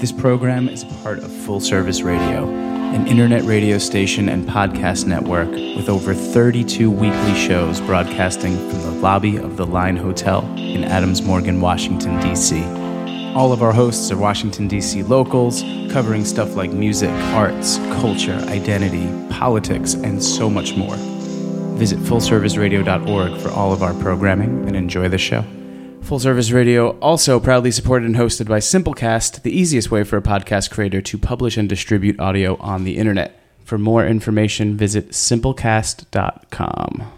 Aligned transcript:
This 0.00 0.12
program 0.12 0.66
is 0.66 0.82
part 1.02 1.18
of 1.18 1.30
Full 1.30 1.60
Service 1.60 2.00
Radio, 2.00 2.48
an 2.48 3.06
internet 3.06 3.42
radio 3.42 3.76
station 3.76 4.30
and 4.30 4.48
podcast 4.48 5.06
network 5.06 5.50
with 5.50 5.90
over 5.90 6.14
32 6.14 6.90
weekly 6.90 7.34
shows 7.34 7.82
broadcasting 7.82 8.56
from 8.70 8.80
the 8.80 8.92
lobby 8.92 9.36
of 9.36 9.58
the 9.58 9.66
Line 9.66 9.98
Hotel 9.98 10.40
in 10.56 10.84
Adams 10.84 11.20
Morgan, 11.20 11.60
Washington, 11.60 12.18
D.C. 12.20 12.64
All 13.34 13.52
of 13.52 13.62
our 13.62 13.74
hosts 13.74 14.10
are 14.10 14.16
Washington, 14.16 14.68
D.C. 14.68 15.02
locals, 15.02 15.60
covering 15.92 16.24
stuff 16.24 16.56
like 16.56 16.72
music, 16.72 17.10
arts, 17.34 17.76
culture, 18.00 18.42
identity, 18.48 19.06
politics, 19.28 19.92
and 19.92 20.24
so 20.24 20.48
much 20.48 20.76
more. 20.76 20.96
Visit 21.76 21.98
fullserviceradio.org 21.98 23.38
for 23.42 23.50
all 23.50 23.70
of 23.70 23.82
our 23.82 23.92
programming 24.00 24.66
and 24.66 24.74
enjoy 24.74 25.08
the 25.08 25.18
show. 25.18 25.44
Full 26.02 26.18
Service 26.18 26.50
Radio 26.50 26.98
also 26.98 27.38
proudly 27.38 27.70
supported 27.70 28.06
and 28.06 28.16
hosted 28.16 28.48
by 28.48 28.58
Simplecast, 28.58 29.42
the 29.42 29.56
easiest 29.56 29.90
way 29.90 30.02
for 30.02 30.16
a 30.16 30.22
podcast 30.22 30.70
creator 30.70 31.00
to 31.02 31.18
publish 31.18 31.56
and 31.56 31.68
distribute 31.68 32.18
audio 32.18 32.56
on 32.56 32.84
the 32.84 32.96
internet. 32.96 33.38
For 33.64 33.78
more 33.78 34.04
information, 34.04 34.76
visit 34.76 35.10
simplecast.com. 35.10 37.12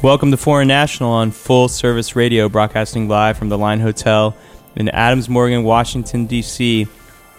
Welcome 0.00 0.30
to 0.30 0.36
Foreign 0.36 0.68
National 0.68 1.10
on 1.10 1.32
Full 1.32 1.68
Service 1.68 2.14
Radio, 2.14 2.48
broadcasting 2.48 3.08
live 3.08 3.36
from 3.36 3.48
the 3.48 3.58
Line 3.58 3.80
Hotel 3.80 4.34
in 4.78 4.88
Adams 4.90 5.28
Morgan, 5.28 5.64
Washington, 5.64 6.26
D.C. 6.26 6.86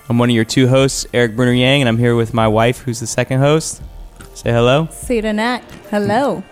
I'm 0.10 0.20
one 0.20 0.30
of 0.30 0.36
your 0.36 0.46
two 0.46 0.68
hosts, 0.68 1.08
Eric 1.14 1.36
Bruner 1.36 1.54
Yang, 1.54 1.82
and 1.82 1.90
I'm 1.90 1.98
here 1.98 2.16
with 2.16 2.34
my 2.34 2.48
wife, 2.48 2.80
who's 2.80 3.00
the 3.00 3.08
second 3.08 3.40
host. 3.40 3.82
Say 4.36 4.52
hello. 4.52 4.88
Seda 4.92 5.34
Nat. 5.34 5.62
Hello. 5.90 6.44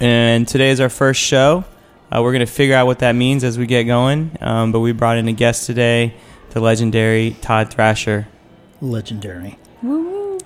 And 0.00 0.48
today 0.48 0.70
is 0.70 0.80
our 0.80 0.88
first 0.88 1.20
show. 1.20 1.64
Uh, 2.10 2.22
we're 2.22 2.32
going 2.32 2.44
to 2.44 2.52
figure 2.52 2.74
out 2.74 2.86
what 2.86 3.00
that 3.00 3.12
means 3.12 3.44
as 3.44 3.58
we 3.58 3.66
get 3.66 3.84
going. 3.84 4.36
Um, 4.40 4.72
but 4.72 4.80
we 4.80 4.92
brought 4.92 5.18
in 5.18 5.28
a 5.28 5.32
guest 5.32 5.66
today, 5.66 6.14
the 6.50 6.60
legendary 6.60 7.36
Todd 7.42 7.70
Thrasher. 7.70 8.26
Legendary. 8.80 9.58
Woo 9.82 10.02
woo. 10.02 10.38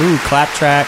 Ooh, 0.00 0.18
clap 0.18 0.48
track. 0.54 0.86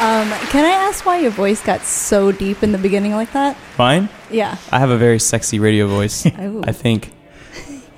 Um, 0.00 0.30
can 0.48 0.64
I 0.64 0.70
ask 0.70 1.04
why 1.04 1.18
your 1.18 1.30
voice 1.30 1.62
got 1.62 1.82
so 1.82 2.32
deep 2.32 2.62
in 2.62 2.72
the 2.72 2.78
beginning 2.78 3.12
like 3.12 3.32
that? 3.32 3.54
Fine. 3.76 4.08
Yeah. 4.30 4.56
I 4.72 4.78
have 4.78 4.88
a 4.88 4.96
very 4.96 5.18
sexy 5.18 5.58
radio 5.58 5.86
voice, 5.86 6.24
I 6.26 6.72
think. 6.72 7.12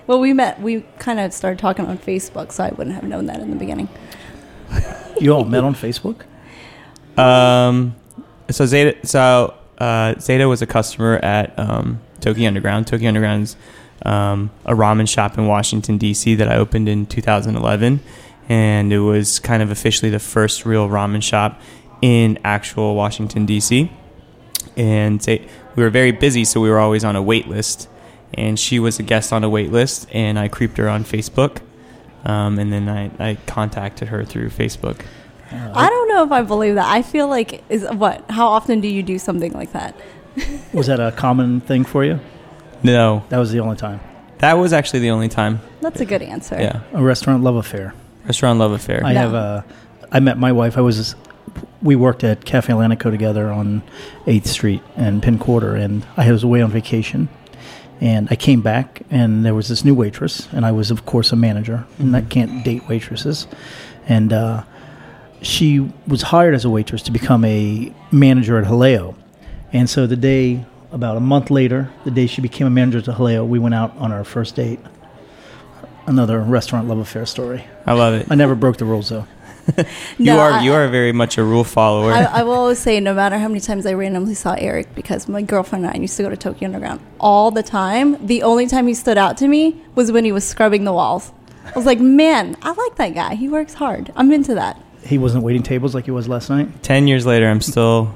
Well, 0.09 0.19
we 0.19 0.33
met. 0.33 0.61
We 0.61 0.81
kind 0.99 1.21
of 1.21 1.33
started 1.33 1.61
talking 1.61 1.87
on 1.87 1.97
Facebook, 1.97 2.51
so 2.51 2.65
I 2.65 2.71
wouldn't 2.71 2.97
have 2.97 3.05
known 3.05 3.27
that 3.27 3.39
in 3.39 3.51
the 3.51 3.57
beginning. 3.57 3.89
You 5.21 5.33
all 5.33 5.45
met 5.45 5.63
on 5.63 5.75
Facebook? 5.75 6.23
Um, 7.17 7.95
so 8.51 8.67
Zeta, 8.67 9.07
so 9.07 9.55
uh, 9.79 10.15
Zeta 10.19 10.49
was 10.49 10.61
a 10.61 10.67
customer 10.67 11.17
at 11.23 11.57
um, 11.59 12.01
Toki 12.21 12.47
Underground. 12.47 12.87
Toki 12.87 13.07
Underground's 13.07 13.55
um, 14.05 14.51
a 14.65 14.75
ramen 14.75 15.09
shop 15.09 15.37
in 15.39 15.47
Washington 15.47 15.99
D.C. 15.99 16.35
that 16.37 16.49
I 16.49 16.57
opened 16.57 16.89
in 16.89 17.07
2011, 17.07 18.01
and 18.49 18.93
it 18.93 19.01
was 19.01 19.39
kind 19.39 19.63
of 19.63 19.71
officially 19.71 20.11
the 20.11 20.19
first 20.19 20.65
real 20.65 20.89
ramen 20.89 21.23
shop 21.23 21.61
in 22.03 22.39
actual 22.45 22.95
Washington 22.95 23.47
D.C. 23.47 23.91
And 24.77 25.23
Ze- 25.23 25.47
we 25.77 25.83
were 25.83 25.91
very 25.91 26.13
busy, 26.13 26.45
so 26.45 26.61
we 26.61 26.69
were 26.69 26.79
always 26.79 27.05
on 27.05 27.17
a 27.17 27.23
wait 27.23 27.49
list. 27.49 27.89
And 28.35 28.59
she 28.59 28.79
was 28.79 28.99
a 28.99 29.03
guest 29.03 29.33
on 29.33 29.45
a 29.45 29.49
wait 29.49 29.71
list, 29.73 30.09
and 30.13 30.39
I 30.39 30.49
creeped 30.49 30.77
her 30.79 30.89
on 30.89 31.05
Facebook. 31.05 31.59
Um, 32.25 32.59
and 32.59 32.73
then 32.73 32.89
I, 32.89 33.11
I 33.19 33.35
contacted 33.47 34.09
her 34.09 34.25
through 34.25 34.49
Facebook. 34.51 35.01
I 35.51 35.89
don't 35.91 36.09
know 36.09 36.25
if 36.25 36.33
I 36.33 36.41
believe 36.43 36.77
that. 36.77 36.87
I 36.91 37.03
feel 37.03 37.29
like 37.29 37.63
is 37.69 37.87
what? 37.91 38.25
How 38.31 38.47
often 38.49 38.81
do 38.81 38.89
you 38.89 39.03
do 39.03 39.19
something 39.19 39.53
like 39.53 39.73
that? 39.73 39.95
Was 40.73 40.87
that 40.87 40.99
a 40.99 41.13
common 41.13 41.61
thing 41.61 41.85
for 41.85 42.05
you? 42.05 42.21
No, 42.83 43.23
That 43.29 43.39
was 43.39 43.53
the 43.53 43.61
only 43.61 43.77
time. 43.77 44.01
That 44.39 44.55
was 44.55 44.73
actually 44.73 45.01
the 45.01 45.11
only 45.11 45.29
time. 45.29 45.61
That's 45.83 46.01
a 46.01 46.05
good 46.07 46.23
answer. 46.23 46.57
Yeah. 46.59 46.81
A 46.95 47.03
restaurant 47.03 47.43
love 47.45 47.55
affair. 47.57 47.95
Restaurant 48.25 48.59
love 48.59 48.73
affair. 48.73 49.03
I 49.05 49.13
No. 49.13 49.21
have 49.21 49.35
a. 49.35 49.65
I 50.11 50.19
met 50.21 50.39
my 50.39 50.51
wife. 50.53 50.77
I 50.79 50.81
was. 50.81 51.15
We 51.83 51.97
worked 51.97 52.23
at 52.25 52.45
Cafe 52.45 52.73
Atlantico 52.73 53.11
together 53.11 53.51
on 53.51 53.83
Eighth 54.27 54.47
Street 54.47 54.83
and 54.97 55.23
Penn 55.23 55.39
Quarter, 55.39 55.75
and 55.75 56.07
I 56.17 56.31
was 56.31 56.45
away 56.45 56.63
on 56.63 56.71
vacation. 56.71 57.29
And 58.01 58.29
I 58.31 58.37
came 58.37 58.63
back, 58.63 59.03
and 59.11 59.45
there 59.45 59.55
was 59.55 59.69
this 59.69 59.85
new 59.85 59.95
waitress, 59.95 60.49
and 60.53 60.67
I 60.67 60.73
was, 60.73 60.91
of 60.91 61.07
course, 61.07 61.31
a 61.33 61.37
manager, 61.37 61.87
and 61.99 62.17
I 62.17 62.23
can't 62.23 62.65
date 62.65 62.89
waitresses. 62.89 63.47
And 64.09 64.33
uh, 64.33 64.65
she 65.41 65.93
was 66.07 66.23
hired 66.23 66.55
as 66.55 66.65
a 66.65 66.71
waitress 66.71 67.03
to 67.03 67.13
become 67.13 67.45
a 67.45 67.93
manager 68.11 68.59
at 68.59 68.65
Jaleo. 68.65 69.15
And 69.73 69.89
so 69.89 70.07
the 70.07 70.17
day, 70.17 70.65
about 70.91 71.17
a 71.17 71.21
month 71.21 71.51
later, 71.51 71.91
the 72.05 72.11
day 72.11 72.27
she 72.27 72.41
became 72.41 72.67
a 72.67 72.71
manager 72.71 72.99
at 72.99 73.17
Jaleo, 73.17 73.47
we 73.47 73.59
went 73.59 73.75
out 73.75 73.97
on 73.97 74.13
our 74.13 74.25
first 74.25 74.57
date. 74.57 74.81
Another 76.07 76.41
restaurant 76.41 76.89
love 76.89 76.99
affair 76.99 77.25
story. 77.27 77.65
I 77.87 77.93
love 77.93 78.15
it. 78.15 78.27
I 78.31 78.35
never 78.35 78.55
broke 78.57 78.79
the 78.79 78.85
rules 78.85 79.09
though. 79.09 79.27
You 80.19 80.27
No, 80.27 80.39
are 80.41 80.51
I- 80.53 80.63
you 80.63 80.73
are 80.73 80.89
very 80.89 81.13
much 81.13 81.39
a 81.39 81.45
rule 81.45 81.65
follower. 81.65 82.13
I, 82.13 82.25
I 82.25 82.43
will 82.43 82.53
always 82.55 82.79
say, 82.79 82.99
no 83.01 83.15
matter 83.15 83.39
how 83.39 83.49
many 83.49 83.61
times 83.61 83.87
I 83.87 83.93
randomly 83.95 84.35
saw 84.35 84.55
Eric, 84.59 84.95
because 84.95 85.29
my 85.29 85.43
girlfriend 85.43 85.85
and 85.87 85.95
I 85.95 85.99
used 86.01 86.17
to 86.17 86.23
go 86.23 86.31
to 86.31 86.37
Toki 86.37 86.65
Underground 86.65 87.01
all 87.21 87.51
the 87.51 87.63
time. 87.63 88.27
The 88.27 88.43
only 88.43 88.67
time 88.67 88.87
he 88.87 88.95
stood 88.95 89.19
out 89.19 89.37
to 89.39 89.49
me 89.49 89.81
was 89.95 90.11
when 90.11 90.25
he 90.25 90.33
was 90.33 90.45
scrubbing 90.47 90.85
the 90.85 90.93
walls. 90.93 91.31
I 91.65 91.73
was 91.77 91.87
like, 91.87 92.01
man, 92.01 92.57
I 92.63 92.73
like 92.73 92.97
that 92.97 93.15
guy. 93.15 93.35
He 93.37 93.49
works 93.49 93.75
hard. 93.75 94.13
I'm 94.17 94.33
into 94.33 94.55
that. 94.57 94.81
He 95.05 95.17
wasn't 95.19 95.45
waiting 95.45 95.63
tables 95.63 95.95
like 95.95 96.05
he 96.07 96.11
was 96.11 96.29
last 96.29 96.51
night. 96.51 96.83
Ten 96.83 97.07
years 97.07 97.25
later, 97.25 97.49
I'm 97.49 97.61
still 97.61 98.13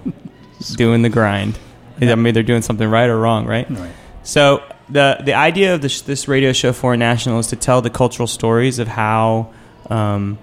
doing 0.76 1.02
the 1.02 1.08
grind. 1.08 1.58
I'm 2.00 2.26
either 2.26 2.42
doing 2.42 2.62
something 2.62 2.88
right 2.88 3.08
or 3.08 3.18
wrong, 3.18 3.46
right? 3.46 3.68
Right. 3.70 3.90
So 4.22 4.62
the 4.88 5.18
the 5.24 5.32
idea 5.34 5.74
of 5.74 5.80
this 5.80 6.02
this 6.02 6.28
radio 6.28 6.52
show 6.52 6.72
Foreign 6.72 6.98
National 7.00 7.38
is 7.38 7.46
to 7.48 7.56
tell 7.56 7.80
the 7.82 7.90
cultural 7.90 8.26
stories 8.26 8.78
of 8.78 8.88
how 8.88 9.52
um, 9.90 10.38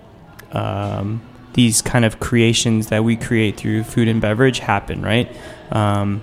um, 0.54 1.22
these 1.54 1.82
kind 1.82 2.06
of 2.06 2.20
creations 2.20 2.88
that 2.88 3.04
we 3.04 3.16
create 3.16 3.58
through 3.58 3.84
food 3.84 4.08
and 4.08 4.22
beverage 4.22 4.60
happen, 4.60 5.02
right? 5.02 5.36
Um, 5.72 6.22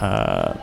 uh, 0.00 0.54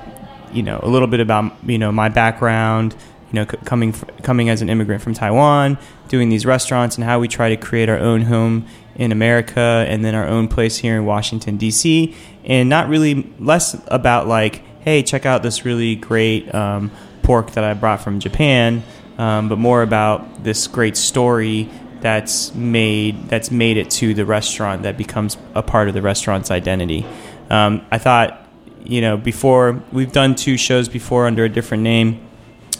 you 0.51 0.63
know, 0.63 0.79
a 0.81 0.89
little 0.89 1.07
bit 1.07 1.19
about 1.19 1.53
you 1.65 1.77
know 1.77 1.91
my 1.91 2.09
background. 2.09 2.95
You 3.31 3.41
know, 3.41 3.45
c- 3.45 3.57
coming 3.63 3.93
coming 4.23 4.49
as 4.49 4.61
an 4.61 4.69
immigrant 4.69 5.03
from 5.03 5.13
Taiwan, 5.13 5.77
doing 6.07 6.29
these 6.29 6.45
restaurants, 6.45 6.95
and 6.95 7.05
how 7.05 7.19
we 7.19 7.27
try 7.27 7.49
to 7.49 7.57
create 7.57 7.87
our 7.87 7.99
own 7.99 8.21
home 8.21 8.65
in 8.95 9.11
America, 9.11 9.85
and 9.87 10.03
then 10.03 10.15
our 10.15 10.27
own 10.27 10.47
place 10.47 10.77
here 10.77 10.97
in 10.97 11.05
Washington 11.05 11.57
D.C. 11.57 12.15
And 12.43 12.69
not 12.69 12.89
really 12.89 13.31
less 13.37 13.79
about 13.87 14.27
like, 14.27 14.63
hey, 14.81 15.03
check 15.03 15.25
out 15.25 15.43
this 15.43 15.63
really 15.63 15.95
great 15.95 16.53
um, 16.55 16.91
pork 17.21 17.51
that 17.51 17.63
I 17.63 17.75
brought 17.75 18.01
from 18.01 18.19
Japan, 18.19 18.83
um, 19.19 19.47
but 19.47 19.59
more 19.59 19.83
about 19.83 20.43
this 20.43 20.65
great 20.65 20.97
story 20.97 21.69
that's 22.01 22.53
made 22.53 23.29
that's 23.29 23.51
made 23.51 23.77
it 23.77 23.89
to 23.91 24.13
the 24.13 24.25
restaurant 24.25 24.83
that 24.83 24.97
becomes 24.97 25.37
a 25.55 25.63
part 25.63 25.87
of 25.87 25.93
the 25.93 26.01
restaurant's 26.01 26.51
identity. 26.51 27.05
Um, 27.49 27.85
I 27.91 27.97
thought, 27.97 28.47
you 28.83 29.01
know, 29.01 29.17
before 29.17 29.81
we've 29.91 30.11
done 30.11 30.35
two 30.35 30.57
shows 30.57 30.87
before 30.87 31.25
under 31.27 31.43
a 31.43 31.49
different 31.49 31.83
name, 31.83 32.25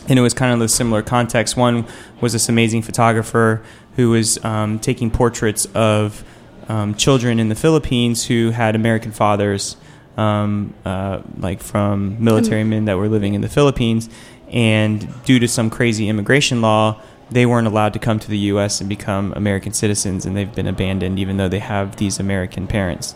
and 0.08 0.18
it 0.18 0.22
was 0.22 0.34
kind 0.34 0.53
of 0.53 0.62
a 0.62 0.68
similar 0.69 1.02
context. 1.02 1.58
One 1.58 1.85
was 2.22 2.34
this 2.34 2.50
amazing 2.50 2.84
photographer 2.84 3.63
who 3.96 4.12
was 4.12 4.44
um, 4.46 4.79
taking 4.79 5.12
portraits 5.12 5.66
of 5.74 6.24
um, 6.69 6.96
children 6.96 7.40
in 7.40 7.50
the 7.50 7.56
Philippines 7.56 8.28
who 8.28 8.52
had 8.52 8.75
American 8.75 9.12
fathers, 9.12 9.75
um, 10.18 10.74
uh, 10.85 11.22
like 11.38 11.62
from 11.62 12.24
military 12.24 12.63
men 12.63 12.85
that 12.85 12.97
were 12.97 13.09
living 13.09 13.34
in 13.34 13.41
the 13.41 13.50
Philippines, 13.50 14.09
and 14.52 15.08
due 15.25 15.40
to 15.40 15.47
some 15.47 15.69
crazy 15.69 16.08
immigration 16.09 16.62
law, 16.62 17.02
they 17.31 17.46
weren't 17.46 17.67
allowed 17.67 17.93
to 17.93 17.99
come 17.99 18.20
to 18.20 18.29
the 18.29 18.37
U.S. 18.37 18.79
and 18.79 18.90
become 18.90 19.34
American 19.35 19.73
citizens, 19.73 20.26
and 20.26 20.35
they've 20.35 20.53
been 20.53 20.67
abandoned, 20.67 21.20
even 21.20 21.37
though 21.37 21.49
they 21.49 21.59
have 21.59 21.97
these 21.97 22.20
American 22.20 22.67
parents. 22.67 23.16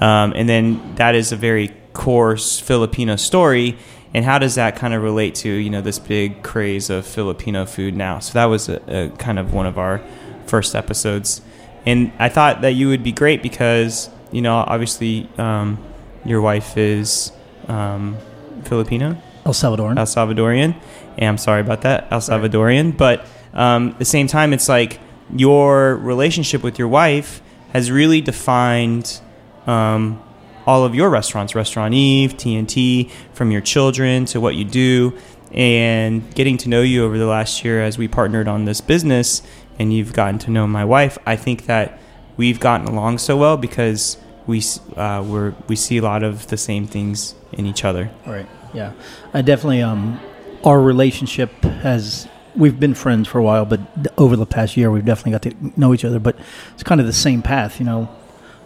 Um, 0.00 0.32
and 0.34 0.48
then 0.48 0.94
that 0.96 1.14
is 1.14 1.32
a 1.32 1.36
very 1.36 1.72
coarse 1.92 2.58
Filipino 2.58 3.16
story. 3.16 3.78
And 4.14 4.24
how 4.24 4.38
does 4.38 4.56
that 4.56 4.76
kind 4.76 4.92
of 4.92 5.02
relate 5.02 5.34
to 5.36 5.48
you 5.48 5.70
know 5.70 5.80
this 5.80 5.98
big 5.98 6.42
craze 6.42 6.90
of 6.90 7.06
Filipino 7.06 7.64
food 7.64 7.96
now? 7.96 8.18
So 8.18 8.34
that 8.34 8.46
was 8.46 8.68
a, 8.68 8.82
a 8.88 9.10
kind 9.16 9.38
of 9.38 9.54
one 9.54 9.66
of 9.66 9.78
our 9.78 10.02
first 10.46 10.74
episodes, 10.74 11.40
and 11.86 12.12
I 12.18 12.28
thought 12.28 12.60
that 12.62 12.72
you 12.72 12.88
would 12.88 13.02
be 13.02 13.12
great 13.12 13.42
because 13.42 14.10
you 14.30 14.42
know 14.42 14.56
obviously 14.56 15.28
um, 15.38 15.78
your 16.24 16.40
wife 16.40 16.76
is 16.76 17.32
um, 17.68 18.16
Filipino. 18.64 19.16
El 19.44 19.52
Salvadoran. 19.52 19.98
El 19.98 20.06
Salvadorian. 20.06 20.80
And 21.18 21.28
I'm 21.28 21.38
sorry 21.38 21.60
about 21.60 21.82
that, 21.82 22.08
El 22.10 22.20
Salvadorian. 22.20 22.96
But 22.96 23.26
um, 23.54 23.90
at 23.90 23.98
the 23.98 24.04
same 24.04 24.26
time, 24.26 24.52
it's 24.52 24.68
like 24.68 25.00
your 25.34 25.96
relationship 25.96 26.62
with 26.62 26.78
your 26.78 26.88
wife 26.88 27.42
has 27.72 27.90
really 27.90 28.20
defined 28.20 29.20
um, 29.66 30.22
all 30.66 30.84
of 30.84 30.94
your 30.94 31.10
restaurants, 31.10 31.54
Restaurant 31.54 31.94
Eve, 31.94 32.34
TNT, 32.34 33.10
from 33.32 33.50
your 33.50 33.60
children 33.60 34.24
to 34.26 34.40
what 34.40 34.54
you 34.54 34.64
do. 34.64 35.16
and 35.52 36.34
getting 36.34 36.56
to 36.56 36.68
know 36.70 36.80
you 36.80 37.04
over 37.04 37.18
the 37.18 37.26
last 37.26 37.62
year 37.62 37.82
as 37.82 37.98
we 37.98 38.08
partnered 38.08 38.48
on 38.48 38.64
this 38.64 38.80
business 38.80 39.42
and 39.78 39.92
you've 39.92 40.12
gotten 40.14 40.38
to 40.38 40.50
know 40.50 40.66
my 40.66 40.84
wife, 40.84 41.18
I 41.26 41.36
think 41.36 41.66
that 41.66 41.98
we've 42.38 42.58
gotten 42.58 42.86
along 42.86 43.18
so 43.18 43.36
well 43.36 43.58
because 43.58 44.16
we 44.46 44.62
uh, 44.96 45.22
we're, 45.26 45.54
we 45.68 45.76
see 45.76 45.98
a 45.98 46.02
lot 46.02 46.22
of 46.22 46.46
the 46.46 46.56
same 46.56 46.86
things 46.86 47.34
in 47.52 47.66
each 47.66 47.84
other. 47.84 48.10
Right. 48.26 48.48
Yeah. 48.72 48.92
I 49.34 49.42
definitely 49.42 49.82
um 49.82 50.20
our 50.64 50.80
relationship 50.80 51.52
has 51.82 52.26
we've 52.56 52.78
been 52.78 52.94
friends 52.94 53.28
for 53.28 53.38
a 53.38 53.42
while, 53.42 53.64
but 53.64 53.80
over 54.18 54.36
the 54.36 54.46
past 54.46 54.76
year 54.76 54.90
we've 54.90 55.04
definitely 55.04 55.32
got 55.32 55.42
to 55.42 55.80
know 55.80 55.94
each 55.94 56.04
other, 56.04 56.18
but 56.18 56.36
it's 56.74 56.82
kind 56.82 57.00
of 57.00 57.06
the 57.06 57.12
same 57.12 57.42
path, 57.42 57.78
you 57.78 57.86
know. 57.86 58.08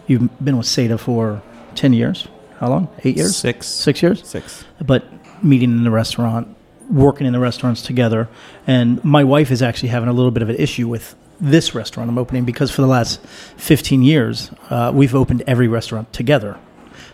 You've 0.07 0.29
been 0.43 0.57
with 0.57 0.67
Seda 0.67 0.99
for 0.99 1.41
10 1.75 1.93
years. 1.93 2.27
How 2.59 2.69
long? 2.69 2.89
8 3.03 3.17
years? 3.17 3.35
Six. 3.35 3.67
6 3.67 4.01
years? 4.01 4.27
Six. 4.27 4.65
But 4.85 5.05
meeting 5.43 5.71
in 5.71 5.83
the 5.83 5.91
restaurant, 5.91 6.55
working 6.89 7.27
in 7.27 7.33
the 7.33 7.39
restaurants 7.39 7.81
together, 7.81 8.29
and 8.65 9.03
my 9.03 9.23
wife 9.23 9.51
is 9.51 9.61
actually 9.61 9.89
having 9.89 10.09
a 10.09 10.13
little 10.13 10.31
bit 10.31 10.43
of 10.43 10.49
an 10.49 10.55
issue 10.55 10.87
with 10.87 11.15
this 11.39 11.75
restaurant 11.75 12.09
I'm 12.09 12.17
opening 12.17 12.45
because 12.45 12.71
for 12.71 12.81
the 12.81 12.87
last 12.87 13.21
15 13.57 14.01
years, 14.01 14.49
uh, 14.69 14.91
we've 14.93 15.13
opened 15.13 15.43
every 15.45 15.67
restaurant 15.67 16.11
together. 16.13 16.57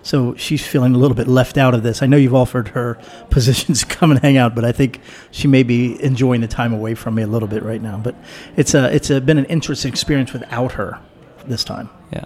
So 0.03 0.35
she's 0.35 0.65
feeling 0.65 0.93
a 0.93 0.97
little 0.97 1.15
bit 1.15 1.27
left 1.27 1.57
out 1.57 1.73
of 1.73 1.81
this. 1.81 2.03
I 2.03 2.05
know 2.05 2.17
you've 2.17 2.35
offered 2.35 2.67
her 2.69 2.95
positions 3.29 3.79
to 3.79 3.85
come 3.87 4.11
and 4.11 4.19
hang 4.19 4.37
out, 4.37 4.53
but 4.53 4.65
I 4.65 4.71
think 4.71 4.99
she 5.31 5.47
may 5.47 5.63
be 5.63 6.01
enjoying 6.03 6.41
the 6.41 6.47
time 6.47 6.73
away 6.73 6.93
from 6.93 7.15
me 7.15 7.23
a 7.23 7.27
little 7.27 7.47
bit 7.47 7.63
right 7.63 7.81
now. 7.81 7.97
But 7.97 8.15
it's 8.55 8.73
a 8.73 8.93
it's 8.93 9.09
a, 9.09 9.19
been 9.19 9.37
an 9.37 9.45
interesting 9.45 9.91
experience 9.91 10.33
without 10.33 10.73
her 10.73 10.99
this 11.47 11.63
time. 11.63 11.89
Yeah. 12.11 12.25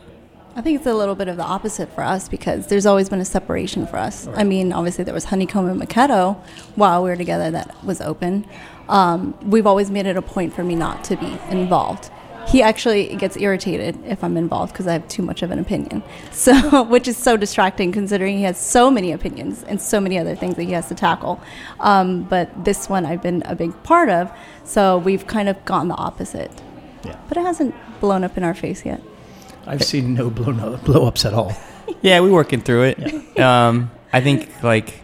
I 0.58 0.62
think 0.62 0.78
it's 0.78 0.88
a 0.88 0.94
little 0.96 1.14
bit 1.14 1.28
of 1.28 1.38
the 1.38 1.44
opposite 1.44 1.94
for 1.94 2.04
us 2.04 2.28
because 2.28 2.66
there's 2.66 2.88
always 2.88 3.10
been 3.10 3.22
a 3.22 3.26
separation 3.26 3.86
for 3.86 3.98
us. 3.98 4.28
I 4.30 4.44
mean, 4.44 4.74
obviously 4.74 5.04
there 5.04 5.14
was 5.14 5.26
Honeycomb 5.26 5.70
and 5.70 5.80
Maketto 5.80 6.36
while 6.74 7.04
we 7.04 7.12
were 7.12 7.16
together 7.16 7.52
that 7.52 7.84
was 7.86 8.02
open. 8.02 8.44
Um, 8.90 9.38
we've 9.48 9.68
always 9.68 9.92
made 9.92 10.08
it 10.08 10.18
a 10.18 10.22
point 10.24 10.56
for 10.56 10.64
me 10.64 10.74
not 10.74 11.04
to 11.06 11.16
be 11.16 11.38
involved. 11.52 12.10
He 12.48 12.62
actually 12.64 13.14
gets 13.18 13.36
irritated 13.36 14.00
if 14.06 14.24
I'm 14.24 14.38
involved 14.38 14.72
because 14.72 14.88
I 14.88 14.94
have 14.94 15.08
too 15.10 15.22
much 15.22 15.42
of 15.44 15.52
an 15.52 15.60
opinion. 15.60 16.02
So, 16.32 16.84
which 16.84 17.08
is 17.08 17.18
so 17.18 17.36
distracting 17.36 17.92
considering 17.92 18.38
he 18.38 18.44
has 18.44 18.58
so 18.60 18.92
many 18.92 19.12
opinions 19.12 19.64
and 19.64 19.82
so 19.82 20.00
many 20.00 20.18
other 20.20 20.36
things 20.36 20.56
that 20.56 20.64
he 20.64 20.72
has 20.74 20.88
to 20.90 20.96
tackle. 20.96 21.42
Um, 21.80 22.24
but 22.24 22.64
this 22.64 22.88
one 22.88 23.06
I've 23.06 23.24
been 23.24 23.42
a 23.46 23.56
big 23.56 23.72
part 23.84 24.10
of, 24.10 24.32
so 24.64 25.00
we've 25.00 25.26
kind 25.26 25.50
of 25.50 25.64
gone 25.66 25.88
the 25.88 25.96
opposite. 25.96 26.52
Yeah. 27.04 27.18
But 27.28 27.38
it 27.38 27.42
hasn't 27.42 27.74
blown 28.00 28.24
up 28.24 28.38
in 28.38 28.44
our 28.44 28.54
face 28.54 28.86
yet. 28.86 29.02
I've 29.66 29.84
seen 29.84 30.14
no 30.14 30.30
blow 30.30 30.52
no, 30.52 30.78
blow 30.78 31.06
ups 31.08 31.26
at 31.26 31.34
all. 31.34 31.54
Yeah, 32.02 32.20
we're 32.20 32.32
working 32.34 32.62
through 32.62 32.84
it. 32.96 33.40
Um, 33.40 33.90
I 34.14 34.22
think 34.22 34.62
like 34.62 35.02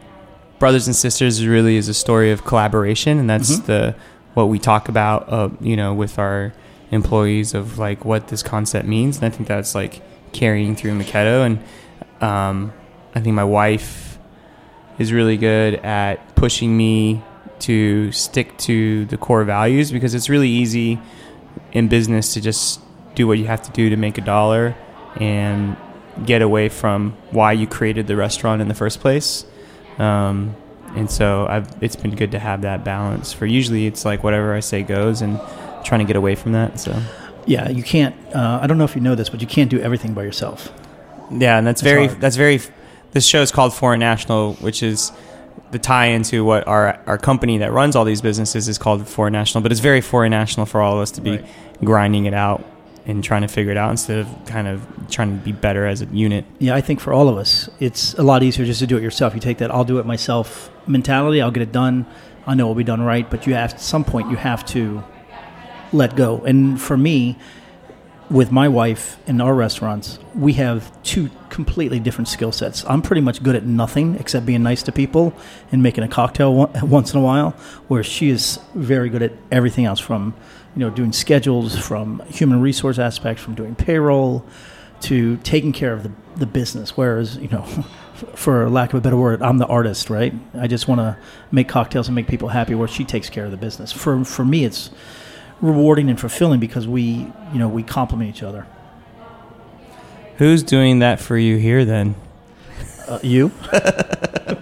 brothers 0.59 0.85
and 0.85 0.95
sisters 0.95 1.45
really 1.45 1.77
is 1.77 1.87
a 1.89 1.93
story 1.93 2.31
of 2.31 2.43
collaboration, 2.45 3.17
and 3.19 3.27
that's 3.29 3.57
Mhm. 3.57 3.65
the 3.65 3.95
what 4.35 4.49
we 4.49 4.59
talk 4.59 4.87
about. 4.89 5.27
Uh, 5.31 5.49
you 5.61 5.75
know, 5.75 5.93
with 5.93 6.19
our 6.19 6.53
employees 6.93 7.53
of 7.53 7.77
like 7.77 8.05
what 8.05 8.27
this 8.27 8.43
concept 8.43 8.87
means, 8.87 9.17
and 9.17 9.25
I 9.25 9.29
think 9.29 9.47
that's 9.47 9.75
like 9.75 10.01
carrying 10.31 10.75
through 10.75 10.97
Maketto. 10.99 11.45
And 11.45 11.59
um, 12.21 12.73
I 13.15 13.19
think 13.19 13.35
my 13.35 13.43
wife 13.43 14.17
is 14.99 15.11
really 15.11 15.37
good 15.37 15.75
at 15.75 16.35
pushing 16.35 16.75
me 16.75 17.23
to 17.59 18.11
stick 18.11 18.57
to 18.57 19.05
the 19.05 19.17
core 19.17 19.43
values 19.43 19.91
because 19.91 20.13
it's 20.13 20.29
really 20.29 20.49
easy 20.49 20.99
in 21.71 21.87
business 21.87 22.33
to 22.33 22.41
just 22.41 22.79
do 23.15 23.27
what 23.27 23.37
you 23.37 23.45
have 23.45 23.61
to 23.63 23.71
do 23.71 23.89
to 23.89 23.95
make 23.95 24.17
a 24.17 24.21
dollar 24.21 24.75
and 25.15 25.77
get 26.25 26.41
away 26.41 26.69
from 26.69 27.11
why 27.31 27.51
you 27.51 27.67
created 27.67 28.07
the 28.07 28.15
restaurant 28.15 28.61
in 28.61 28.67
the 28.67 28.73
first 28.73 28.99
place. 28.99 29.45
Um, 29.97 30.55
and 30.95 31.09
so 31.09 31.47
I've, 31.47 31.81
it's 31.81 31.95
been 31.95 32.15
good 32.15 32.31
to 32.31 32.39
have 32.39 32.61
that 32.61 32.83
balance. 32.83 33.33
For 33.33 33.45
usually, 33.45 33.87
it's 33.87 34.05
like 34.05 34.23
whatever 34.23 34.53
I 34.53 34.59
say 34.59 34.83
goes, 34.83 35.21
and 35.21 35.39
trying 35.83 35.99
to 35.99 36.05
get 36.05 36.15
away 36.15 36.35
from 36.35 36.51
that. 36.53 36.79
So 36.79 36.97
Yeah, 37.45 37.69
you 37.69 37.83
can't. 37.83 38.15
Uh, 38.35 38.59
I 38.61 38.67
don't 38.67 38.77
know 38.77 38.85
if 38.85 38.95
you 38.95 39.01
know 39.01 39.15
this, 39.15 39.29
but 39.29 39.41
you 39.41 39.47
can't 39.47 39.69
do 39.69 39.79
everything 39.79 40.13
by 40.13 40.23
yourself. 40.23 40.71
yeah, 41.31 41.57
and 41.57 41.65
that's, 41.67 41.81
That's 41.81 41.91
very 41.93 42.07
hard. 42.07 42.21
that's 42.21 42.35
very. 42.35 42.59
This 43.11 43.25
show 43.27 43.41
is 43.41 43.51
called 43.51 43.73
Foreign 43.73 43.99
National, 43.99 44.53
which 44.55 44.81
is 44.81 45.11
the 45.71 45.79
tie 45.79 46.07
into 46.07 46.43
what 46.45 46.67
our 46.67 46.99
our 47.05 47.17
company 47.17 47.57
that 47.59 47.71
runs 47.71 47.95
all 47.95 48.05
these 48.05 48.21
businesses 48.21 48.67
is 48.67 48.77
called 48.77 49.07
Foreign 49.07 49.33
National. 49.33 49.61
But 49.61 49.71
it's 49.71 49.81
very 49.81 50.01
foreign 50.01 50.31
national 50.31 50.65
for 50.65 50.81
all 50.81 50.93
of 50.95 50.99
us 50.99 51.11
to 51.11 51.21
be 51.21 51.31
Right. 51.31 51.45
grinding 51.83 52.25
it 52.25 52.33
out 52.33 52.63
and 53.05 53.23
trying 53.23 53.41
to 53.41 53.47
figure 53.47 53.71
it 53.71 53.77
out 53.77 53.91
instead 53.91 54.19
of 54.19 54.27
kind 54.45 54.67
of 54.67 54.81
trying 55.11 55.37
to 55.37 55.43
be 55.43 55.51
better 55.51 55.85
as 55.85 56.01
a 56.01 56.05
unit. 56.05 56.45
Yeah, 56.59 56.73
I 56.75 56.81
think 56.81 56.99
for 56.99 57.11
all 57.13 57.27
of 57.27 57.37
us, 57.37 57.69
it's 57.79 58.13
a 58.15 58.23
lot 58.23 58.41
easier 58.43 58.65
just 58.65 58.79
to 58.79 58.87
do 58.87 58.97
it 58.97 59.03
yourself. 59.03 59.33
You 59.35 59.41
take 59.41 59.57
that 59.59 59.69
"I'll 59.71 59.83
do 59.83 59.99
it 59.99 60.05
myself" 60.05 60.71
mentality. 60.87 61.41
I'll 61.41 61.51
get 61.51 61.63
it 61.63 61.71
done. 61.71 62.05
I 62.47 62.55
know 62.55 62.63
it'll 62.65 62.75
be 62.75 62.83
done 62.83 63.01
right, 63.01 63.29
but 63.29 63.45
you 63.45 63.53
have 63.55 63.71
at 63.73 63.81
some 63.81 64.03
point 64.03 64.29
you 64.31 64.37
have 64.37 64.65
to 64.67 65.03
let 65.93 66.15
go. 66.15 66.43
And 66.45 66.81
for 66.81 66.97
me, 66.97 67.37
with 68.29 68.51
my 68.51 68.67
wife 68.67 69.17
in 69.27 69.39
our 69.41 69.53
restaurants, 69.53 70.17
we 70.33 70.53
have 70.53 70.91
two 71.03 71.29
completely 71.49 71.99
different 71.99 72.27
skill 72.27 72.51
sets. 72.51 72.83
I'm 72.87 73.01
pretty 73.01 73.21
much 73.21 73.43
good 73.43 73.55
at 73.55 73.63
nothing 73.63 74.15
except 74.15 74.45
being 74.45 74.63
nice 74.63 74.81
to 74.83 74.91
people 74.91 75.33
and 75.71 75.83
making 75.83 76.03
a 76.03 76.07
cocktail 76.07 76.67
once 76.83 77.13
in 77.13 77.19
a 77.19 77.23
while, 77.23 77.51
where 77.87 78.03
she 78.03 78.29
is 78.29 78.59
very 78.73 79.09
good 79.09 79.21
at 79.21 79.33
everything 79.51 79.85
else 79.85 79.99
from, 79.99 80.33
you 80.75 80.79
know, 80.79 80.89
doing 80.89 81.13
schedules, 81.13 81.77
from 81.77 82.23
human 82.27 82.59
resource 82.59 82.97
aspects, 82.97 83.43
from 83.43 83.55
doing 83.55 83.75
payroll, 83.75 84.43
to 85.01 85.37
taking 85.37 85.73
care 85.73 85.93
of 85.93 86.03
the, 86.03 86.11
the 86.37 86.45
business. 86.47 86.97
Whereas, 86.97 87.37
you 87.37 87.49
know, 87.49 87.61
for 88.35 88.69
lack 88.69 88.93
of 88.93 88.99
a 88.99 89.01
better 89.01 89.17
word, 89.17 89.41
I'm 89.41 89.57
the 89.57 89.67
artist, 89.67 90.09
right? 90.09 90.33
I 90.55 90.67
just 90.67 90.87
want 90.87 90.99
to 90.99 91.17
make 91.51 91.67
cocktails 91.67 92.07
and 92.07 92.15
make 92.15 92.27
people 92.27 92.47
happy. 92.47 92.73
Where 92.73 92.87
she 92.87 93.03
takes 93.03 93.29
care 93.29 93.45
of 93.45 93.51
the 93.51 93.57
business. 93.57 93.91
For 93.91 94.23
for 94.23 94.45
me, 94.45 94.65
it's 94.65 94.89
rewarding 95.63 96.09
and 96.09 96.19
fulfilling 96.19 96.59
because 96.59 96.87
we, 96.87 97.25
you 97.53 97.59
know, 97.59 97.69
we 97.69 97.81
complement 97.81 98.29
each 98.29 98.43
other. 98.43 98.67
Who's 100.37 100.61
doing 100.61 100.99
that 100.99 101.19
for 101.19 101.37
you 101.37 101.57
here 101.57 101.85
then? 101.85 102.15
Uh, 103.07 103.19
you? 103.23 103.51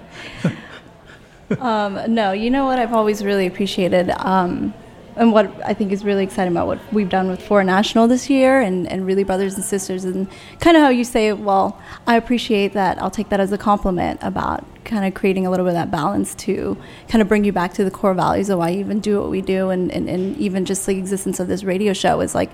Um, 1.59 2.13
no, 2.13 2.31
you 2.31 2.49
know 2.49 2.65
what 2.65 2.79
I've 2.79 2.93
always 2.93 3.25
really 3.25 3.45
appreciated, 3.45 4.09
um, 4.11 4.73
and 5.15 5.33
what 5.33 5.51
I 5.65 5.73
think 5.73 5.91
is 5.91 6.03
really 6.03 6.23
exciting 6.23 6.53
about 6.53 6.67
what 6.67 6.79
we've 6.93 7.09
done 7.09 7.29
with 7.29 7.41
Foreign 7.41 7.67
National 7.67 8.07
this 8.07 8.29
year, 8.29 8.61
and, 8.61 8.87
and 8.87 9.05
really 9.05 9.23
brothers 9.23 9.55
and 9.55 9.63
sisters, 9.63 10.05
and 10.05 10.27
kind 10.59 10.77
of 10.77 10.83
how 10.83 10.89
you 10.89 11.03
say, 11.03 11.33
well, 11.33 11.79
I 12.07 12.15
appreciate 12.15 12.73
that. 12.73 13.01
I'll 13.01 13.11
take 13.11 13.29
that 13.29 13.39
as 13.39 13.51
a 13.51 13.57
compliment 13.57 14.19
about 14.23 14.65
kind 14.85 15.05
of 15.05 15.13
creating 15.13 15.45
a 15.45 15.49
little 15.51 15.65
bit 15.65 15.71
of 15.71 15.75
that 15.75 15.91
balance 15.91 16.33
to 16.35 16.77
kind 17.07 17.21
of 17.21 17.27
bring 17.27 17.43
you 17.43 17.51
back 17.51 17.73
to 17.75 17.83
the 17.83 17.91
core 17.91 18.13
values 18.13 18.49
of 18.49 18.59
why 18.59 18.69
you 18.69 18.79
even 18.79 18.99
do 18.99 19.19
what 19.19 19.29
we 19.29 19.41
do, 19.41 19.69
and, 19.69 19.91
and, 19.91 20.09
and 20.09 20.37
even 20.37 20.65
just 20.65 20.85
the 20.85 20.97
existence 20.97 21.39
of 21.39 21.47
this 21.47 21.63
radio 21.63 21.93
show 21.93 22.21
is 22.21 22.33
like 22.33 22.51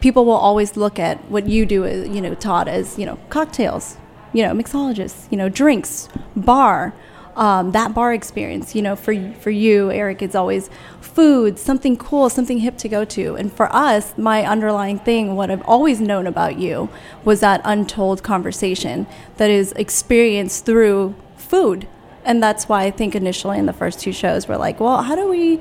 people 0.00 0.24
will 0.24 0.32
always 0.32 0.76
look 0.76 0.98
at 0.98 1.18
what 1.30 1.48
you 1.48 1.66
do, 1.66 1.84
uh, 1.84 1.88
you 1.88 2.20
know, 2.20 2.34
Todd, 2.34 2.68
as 2.68 2.98
you 2.98 3.06
know, 3.06 3.18
cocktails, 3.28 3.96
you 4.32 4.42
know, 4.42 4.52
mixologists, 4.52 5.30
you 5.30 5.36
know, 5.36 5.48
drinks, 5.48 6.08
bar 6.36 6.94
um, 7.38 7.70
that 7.72 7.94
bar 7.94 8.12
experience. 8.12 8.74
You 8.74 8.82
know, 8.82 8.96
for 8.96 9.14
for 9.34 9.50
you, 9.50 9.90
Eric, 9.90 10.20
it's 10.20 10.34
always 10.34 10.68
food, 11.00 11.58
something 11.58 11.96
cool, 11.96 12.28
something 12.28 12.58
hip 12.58 12.76
to 12.78 12.88
go 12.88 13.04
to. 13.04 13.36
And 13.36 13.52
for 13.52 13.74
us, 13.74 14.16
my 14.18 14.44
underlying 14.44 14.98
thing, 14.98 15.36
what 15.36 15.50
I've 15.50 15.62
always 15.62 16.00
known 16.00 16.26
about 16.26 16.58
you, 16.58 16.90
was 17.24 17.40
that 17.40 17.62
untold 17.64 18.22
conversation 18.22 19.06
that 19.36 19.50
is 19.50 19.72
experienced 19.72 20.66
through 20.66 21.14
food. 21.36 21.88
And 22.24 22.42
that's 22.42 22.68
why 22.68 22.84
I 22.84 22.90
think 22.90 23.14
initially 23.14 23.58
in 23.58 23.66
the 23.66 23.72
first 23.72 24.00
two 24.00 24.12
shows, 24.12 24.48
we're 24.48 24.56
like, 24.56 24.80
well, 24.80 25.02
how 25.02 25.16
do 25.16 25.28
we 25.28 25.60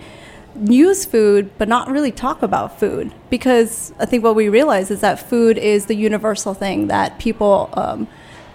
use 0.65 1.05
food 1.05 1.51
but 1.59 1.67
not 1.67 1.87
really 1.89 2.11
talk 2.11 2.41
about 2.41 2.79
food 2.79 3.13
because 3.29 3.93
i 3.99 4.05
think 4.05 4.23
what 4.23 4.33
we 4.33 4.49
realize 4.49 4.89
is 4.89 5.01
that 5.01 5.19
food 5.19 5.55
is 5.55 5.85
the 5.85 5.93
universal 5.93 6.55
thing 6.55 6.87
that 6.87 7.19
people 7.19 7.69
um, 7.73 8.07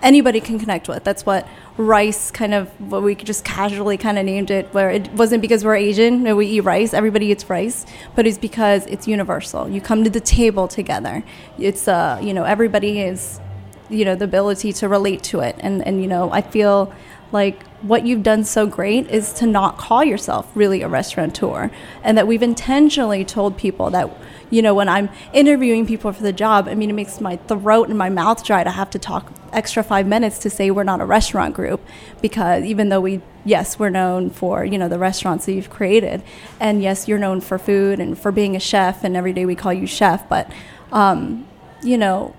anybody 0.03 0.41
can 0.41 0.59
connect 0.59 0.89
with. 0.89 1.05
That's 1.05 1.25
what 1.25 1.47
rice 1.77 2.31
kind 2.31 2.53
of 2.53 2.69
what 2.91 3.03
we 3.03 3.15
just 3.15 3.45
casually 3.45 3.97
kind 3.97 4.19
of 4.19 4.27
named 4.27 4.51
it 4.51 4.67
where 4.75 4.91
it 4.91 5.11
wasn't 5.13 5.41
because 5.41 5.65
we're 5.65 5.77
asian 5.77 6.27
and 6.27 6.37
we 6.37 6.47
eat 6.47 6.61
rice. 6.61 6.93
Everybody 6.93 7.27
eats 7.27 7.49
rice 7.49 7.87
but 8.15 8.27
it's 8.27 8.39
because 8.39 8.87
it's 8.87 9.09
universal. 9.09 9.69
You 9.69 9.81
come 9.81 10.05
to 10.05 10.11
the 10.11 10.21
table 10.21 10.69
together. 10.69 11.23
It's 11.59 11.89
uh 11.89 12.21
you 12.23 12.35
know 12.35 12.45
everybody 12.45 13.01
is 13.01 13.41
you 13.89 14.05
know 14.05 14.15
the 14.15 14.25
ability 14.25 14.73
to 14.75 14.89
relate 14.89 15.23
to 15.25 15.41
it. 15.41 15.57
And 15.61 15.87
and 15.87 16.01
you 16.03 16.09
know 16.09 16.31
i 16.33 16.43
feel 16.43 16.93
like 17.33 17.63
what 17.83 18.07
you've 18.07 18.23
done 18.23 18.45
so 18.45 18.67
great 18.67 19.09
is 19.09 19.33
to 19.33 19.47
not 19.47 19.77
call 19.77 20.05
yourself 20.05 20.51
really 20.55 20.83
a 20.83 20.89
restaurateur 20.89 21.71
and 22.03 22.17
that 22.17 22.27
we've 22.27 22.43
intentionally 22.43 23.25
told 23.25 23.57
people 23.57 23.91
that 23.91 24.09
you 24.51 24.63
know 24.63 24.75
when 24.75 24.89
i'm 24.89 25.09
interviewing 25.33 25.87
people 25.87 26.13
for 26.13 26.23
the 26.23 26.33
job 26.33 26.69
i 26.69 26.75
mean 26.75 26.91
it 26.91 26.93
makes 26.93 27.21
my 27.21 27.37
throat 27.37 27.89
and 27.89 27.99
my 27.99 28.09
mouth 28.09 28.45
dry 28.45 28.63
to 28.63 28.71
have 28.71 28.89
to 28.89 28.99
talk 28.99 29.33
extra 29.53 29.83
five 29.83 30.07
minutes 30.07 30.39
to 30.39 30.49
say 30.49 30.71
we're 30.71 30.85
not 30.85 31.01
a 31.01 31.05
restaurant 31.05 31.55
group 31.55 31.81
because 32.21 32.65
even 32.65 32.89
though 32.89 33.01
we 33.01 33.21
yes 33.45 33.79
we're 33.79 33.91
known 33.91 34.31
for 34.31 34.65
you 34.65 34.79
know 34.79 34.89
the 34.89 34.99
restaurants 34.99 35.47
that 35.47 35.53
you've 35.53 35.71
created 35.71 36.23
and 36.61 36.83
yes 36.83 37.09
you're 37.09 37.19
known 37.19 37.41
for 37.41 37.59
food 37.59 37.99
and 37.99 38.19
for 38.19 38.31
being 38.31 38.55
a 38.55 38.61
chef 38.61 39.03
and 39.03 39.17
every 39.17 39.33
day 39.33 39.45
we 39.45 39.55
call 39.55 39.73
you 39.73 39.87
chef 39.87 40.29
but 40.29 40.51
um, 40.93 41.47
you 41.83 41.99
know 41.99 42.35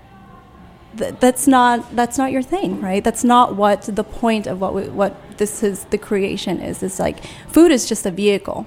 th- 0.96 1.14
that's 1.20 1.46
not 1.46 1.94
that's 1.94 2.18
not 2.18 2.32
your 2.32 2.42
thing, 2.42 2.80
right? 2.80 3.02
That's 3.02 3.24
not 3.24 3.56
what 3.56 3.82
the 3.82 4.04
point 4.04 4.46
of 4.46 4.60
what 4.60 4.74
we, 4.74 4.88
what 4.88 5.16
this 5.38 5.62
is 5.62 5.84
the 5.86 5.98
creation 5.98 6.60
is. 6.60 6.82
It's 6.82 6.98
like 6.98 7.24
food 7.48 7.70
is 7.70 7.88
just 7.88 8.06
a 8.06 8.10
vehicle, 8.10 8.66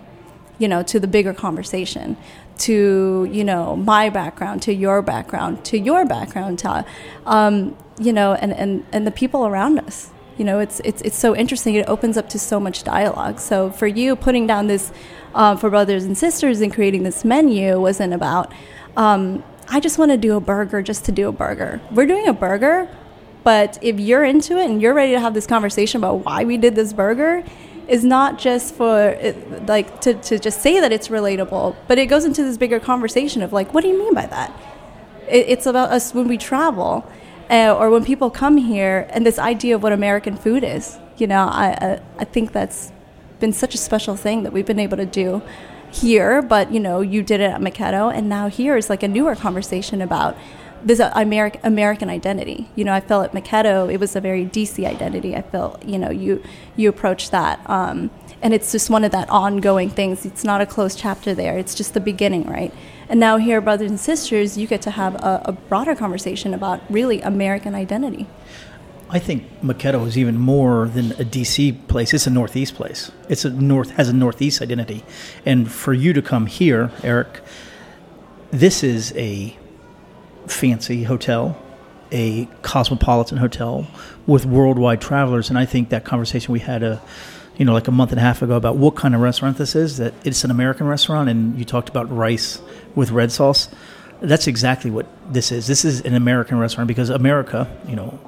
you 0.58 0.68
know, 0.68 0.84
to 0.84 1.00
the 1.00 1.08
bigger 1.08 1.34
conversation, 1.34 2.18
to 2.60 3.28
you 3.32 3.44
know 3.44 3.76
my 3.76 4.10
background, 4.10 4.62
to 4.64 4.74
your 4.74 5.02
background, 5.02 5.64
to 5.66 5.78
your 5.78 6.06
background, 6.06 6.60
to 6.60 6.86
um, 7.26 7.78
you 8.00 8.14
know, 8.14 8.34
and, 8.34 8.54
and 8.54 8.86
and 8.92 9.06
the 9.06 9.12
people 9.12 9.46
around 9.46 9.80
us. 9.80 10.12
You 10.38 10.46
know, 10.46 10.60
it's 10.60 10.80
it's 10.82 11.02
it's 11.02 11.18
so 11.18 11.36
interesting. 11.36 11.76
It 11.76 11.88
opens 11.88 12.18
up 12.18 12.30
to 12.30 12.40
so 12.40 12.60
much 12.60 12.84
dialogue. 12.84 13.40
So 13.40 13.72
for 13.72 13.88
you, 13.88 14.16
putting 14.16 14.46
down 14.46 14.68
this 14.68 14.92
um, 15.34 15.58
for 15.58 15.70
brothers 15.70 16.06
and 16.06 16.18
sisters 16.18 16.62
and 16.62 16.74
creating 16.74 17.04
this 17.04 17.26
menu 17.26 17.80
wasn't 17.80 18.14
about. 18.14 18.52
Um, 18.96 19.44
I 19.70 19.80
just 19.80 19.98
want 19.98 20.12
to 20.12 20.18
do 20.18 20.36
a 20.36 20.40
burger 20.40 20.82
just 20.82 21.06
to 21.06 21.12
do 21.12 21.28
a 21.28 21.32
burger. 21.32 21.82
We're 21.92 22.08
doing 22.08 22.28
a 22.28 22.34
burger, 22.34 22.90
but 23.48 23.80
if 23.82 23.98
you're 23.98 24.26
into 24.26 24.58
it 24.58 24.70
and 24.70 24.82
you're 24.82 24.94
ready 24.94 25.14
to 25.14 25.22
have 25.22 25.34
this 25.34 25.48
conversation 25.48 26.00
about 26.00 26.26
why 26.26 26.44
we 26.44 26.58
did 26.58 26.76
this 26.76 26.92
burger, 26.92 27.46
is 27.88 28.04
not 28.04 28.38
just 28.38 28.76
for 28.76 29.16
like 29.66 30.02
to, 30.02 30.16
to 30.16 30.38
just 30.38 30.62
say 30.62 30.82
that 30.82 30.92
it's 30.92 31.08
relatable, 31.08 31.74
but 31.88 31.98
it 31.98 32.08
goes 32.08 32.26
into 32.26 32.44
this 32.44 32.58
bigger 32.58 32.78
conversation 32.78 33.42
of 33.42 33.54
like, 33.54 33.74
what 33.74 33.84
do 33.84 33.88
you 33.88 33.98
mean 33.98 34.14
by 34.14 34.26
that? 34.26 34.52
It, 35.30 35.46
it's 35.48 35.66
about 35.66 35.92
us 35.92 36.14
when 36.14 36.28
we 36.28 36.38
travel 36.38 37.10
uh, 37.50 37.74
or 37.74 37.90
when 37.90 38.04
people 38.04 38.30
come 38.30 38.58
here 38.58 39.08
and 39.12 39.26
this 39.26 39.40
idea 39.40 39.76
of 39.76 39.82
what 39.82 39.94
American 39.94 40.36
food 40.36 40.66
is. 40.66 41.00
You 41.16 41.28
know, 41.28 41.48
I, 41.48 41.68
I, 41.70 42.02
I 42.20 42.26
think 42.26 42.52
that's 42.52 42.92
been 43.40 43.54
such 43.54 43.74
a 43.74 43.78
special 43.78 44.18
thing 44.18 44.44
that 44.44 44.52
we've 44.52 44.66
been 44.66 44.78
able 44.78 44.98
to 44.98 45.06
do 45.06 45.42
here, 45.90 46.42
but 46.42 46.74
you 46.74 46.82
know, 46.82 47.00
you 47.00 47.24
did 47.24 47.40
it 47.40 47.50
at 47.52 47.62
Maketto, 47.62 48.14
and 48.14 48.28
now 48.28 48.50
here 48.50 48.76
is 48.76 48.90
like 48.90 49.04
a 49.04 49.08
newer 49.08 49.38
conversation 49.38 50.02
about 50.02 50.36
this 50.84 51.00
uh, 51.00 51.12
American 51.16 51.62
American 51.64 52.10
identity. 52.10 52.70
You 52.76 52.84
know, 52.84 52.94
I 52.94 53.00
felt 53.00 53.26
at 53.26 53.32
Maketto 53.34 53.92
it 53.92 54.00
was 54.00 54.16
a 54.16 54.22
very 54.22 54.46
DC 54.46 54.86
identity. 54.86 55.36
I 55.36 55.42
felt 55.42 55.84
you 55.84 55.98
know 55.98 56.10
you 56.10 56.44
you 56.76 56.90
approach 56.90 57.32
that, 57.32 57.60
um, 57.70 58.10
and 58.42 58.54
it's 58.54 58.72
just 58.72 58.90
one 58.90 59.04
of 59.04 59.12
that 59.12 59.30
ongoing 59.30 59.90
things. 59.90 60.26
It's 60.26 60.44
not 60.44 60.62
a 60.62 60.66
closed 60.66 60.98
chapter 60.98 61.34
there. 61.34 61.58
It's 61.58 61.76
just 61.76 61.94
the 61.94 62.00
beginning, 62.00 62.44
right? 62.44 62.74
And 63.10 63.20
now 63.20 63.38
here, 63.38 63.62
brothers 63.62 63.90
and 63.90 64.00
sisters, 64.00 64.58
you 64.58 64.68
get 64.68 64.82
to 64.84 64.92
have 64.92 65.16
a, 65.16 65.42
a 65.46 65.52
broader 65.54 65.96
conversation 65.96 66.54
about 66.54 66.82
really 66.90 67.22
American 67.22 67.74
identity. 67.74 68.28
I 69.10 69.20
think 69.20 69.62
Maketto 69.62 70.06
is 70.06 70.18
even 70.18 70.38
more 70.38 70.90
than 70.90 71.14
a 71.14 71.24
DC 71.24 71.88
place. 71.88 72.14
It's 72.14 72.28
a 72.28 72.30
Northeast 72.30 72.76
place. 72.76 73.10
It's 73.30 73.46
a 73.46 73.50
north 73.50 73.92
has 73.92 74.10
a 74.10 74.14
Northeast 74.14 74.62
identity, 74.62 75.06
and 75.46 75.72
for 75.72 75.94
you 75.94 76.12
to 76.14 76.22
come 76.22 76.46
here, 76.46 76.92
Eric, 77.04 77.42
this 78.52 78.84
is 78.84 79.14
a 79.16 79.58
fancy 80.48 81.04
hotel, 81.04 81.58
a 82.12 82.46
cosmopolitan 82.62 83.38
hotel 83.38 83.88
with 84.26 84.46
worldwide 84.46 85.02
travelers, 85.02 85.50
and 85.50 85.58
I 85.58 85.66
think 85.66 85.90
that 85.90 86.06
conversation 86.06 86.52
we 86.54 86.60
had 86.60 86.84
a, 86.84 87.02
you 87.58 87.66
know, 87.66 87.74
like 87.74 87.88
a 87.88 87.92
month 87.92 88.12
and 88.12 88.20
a 88.20 88.24
half 88.24 88.42
ago 88.42 88.56
about 88.56 88.78
what 88.78 88.96
kind 88.96 89.16
of 89.16 89.22
restaurant 89.22 89.58
this 89.58 89.76
is. 89.76 89.98
That 89.98 90.14
it's 90.24 90.44
an 90.44 90.52
American 90.52 90.88
restaurant, 90.88 91.30
and 91.30 91.58
you 91.58 91.66
talked 91.66 91.90
about 91.90 92.10
rice 92.16 92.62
with 92.96 93.12
red 93.12 93.32
sauce. 93.32 93.70
That's 94.22 94.48
exactly 94.48 94.90
what 94.90 95.06
this 95.32 95.52
is. 95.52 95.68
This 95.68 95.86
is 95.86 96.02
an 96.02 96.16
American 96.16 96.58
restaurant 96.58 96.88
because 96.88 97.10
America, 97.10 97.70
you 97.88 97.96
know, 97.96 98.20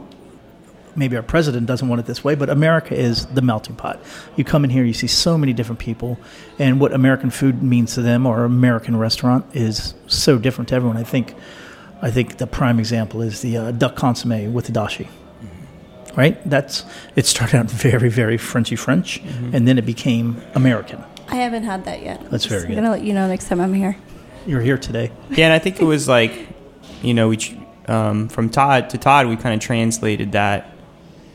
maybe 0.95 1.15
our 1.15 1.23
president 1.23 1.65
doesn't 1.65 1.87
want 1.87 1.99
it 1.99 2.05
this 2.05 2.23
way, 2.23 2.35
but 2.35 2.49
America 2.49 2.95
is 2.95 3.25
the 3.27 3.41
melting 3.41 3.75
pot. 3.75 3.99
You 4.35 4.43
come 4.43 4.63
in 4.63 4.69
here, 4.69 4.83
you 4.83 4.93
see 4.93 5.07
so 5.07 5.37
many 5.37 5.53
different 5.53 5.79
people, 5.79 6.19
and 6.59 6.79
what 6.79 6.93
American 6.93 7.29
food 7.29 7.63
means 7.63 7.95
to 7.95 8.01
them 8.01 8.25
or 8.25 8.43
American 8.43 8.97
restaurant 8.97 9.45
is 9.53 9.93
so 10.07 10.37
different 10.37 10.69
to 10.69 10.75
everyone. 10.75 10.97
I 10.97 11.03
think, 11.03 11.33
I 12.01 12.11
think 12.11 12.37
the 12.37 12.47
prime 12.47 12.79
example 12.79 13.21
is 13.21 13.41
the 13.41 13.57
uh, 13.57 13.71
duck 13.71 13.95
consomme 13.95 14.53
with 14.53 14.65
the 14.65 14.71
dashi. 14.71 15.07
Right, 16.15 16.37
that's 16.49 16.85
it. 17.15 17.25
Started 17.25 17.57
out 17.57 17.71
very, 17.71 18.09
very 18.09 18.37
Frenchy 18.37 18.75
French, 18.75 19.21
and 19.53 19.67
then 19.67 19.77
it 19.77 19.85
became 19.85 20.41
American. 20.55 21.03
I 21.29 21.35
haven't 21.35 21.63
had 21.63 21.85
that 21.85 22.01
yet. 22.01 22.29
That's 22.31 22.45
very 22.45 22.63
I'm 22.63 22.67
good. 22.69 22.75
gonna 22.75 22.91
let 22.91 23.03
you 23.03 23.13
know 23.13 23.27
next 23.27 23.47
time 23.47 23.61
I'm 23.61 23.73
here. 23.73 23.95
You're 24.47 24.61
here 24.61 24.77
today. 24.77 25.11
Yeah, 25.29 25.45
and 25.45 25.53
I 25.53 25.59
think 25.59 25.79
it 25.79 25.85
was 25.85 26.07
like, 26.07 26.47
you 27.03 27.13
know, 27.13 27.29
we 27.29 27.37
um, 27.87 28.27
from 28.27 28.49
Todd 28.49 28.89
to 28.89 28.97
Todd, 28.97 29.27
we 29.27 29.35
kind 29.35 29.53
of 29.53 29.61
translated 29.61 30.31
that 30.31 30.73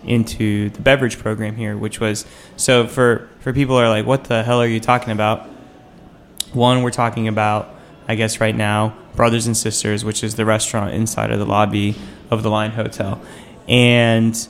into 0.04 0.70
the 0.70 0.80
beverage 0.80 1.18
program 1.18 1.56
here, 1.56 1.76
which 1.76 2.00
was 2.00 2.26
so 2.56 2.86
for 2.86 3.28
for 3.40 3.52
people 3.52 3.76
who 3.76 3.82
are 3.82 3.88
like, 3.88 4.06
what 4.06 4.24
the 4.24 4.42
hell 4.42 4.60
are 4.60 4.66
you 4.66 4.80
talking 4.80 5.12
about? 5.12 5.48
One, 6.52 6.82
we're 6.82 6.90
talking 6.90 7.26
about, 7.26 7.73
I 8.08 8.14
guess, 8.14 8.40
right 8.40 8.54
now, 8.54 8.96
Brothers 9.16 9.46
and 9.46 9.56
Sisters, 9.56 10.04
which 10.04 10.22
is 10.24 10.34
the 10.34 10.44
restaurant 10.44 10.94
inside 10.94 11.30
of 11.30 11.38
the 11.38 11.46
lobby 11.46 11.94
of 12.30 12.42
the 12.42 12.50
Line 12.50 12.72
Hotel, 12.72 13.20
and 13.68 14.48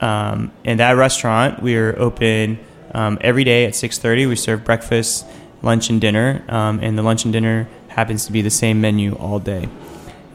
um, 0.00 0.52
in 0.64 0.78
that 0.78 0.92
restaurant, 0.92 1.62
we 1.62 1.76
are 1.76 1.98
open 1.98 2.58
um, 2.94 3.18
every 3.20 3.44
day 3.44 3.66
at 3.66 3.74
six 3.74 3.98
thirty. 3.98 4.26
We 4.26 4.36
serve 4.36 4.64
breakfast, 4.64 5.26
lunch, 5.62 5.90
and 5.90 6.00
dinner, 6.00 6.44
um, 6.48 6.80
and 6.82 6.96
the 6.96 7.02
lunch 7.02 7.24
and 7.24 7.32
dinner 7.32 7.68
happens 7.88 8.26
to 8.26 8.32
be 8.32 8.42
the 8.42 8.50
same 8.50 8.80
menu 8.80 9.14
all 9.16 9.40
day. 9.40 9.68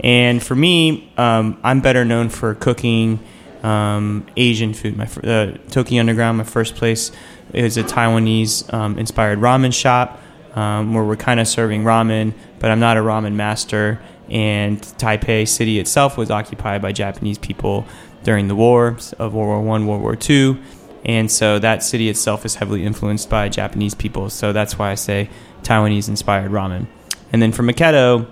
And 0.02 0.44
for 0.44 0.56
me, 0.56 1.12
um, 1.18 1.60
I'm 1.64 1.80
better 1.80 2.04
known 2.04 2.30
for 2.30 2.56
cooking 2.56 3.20
um, 3.64 4.26
Asian 4.36 4.74
food. 4.74 4.98
My 4.98 5.08
uh, 5.24 5.58
Toki 5.70 5.98
Underground, 5.98 6.38
my 6.38 6.44
first 6.44 6.76
place, 6.76 7.12
is 7.54 7.78
a 7.78 7.84
Taiwanese 7.84 8.74
um, 8.74 9.00
inspired 9.00 9.40
ramen 9.40 9.74
shop 9.74 10.20
um, 10.56 10.94
where 10.94 11.04
we're 11.04 11.16
kind 11.16 11.40
of 11.40 11.48
serving 11.48 11.84
ramen, 11.84 12.34
but 12.60 12.72
I'm 12.72 12.80
not 12.80 12.98
a 12.98 13.02
ramen 13.02 13.34
master. 13.34 14.02
And 14.30 14.82
Taipei 14.82 15.48
city 15.48 15.80
itself 15.80 16.18
was 16.18 16.32
occupied 16.32 16.82
by 16.82 16.92
Japanese 16.92 17.38
people 17.38 17.86
during 18.24 18.48
the 18.48 18.56
wars 18.56 19.14
of 19.14 19.34
World 19.34 19.48
War 19.48 19.62
One, 19.62 19.86
World 19.86 20.02
War 20.02 20.16
Two, 20.16 20.58
and 21.06 21.30
so 21.30 21.60
that 21.60 21.84
city 21.84 22.10
itself 22.10 22.46
is 22.46 22.56
heavily 22.56 22.86
influenced 22.86 23.30
by 23.30 23.50
Japanese 23.50 23.94
people. 23.94 24.30
So 24.30 24.54
that's 24.54 24.80
why 24.80 24.92
I 24.92 24.96
say 24.96 25.30
Taiwanese 25.64 26.08
inspired 26.08 26.52
ramen. 26.52 26.88
And 27.32 27.42
then 27.42 27.52
for 27.52 27.64
Maketto, 27.64 28.28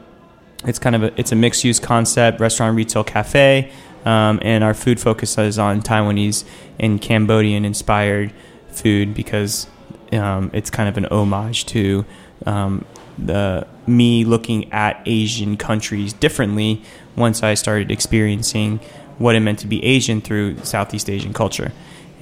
it's 0.65 0.79
kind 0.79 0.95
of 0.95 1.03
a, 1.03 1.19
it's 1.19 1.31
a 1.31 1.35
mixed 1.35 1.63
use 1.63 1.79
concept, 1.79 2.39
restaurant, 2.39 2.75
retail, 2.75 3.03
cafe, 3.03 3.71
um, 4.05 4.39
and 4.41 4.63
our 4.63 4.73
food 4.73 4.99
focuses 4.99 5.59
on 5.59 5.81
Taiwanese 5.81 6.45
and 6.79 7.01
Cambodian 7.01 7.65
inspired 7.65 8.31
food 8.69 9.13
because 9.13 9.67
um, 10.13 10.51
it's 10.53 10.69
kind 10.69 10.89
of 10.89 10.97
an 10.97 11.05
homage 11.05 11.65
to 11.67 12.05
um, 12.45 12.85
the 13.17 13.67
me 13.87 14.23
looking 14.23 14.71
at 14.71 15.01
Asian 15.05 15.57
countries 15.57 16.13
differently 16.13 16.81
once 17.15 17.43
I 17.43 17.53
started 17.53 17.91
experiencing 17.91 18.79
what 19.17 19.35
it 19.35 19.41
meant 19.41 19.59
to 19.59 19.67
be 19.67 19.83
Asian 19.83 20.21
through 20.21 20.57
Southeast 20.63 21.09
Asian 21.09 21.33
culture. 21.33 21.71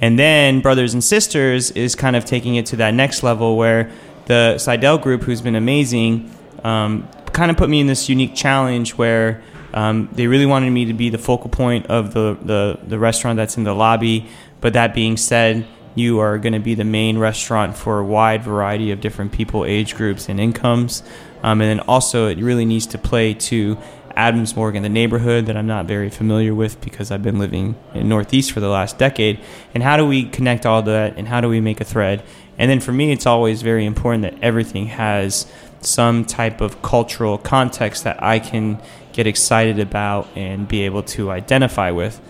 And 0.00 0.18
then 0.18 0.60
Brothers 0.60 0.94
and 0.94 1.04
Sisters 1.04 1.70
is 1.72 1.94
kind 1.94 2.16
of 2.16 2.24
taking 2.24 2.56
it 2.56 2.66
to 2.66 2.76
that 2.76 2.94
next 2.94 3.22
level 3.22 3.56
where 3.56 3.90
the 4.26 4.54
Sydell 4.56 5.00
group, 5.00 5.22
who's 5.22 5.40
been 5.40 5.56
amazing, 5.56 6.30
um, 6.64 7.08
kind 7.32 7.50
of 7.50 7.56
put 7.56 7.68
me 7.68 7.80
in 7.80 7.86
this 7.86 8.08
unique 8.08 8.34
challenge 8.34 8.96
where 8.96 9.42
um, 9.72 10.08
they 10.12 10.26
really 10.26 10.46
wanted 10.46 10.70
me 10.70 10.86
to 10.86 10.94
be 10.94 11.10
the 11.10 11.18
focal 11.18 11.50
point 11.50 11.86
of 11.86 12.12
the, 12.14 12.36
the, 12.42 12.78
the 12.82 12.98
restaurant 12.98 13.36
that's 13.36 13.56
in 13.56 13.64
the 13.64 13.74
lobby. 13.74 14.26
But 14.60 14.72
that 14.74 14.94
being 14.94 15.16
said, 15.16 15.66
you 15.94 16.18
are 16.20 16.38
going 16.38 16.52
to 16.52 16.60
be 16.60 16.74
the 16.74 16.84
main 16.84 17.18
restaurant 17.18 17.76
for 17.76 17.98
a 17.98 18.04
wide 18.04 18.42
variety 18.42 18.90
of 18.90 19.00
different 19.00 19.32
people, 19.32 19.64
age 19.64 19.94
groups, 19.96 20.28
and 20.28 20.40
incomes. 20.40 21.02
Um, 21.42 21.60
and 21.60 21.70
then 21.70 21.80
also, 21.80 22.28
it 22.28 22.38
really 22.38 22.64
needs 22.64 22.86
to 22.86 22.98
play 22.98 23.34
to 23.34 23.78
Adams 24.16 24.56
Morgan, 24.56 24.82
the 24.82 24.88
neighborhood 24.88 25.46
that 25.46 25.56
I'm 25.56 25.66
not 25.66 25.86
very 25.86 26.10
familiar 26.10 26.54
with 26.54 26.80
because 26.80 27.10
I've 27.10 27.22
been 27.22 27.38
living 27.38 27.76
in 27.94 28.08
Northeast 28.08 28.52
for 28.52 28.60
the 28.60 28.68
last 28.68 28.98
decade. 28.98 29.40
And 29.74 29.82
how 29.82 29.96
do 29.96 30.06
we 30.06 30.24
connect 30.24 30.66
all 30.66 30.82
that 30.82 31.16
and 31.16 31.28
how 31.28 31.40
do 31.40 31.48
we 31.48 31.60
make 31.60 31.80
a 31.80 31.84
thread? 31.84 32.22
And 32.58 32.70
then 32.70 32.80
for 32.80 32.92
me, 32.92 33.12
it's 33.12 33.26
always 33.26 33.62
very 33.62 33.86
important 33.86 34.22
that 34.22 34.34
everything 34.42 34.86
has 34.86 35.46
some 35.80 36.24
type 36.24 36.60
of 36.60 36.82
cultural 36.82 37.38
context 37.38 38.04
that 38.04 38.22
I 38.22 38.38
can 38.38 38.80
get 39.12 39.26
excited 39.26 39.78
about 39.78 40.28
and 40.36 40.68
be 40.68 40.82
able 40.82 41.02
to 41.02 41.30
identify 41.30 41.90
with. 41.90 42.20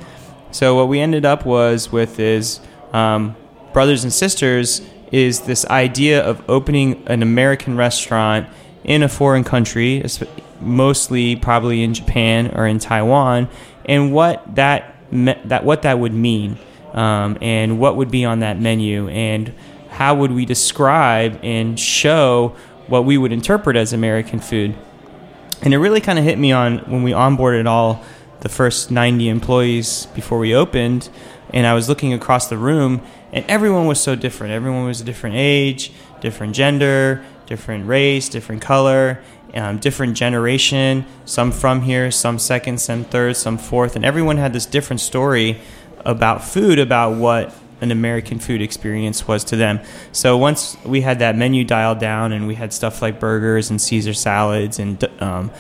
So 0.53 0.77
what 0.77 0.89
we 0.89 1.01
ended 1.01 1.25
up 1.25 1.45
was 1.45 1.91
with 1.91 2.21
is 2.21 2.61
um, 2.93 3.37
brothers 3.73 4.05
and 4.05 4.13
sisters 4.13 4.83
is 5.13 5.41
this 5.41 5.65
idea 5.67 6.23
of 6.23 6.43
opening 6.49 7.03
an 7.07 7.23
American 7.23 7.77
restaurant 7.77 8.49
in 8.85 9.03
a 9.03 9.09
foreign 9.09 9.45
country, 9.45 10.05
mostly 10.61 11.37
probably 11.37 11.83
in 11.83 11.95
Japan 11.95 12.53
or 12.55 12.67
in 12.67 12.79
Taiwan, 12.79 13.49
and 13.85 14.13
what 14.13 14.55
that 14.55 14.97
that 15.13 15.65
what 15.65 15.83
that 15.83 15.99
would 15.99 16.15
mean, 16.15 16.59
um, 16.93 17.37
and 17.41 17.79
what 17.79 17.97
would 17.97 18.11
be 18.11 18.25
on 18.25 18.41
that 18.41 18.61
menu, 18.61 19.09
and 19.09 19.53
how 19.91 20.15
would 20.15 20.33
we 20.33 20.45
describe 20.45 21.39
and 21.43 21.79
show 21.79 22.55
what 22.87 23.05
we 23.05 23.19
would 23.19 23.33
interpret 23.33 23.77
as 23.77 23.93
American 23.93 24.41
food. 24.41 24.75
And 25.63 25.75
it 25.75 25.79
really 25.79 26.01
kind 26.01 26.19
of 26.19 26.25
hit 26.25 26.39
me 26.39 26.53
on 26.53 26.79
when 26.91 27.03
we 27.03 27.13
onboarded 27.13 27.67
all 27.67 28.03
the 28.41 28.49
first 28.49 28.91
90 28.91 29.29
employees 29.29 30.07
before 30.15 30.39
we 30.39 30.55
opened, 30.55 31.09
and 31.53 31.67
I 31.67 31.75
was 31.75 31.89
looking 31.89 32.13
across 32.13 32.49
the 32.49 32.57
room, 32.57 33.03
and 33.33 33.45
everyone 33.49 33.87
was 33.87 34.01
so 34.01 34.15
different. 34.15 34.53
Everyone 34.53 34.85
was 34.85 35.01
a 35.01 35.05
different 35.05 35.37
age, 35.37 35.93
different 36.21 36.55
gender, 36.55 37.25
different 37.47 37.87
race, 37.87 38.29
different 38.29 38.63
color, 38.63 39.21
um, 39.55 39.79
different 39.79 40.17
generation. 40.17 41.05
Some 41.25 41.53
from 41.53 41.83
here, 41.83 42.11
some 42.11 42.39
second, 42.39 42.81
some 42.81 43.05
third, 43.05 43.37
some 43.37 43.59
fourth, 43.59 43.97
and 43.97 44.05
everyone 44.05 44.37
had 44.37 44.53
this 44.53 44.67
different 44.67 45.01
story 45.01 45.61
about 46.05 46.45
food, 46.45 46.79
about 46.79 47.17
what 47.17 47.55
an 47.81 47.91
American 47.91 48.39
food 48.39 48.61
experience 48.61 49.27
was 49.27 49.43
to 49.45 49.57
them. 49.57 49.81
So 50.13 50.37
once 50.37 50.77
we 50.85 51.01
had 51.01 51.19
that 51.21 51.37
menu 51.37 51.65
dialed 51.65 51.99
down 51.99 52.33
and 52.33 52.47
we 52.47 52.55
had 52.55 52.73
stuff 52.73 53.01
like 53.01 53.19
burgers 53.19 53.71
and 53.71 53.81
Caesar 53.81 54.13
salads 54.13 54.79
and 54.79 55.03
um, 55.21 55.51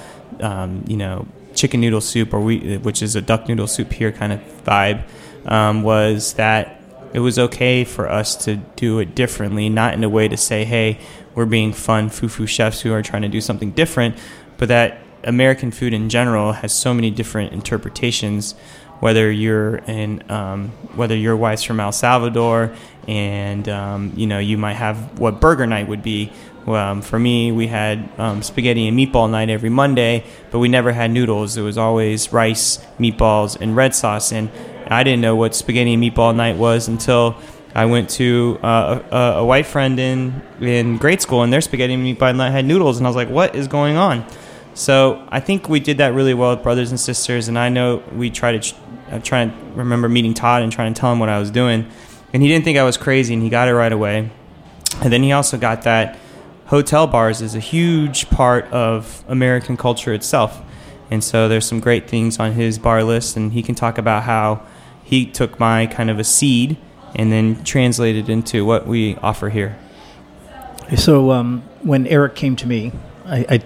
um, 0.40 0.84
you 0.86 0.96
know 0.96 1.26
chicken 1.54 1.80
noodle 1.80 2.00
soup 2.00 2.32
or 2.32 2.40
we 2.40 2.78
which 2.78 3.02
is 3.02 3.16
a 3.16 3.20
duck 3.20 3.48
noodle 3.48 3.66
soup 3.66 3.92
here 3.92 4.12
kind 4.12 4.32
of 4.32 4.40
vibe 4.64 5.02
um, 5.46 5.82
was 5.82 6.34
that 6.34 6.79
it 7.12 7.20
was 7.20 7.38
okay 7.38 7.84
for 7.84 8.08
us 8.08 8.36
to 8.44 8.56
do 8.56 8.98
it 8.98 9.14
differently, 9.14 9.68
not 9.68 9.94
in 9.94 10.04
a 10.04 10.08
way 10.08 10.28
to 10.28 10.36
say, 10.36 10.64
hey, 10.64 10.98
we're 11.34 11.46
being 11.46 11.72
fun 11.72 12.08
foo-foo 12.08 12.46
chefs 12.46 12.80
who 12.80 12.92
are 12.92 13.02
trying 13.02 13.22
to 13.22 13.28
do 13.28 13.40
something 13.40 13.70
different, 13.72 14.16
but 14.58 14.68
that 14.68 14.98
American 15.24 15.70
food 15.70 15.92
in 15.92 16.08
general 16.08 16.52
has 16.52 16.72
so 16.72 16.94
many 16.94 17.10
different 17.10 17.52
interpretations. 17.52 18.54
Whether 19.00 19.30
you're 19.32 19.76
in, 19.76 20.30
um, 20.30 20.68
whether 20.94 21.16
your 21.16 21.34
wife's 21.34 21.62
from 21.62 21.80
El 21.80 21.90
Salvador, 21.90 22.74
and 23.08 23.66
um, 23.66 24.12
you 24.14 24.26
know 24.26 24.38
you 24.38 24.58
might 24.58 24.74
have 24.74 25.18
what 25.18 25.40
burger 25.40 25.66
night 25.66 25.88
would 25.88 26.02
be. 26.02 26.30
Um, 26.66 27.00
for 27.00 27.18
me, 27.18 27.50
we 27.50 27.66
had 27.66 28.10
um, 28.18 28.42
spaghetti 28.42 28.86
and 28.86 28.98
meatball 28.98 29.30
night 29.30 29.48
every 29.48 29.70
Monday, 29.70 30.24
but 30.50 30.58
we 30.58 30.68
never 30.68 30.92
had 30.92 31.10
noodles. 31.10 31.56
It 31.56 31.62
was 31.62 31.78
always 31.78 32.30
rice, 32.30 32.76
meatballs, 32.98 33.58
and 33.58 33.74
red 33.74 33.94
sauce. 33.94 34.32
And 34.32 34.50
I 34.90 35.04
didn't 35.04 35.20
know 35.20 35.36
what 35.36 35.54
spaghetti 35.54 35.94
and 35.94 36.02
meatball 36.02 36.34
night 36.34 36.56
was 36.56 36.88
until 36.88 37.36
I 37.74 37.86
went 37.86 38.10
to 38.10 38.58
uh, 38.62 39.00
a, 39.10 39.16
a 39.40 39.44
white 39.44 39.66
friend 39.66 39.98
in 39.98 40.42
in 40.60 40.96
grade 40.96 41.22
school, 41.22 41.42
and 41.42 41.52
their 41.52 41.60
spaghetti 41.60 41.94
and 41.94 42.04
meatball 42.04 42.34
night 42.36 42.50
had 42.50 42.64
noodles, 42.64 42.98
and 42.98 43.06
I 43.06 43.10
was 43.10 43.16
like, 43.16 43.30
"What 43.30 43.54
is 43.54 43.68
going 43.68 43.96
on?" 43.96 44.26
So 44.74 45.24
I 45.28 45.40
think 45.40 45.68
we 45.68 45.80
did 45.80 45.98
that 45.98 46.14
really 46.14 46.34
well 46.34 46.54
with 46.54 46.62
brothers 46.62 46.90
and 46.90 46.98
sisters, 46.98 47.48
and 47.48 47.58
I 47.58 47.68
know 47.68 48.02
we 48.14 48.30
tried 48.30 48.62
to 48.62 48.74
I 49.12 49.18
try 49.18 49.46
to 49.46 49.52
remember 49.74 50.08
meeting 50.08 50.34
Todd 50.34 50.62
and 50.62 50.72
trying 50.72 50.94
to 50.94 51.00
tell 51.00 51.12
him 51.12 51.18
what 51.18 51.28
I 51.28 51.38
was 51.38 51.50
doing, 51.50 51.86
and 52.32 52.42
he 52.42 52.48
didn't 52.48 52.64
think 52.64 52.78
I 52.78 52.84
was 52.84 52.96
crazy, 52.96 53.34
and 53.34 53.42
he 53.42 53.48
got 53.48 53.68
it 53.68 53.74
right 53.74 53.92
away. 53.92 54.30
And 55.02 55.12
then 55.12 55.22
he 55.22 55.32
also 55.32 55.56
got 55.56 55.82
that 55.82 56.18
hotel 56.66 57.06
bars 57.06 57.40
is 57.40 57.54
a 57.54 57.60
huge 57.60 58.30
part 58.30 58.64
of 58.66 59.24
American 59.28 59.76
culture 59.76 60.12
itself, 60.12 60.60
and 61.10 61.22
so 61.22 61.48
there's 61.48 61.66
some 61.66 61.78
great 61.78 62.08
things 62.08 62.40
on 62.40 62.52
his 62.52 62.78
bar 62.78 63.04
list, 63.04 63.36
and 63.36 63.52
he 63.52 63.62
can 63.62 63.74
talk 63.76 63.96
about 63.96 64.24
how 64.24 64.62
he 65.10 65.26
took 65.26 65.58
my 65.58 65.86
kind 65.86 66.08
of 66.08 66.20
a 66.20 66.24
seed 66.24 66.76
and 67.16 67.32
then 67.32 67.64
translated 67.64 68.28
into 68.28 68.64
what 68.64 68.86
we 68.86 69.16
offer 69.16 69.48
here. 69.48 69.76
So 70.96 71.32
um, 71.32 71.62
when 71.82 72.06
Eric 72.06 72.36
came 72.36 72.54
to 72.56 72.68
me, 72.68 72.92
I, 73.26 73.38
I, 73.48 73.62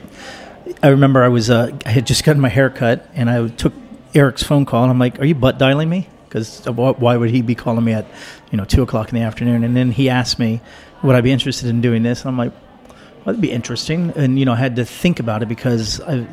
I 0.82 0.88
remember 0.88 1.22
I 1.22 1.28
was 1.28 1.50
uh, 1.50 1.70
I 1.84 1.90
had 1.90 2.06
just 2.06 2.24
gotten 2.24 2.40
my 2.40 2.48
hair 2.48 2.70
cut, 2.70 3.06
and 3.14 3.28
I 3.28 3.48
took 3.48 3.74
Eric's 4.14 4.42
phone 4.42 4.64
call, 4.64 4.84
and 4.84 4.90
I'm 4.90 4.98
like, 4.98 5.20
"Are 5.20 5.26
you 5.26 5.34
butt 5.34 5.58
dialing 5.58 5.90
me?" 5.90 6.08
Because 6.26 6.64
why 6.66 7.16
would 7.18 7.30
he 7.30 7.42
be 7.42 7.54
calling 7.54 7.84
me 7.84 7.92
at 7.92 8.06
you 8.50 8.56
know 8.56 8.64
two 8.64 8.82
o'clock 8.82 9.10
in 9.10 9.14
the 9.14 9.20
afternoon? 9.20 9.64
And 9.64 9.76
then 9.76 9.90
he 9.90 10.08
asked 10.08 10.38
me, 10.38 10.62
"Would 11.02 11.14
I 11.14 11.20
be 11.20 11.30
interested 11.30 11.68
in 11.68 11.82
doing 11.82 12.02
this?" 12.02 12.22
And 12.22 12.28
I'm 12.30 12.38
like, 12.38 12.52
well, 12.88 12.96
"That'd 13.26 13.42
be 13.42 13.52
interesting." 13.52 14.14
And 14.16 14.38
you 14.38 14.46
know, 14.46 14.52
I 14.52 14.56
had 14.56 14.76
to 14.76 14.86
think 14.86 15.20
about 15.20 15.42
it 15.42 15.48
because 15.48 16.00
I, 16.00 16.26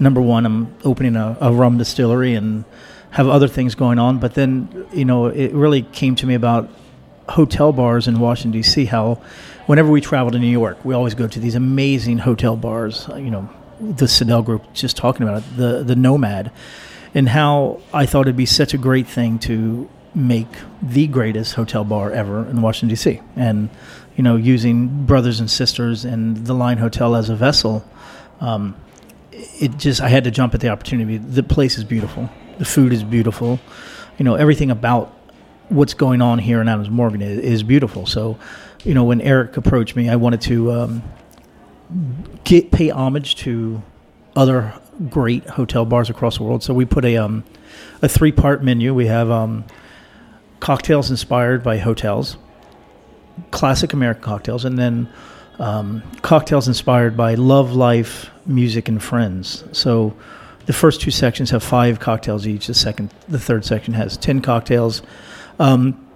number 0.00 0.20
one, 0.20 0.44
I'm 0.44 0.74
opening 0.84 1.14
a, 1.14 1.36
a 1.40 1.52
rum 1.52 1.78
distillery 1.78 2.34
and 2.34 2.64
have 3.16 3.28
other 3.28 3.48
things 3.48 3.74
going 3.74 3.98
on. 3.98 4.18
But 4.18 4.34
then, 4.34 4.86
you 4.92 5.06
know, 5.06 5.26
it 5.26 5.54
really 5.54 5.80
came 5.80 6.16
to 6.16 6.26
me 6.26 6.34
about 6.34 6.68
hotel 7.30 7.72
bars 7.72 8.06
in 8.06 8.20
Washington 8.20 8.50
D.C. 8.50 8.84
How, 8.84 9.14
whenever 9.64 9.90
we 9.90 10.02
travel 10.02 10.30
to 10.32 10.38
New 10.38 10.46
York, 10.46 10.84
we 10.84 10.92
always 10.92 11.14
go 11.14 11.26
to 11.26 11.40
these 11.40 11.54
amazing 11.54 12.18
hotel 12.18 12.56
bars. 12.56 13.08
You 13.08 13.30
know, 13.30 13.48
the 13.80 14.04
Sydell 14.04 14.44
Group 14.44 14.70
just 14.74 14.98
talking 14.98 15.22
about 15.22 15.38
it, 15.38 15.56
the 15.56 15.82
the 15.82 15.96
Nomad, 15.96 16.52
and 17.14 17.26
how 17.30 17.80
I 17.90 18.04
thought 18.04 18.26
it'd 18.26 18.36
be 18.36 18.44
such 18.44 18.74
a 18.74 18.78
great 18.78 19.06
thing 19.06 19.38
to 19.40 19.88
make 20.14 20.48
the 20.82 21.06
greatest 21.06 21.54
hotel 21.54 21.84
bar 21.84 22.10
ever 22.10 22.46
in 22.46 22.60
Washington 22.60 22.90
D.C. 22.90 23.22
and 23.34 23.70
you 24.14 24.24
know 24.24 24.36
using 24.36 25.06
brothers 25.06 25.40
and 25.40 25.50
sisters 25.50 26.04
and 26.04 26.46
the 26.46 26.52
Line 26.52 26.76
Hotel 26.76 27.16
as 27.16 27.30
a 27.30 27.34
vessel. 27.34 27.82
Um, 28.40 28.76
it 29.36 29.76
just 29.76 30.00
I 30.00 30.08
had 30.08 30.24
to 30.24 30.30
jump 30.30 30.54
at 30.54 30.60
the 30.60 30.68
opportunity. 30.68 31.18
The 31.18 31.42
place 31.42 31.78
is 31.78 31.84
beautiful. 31.84 32.28
The 32.58 32.64
food 32.64 32.92
is 32.92 33.04
beautiful. 33.04 33.60
You 34.18 34.24
know, 34.24 34.34
everything 34.34 34.70
about 34.70 35.14
what's 35.68 35.94
going 35.94 36.22
on 36.22 36.38
here 36.38 36.60
in 36.60 36.68
Adams 36.68 36.88
Morgan 36.88 37.22
is, 37.22 37.38
is 37.38 37.62
beautiful. 37.62 38.06
So, 38.06 38.38
you 38.84 38.94
know, 38.94 39.04
when 39.04 39.20
Eric 39.20 39.56
approached 39.56 39.96
me, 39.96 40.08
I 40.08 40.16
wanted 40.16 40.40
to 40.42 40.72
um, 40.72 41.02
get 42.44 42.70
pay 42.70 42.90
homage 42.90 43.36
to 43.36 43.82
other 44.34 44.72
great 45.10 45.44
hotel 45.44 45.84
bars 45.84 46.08
across 46.08 46.38
the 46.38 46.44
world. 46.44 46.62
So 46.62 46.72
we 46.72 46.84
put 46.84 47.04
a 47.04 47.16
um, 47.16 47.44
a 48.02 48.08
three 48.08 48.32
part 48.32 48.62
menu. 48.62 48.94
We 48.94 49.06
have 49.06 49.30
um, 49.30 49.64
cocktails 50.60 51.10
inspired 51.10 51.62
by 51.62 51.78
hotels, 51.78 52.36
classic 53.50 53.92
American 53.92 54.22
cocktails, 54.22 54.64
and 54.64 54.78
then 54.78 55.08
um, 55.58 56.02
cocktails 56.22 56.68
inspired 56.68 57.16
by 57.16 57.34
love, 57.34 57.74
life, 57.74 58.30
music, 58.46 58.88
and 58.88 59.02
friends. 59.02 59.64
So 59.72 60.16
the 60.66 60.72
first 60.72 61.00
two 61.00 61.10
sections 61.10 61.50
have 61.50 61.62
five 61.62 62.00
cocktails 62.00 62.46
each. 62.46 62.66
The 62.66 62.74
second, 62.74 63.12
the 63.28 63.38
third 63.38 63.64
section 63.64 63.94
has 63.94 64.16
ten 64.16 64.40
cocktails. 64.40 65.02
Um, 65.58 66.06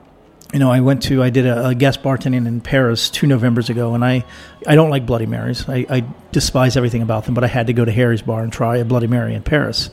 you 0.53 0.59
know, 0.59 0.71
I 0.71 0.81
went 0.81 1.05
to, 1.05 1.23
I 1.23 1.31
did 1.31 1.47
a, 1.47 1.69
a, 1.69 1.75
guest 1.75 2.03
bartending 2.03 2.47
in 2.47 2.61
Paris 2.61 3.09
two 3.09 3.27
Novembers 3.27 3.71
ago, 3.71 3.95
and 3.95 4.05
I, 4.05 4.25
I 4.67 4.75
don't 4.75 4.91
like 4.91 5.07
Bloody 5.07 5.27
Marys. 5.27 5.69
I, 5.69 5.87
I, 5.89 6.05
despise 6.33 6.77
everything 6.77 7.03
about 7.03 7.25
them, 7.25 7.35
but 7.35 7.45
I 7.45 7.47
had 7.47 7.69
to 7.69 7.73
go 7.73 7.85
to 7.85 7.93
Harry's 7.93 8.23
Bar 8.23 8.43
and 8.43 8.53
try 8.53 8.79
a 8.79 8.85
Bloody 8.85 9.07
Mary 9.07 9.35
in 9.35 9.45
Paris. 9.45 9.91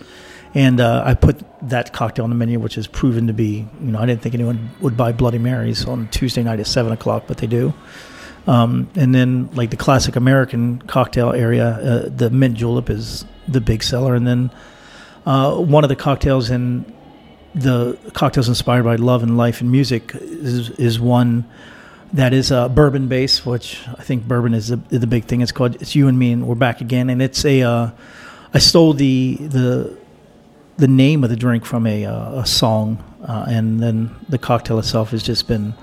And 0.56 0.80
uh, 0.80 1.04
I 1.06 1.14
put 1.14 1.44
that 1.70 1.94
cocktail 1.94 2.24
on 2.24 2.32
the 2.32 2.36
menu, 2.36 2.60
which 2.60 2.76
has 2.76 2.88
proven 2.88 3.28
to 3.28 3.34
be, 3.34 3.68
you 3.80 3.92
know, 3.92 4.00
I 4.00 4.08
didn't 4.08 4.22
think 4.22 4.34
anyone 4.34 4.72
would 4.82 4.98
buy 4.98 5.12
Bloody 5.12 5.38
Marys 5.38 5.86
on 5.86 6.08
Tuesday 6.08 6.42
night 6.42 6.60
at 6.60 6.66
7 6.66 6.92
o'clock, 6.92 7.26
but 7.28 7.38
they 7.38 7.48
do. 7.48 7.74
Um, 8.48 8.90
and 8.96 9.14
then, 9.14 9.50
like 9.54 9.72
the 9.72 9.78
classic 9.78 10.16
American 10.16 10.82
cocktail 10.84 11.34
area, 11.34 11.68
uh, 11.68 12.10
the 12.10 12.30
mint 12.30 12.56
julep 12.56 12.90
is 12.90 13.26
the 13.48 13.60
big 13.60 13.84
seller. 13.84 14.16
And 14.16 14.26
then 14.26 14.52
uh, 15.26 15.56
one 15.58 15.84
of 15.84 15.90
the 15.90 15.96
cocktails 15.96 16.50
in 16.50 16.92
the 17.54 17.98
cocktails 18.14 18.48
inspired 18.48 18.84
by 18.84 18.96
love 18.96 19.24
and 19.24 19.38
life 19.38 19.62
and 19.62 19.72
music 19.72 20.12
is, 20.16 20.70
is 20.72 21.00
one 21.00 21.46
that 22.14 22.34
is 22.34 22.52
a 22.52 22.70
bourbon 22.70 23.08
base, 23.08 23.46
which 23.46 23.82
I 23.98 24.04
think 24.04 24.28
bourbon 24.28 24.54
is 24.54 24.70
the, 24.70 24.78
the 24.78 25.08
big 25.08 25.26
thing. 25.26 25.42
It's 25.42 25.52
called 25.52 25.76
"It's 25.82 25.96
You 25.96 26.08
and 26.08 26.18
Me," 26.18 26.32
and 26.32 26.48
we're 26.48 26.56
back 26.56 26.80
again. 26.80 27.10
And 27.10 27.22
it's 27.22 27.44
a 27.44 27.64
uh, 27.64 27.90
I 28.54 28.60
stole 28.60 28.94
the 28.94 29.36
the 29.36 29.98
the 30.78 30.88
name 30.88 31.24
of 31.24 31.30
the 31.30 31.36
drink 31.36 31.66
from 31.66 31.86
a 31.86 32.06
uh, 32.06 32.42
a 32.42 32.46
song, 32.46 33.04
uh, 33.28 33.46
and 33.50 33.82
then 33.82 34.16
the 34.30 34.38
cocktail 34.38 34.80
itself 34.80 35.12
has 35.12 35.22
just 35.22 35.48
been 35.48 35.74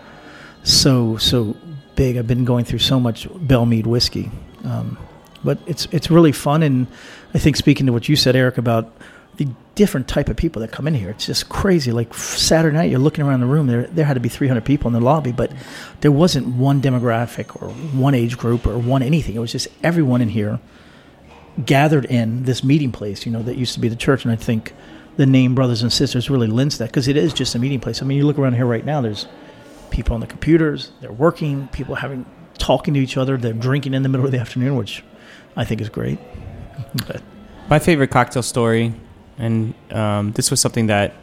so 0.62 1.18
so 1.18 1.56
big. 1.96 2.16
I've 2.16 2.26
been 2.26 2.44
going 2.44 2.64
through 2.64 2.80
so 2.80 2.98
much 3.00 3.28
Belle 3.34 3.66
Meade 3.66 3.86
whiskey, 3.86 4.30
um, 4.64 4.98
but 5.42 5.58
it's 5.66 5.86
it's 5.86 6.10
really 6.10 6.32
fun. 6.32 6.62
And 6.62 6.86
I 7.32 7.38
think 7.38 7.56
speaking 7.56 7.86
to 7.86 7.92
what 7.92 8.08
you 8.08 8.16
said, 8.16 8.36
Eric, 8.36 8.58
about 8.58 8.92
the 9.36 9.48
different 9.74 10.06
type 10.06 10.28
of 10.28 10.36
people 10.36 10.60
that 10.62 10.70
come 10.70 10.86
in 10.86 10.94
here, 10.94 11.10
it's 11.10 11.26
just 11.26 11.48
crazy. 11.48 11.90
Like 11.92 12.14
Saturday 12.14 12.76
night, 12.76 12.90
you're 12.90 13.00
looking 13.00 13.24
around 13.24 13.40
the 13.40 13.46
room. 13.46 13.66
There 13.66 13.86
there 13.88 14.04
had 14.04 14.14
to 14.14 14.20
be 14.20 14.28
300 14.28 14.64
people 14.64 14.88
in 14.88 14.92
the 14.92 15.00
lobby, 15.00 15.32
but 15.32 15.52
there 16.00 16.12
wasn't 16.12 16.48
one 16.48 16.80
demographic 16.80 17.60
or 17.62 17.68
one 17.68 18.14
age 18.14 18.38
group 18.38 18.66
or 18.66 18.78
one 18.78 19.02
anything. 19.02 19.34
It 19.34 19.40
was 19.40 19.52
just 19.52 19.68
everyone 19.82 20.20
in 20.20 20.28
here 20.28 20.60
gathered 21.64 22.04
in 22.06 22.44
this 22.44 22.64
meeting 22.64 22.92
place. 22.92 23.26
You 23.26 23.32
know 23.32 23.42
that 23.42 23.56
used 23.56 23.74
to 23.74 23.80
be 23.80 23.88
the 23.88 23.96
church, 23.96 24.24
and 24.24 24.32
I 24.32 24.36
think 24.36 24.72
the 25.16 25.26
name 25.26 25.54
Brothers 25.54 25.82
and 25.82 25.92
Sisters 25.92 26.28
really 26.28 26.48
lends 26.48 26.78
that 26.78 26.86
because 26.86 27.08
it 27.08 27.16
is 27.16 27.32
just 27.32 27.54
a 27.54 27.58
meeting 27.58 27.80
place. 27.80 28.02
I 28.02 28.04
mean, 28.06 28.18
you 28.18 28.26
look 28.26 28.38
around 28.38 28.54
here 28.54 28.66
right 28.66 28.84
now. 28.84 29.00
There's 29.00 29.26
people 29.94 30.14
on 30.14 30.20
the 30.20 30.26
computers. 30.26 30.92
They're 31.00 31.12
working. 31.12 31.68
People 31.68 31.94
having 31.94 32.26
talking 32.58 32.94
to 32.94 33.00
each 33.00 33.16
other. 33.16 33.36
They're 33.36 33.52
drinking 33.52 33.94
in 33.94 34.02
the 34.02 34.08
middle 34.08 34.26
of 34.26 34.32
the 34.32 34.38
afternoon, 34.38 34.76
which 34.76 35.02
I 35.56 35.64
think 35.64 35.80
is 35.80 35.88
great. 35.88 36.18
but. 37.06 37.22
My 37.70 37.78
favorite 37.78 38.08
cocktail 38.08 38.42
story, 38.42 38.92
and 39.38 39.72
um, 39.90 40.32
this 40.32 40.50
was 40.50 40.60
something 40.60 40.88
that 40.88 41.14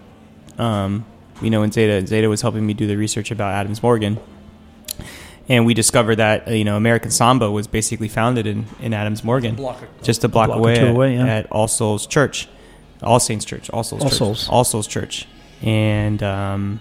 um, 0.58 1.06
you 1.42 1.50
know, 1.50 1.62
when 1.62 1.72
Zeta 1.72 2.06
Zeta 2.06 2.30
was 2.30 2.42
helping 2.42 2.66
me 2.66 2.74
do 2.74 2.88
the 2.88 2.96
research 2.96 3.32
about 3.32 3.54
Adams 3.54 3.82
Morgan, 3.82 4.20
and 5.50 5.66
we 5.66 5.74
discovered 5.74 6.16
that 6.16 6.48
uh, 6.48 6.52
you 6.52 6.64
know 6.64 6.78
American 6.78 7.12
Samba 7.12 7.50
was 7.52 7.68
basically 7.68 8.08
founded 8.08 8.48
in, 8.48 8.66
in 8.80 8.94
Adams 8.94 9.24
Morgan, 9.24 9.56
block, 9.56 9.84
just 10.04 10.24
a 10.24 10.28
block, 10.28 10.46
a 10.46 10.54
block 10.54 10.60
away, 10.60 10.80
at, 10.80 10.88
away 10.88 11.16
yeah. 11.16 11.26
at, 11.26 11.52
All 11.52 11.68
Souls 11.68 12.06
Church, 12.06 12.48
All 13.02 13.20
Saints 13.20 13.46
Church, 13.46 13.70
All 13.72 13.84
Souls, 13.84 14.04
All 14.04 14.10
Church, 14.10 14.18
Souls, 14.18 14.50
All 14.50 14.64
Souls 14.64 14.88
Church, 14.88 15.28
and 15.62 16.22
um, 16.22 16.80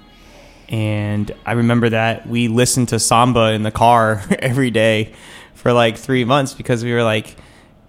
and 0.71 1.31
I 1.45 1.53
remember 1.53 1.89
that 1.89 2.27
we 2.29 2.49
listened 2.49 2.89
to 2.91 2.99
samba 2.99 3.53
in 3.53 3.65
the 3.65 3.73
car 3.73 4.23
every 4.39 4.71
day 4.71 5.13
for 5.55 5.73
like 5.73 5.97
three 5.97 6.25
months 6.25 6.55
because 6.55 6.85
we 6.85 6.93
were 6.93 7.03
like, 7.03 7.37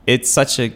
it's 0.08 0.30
such 0.30 0.60
a 0.60 0.74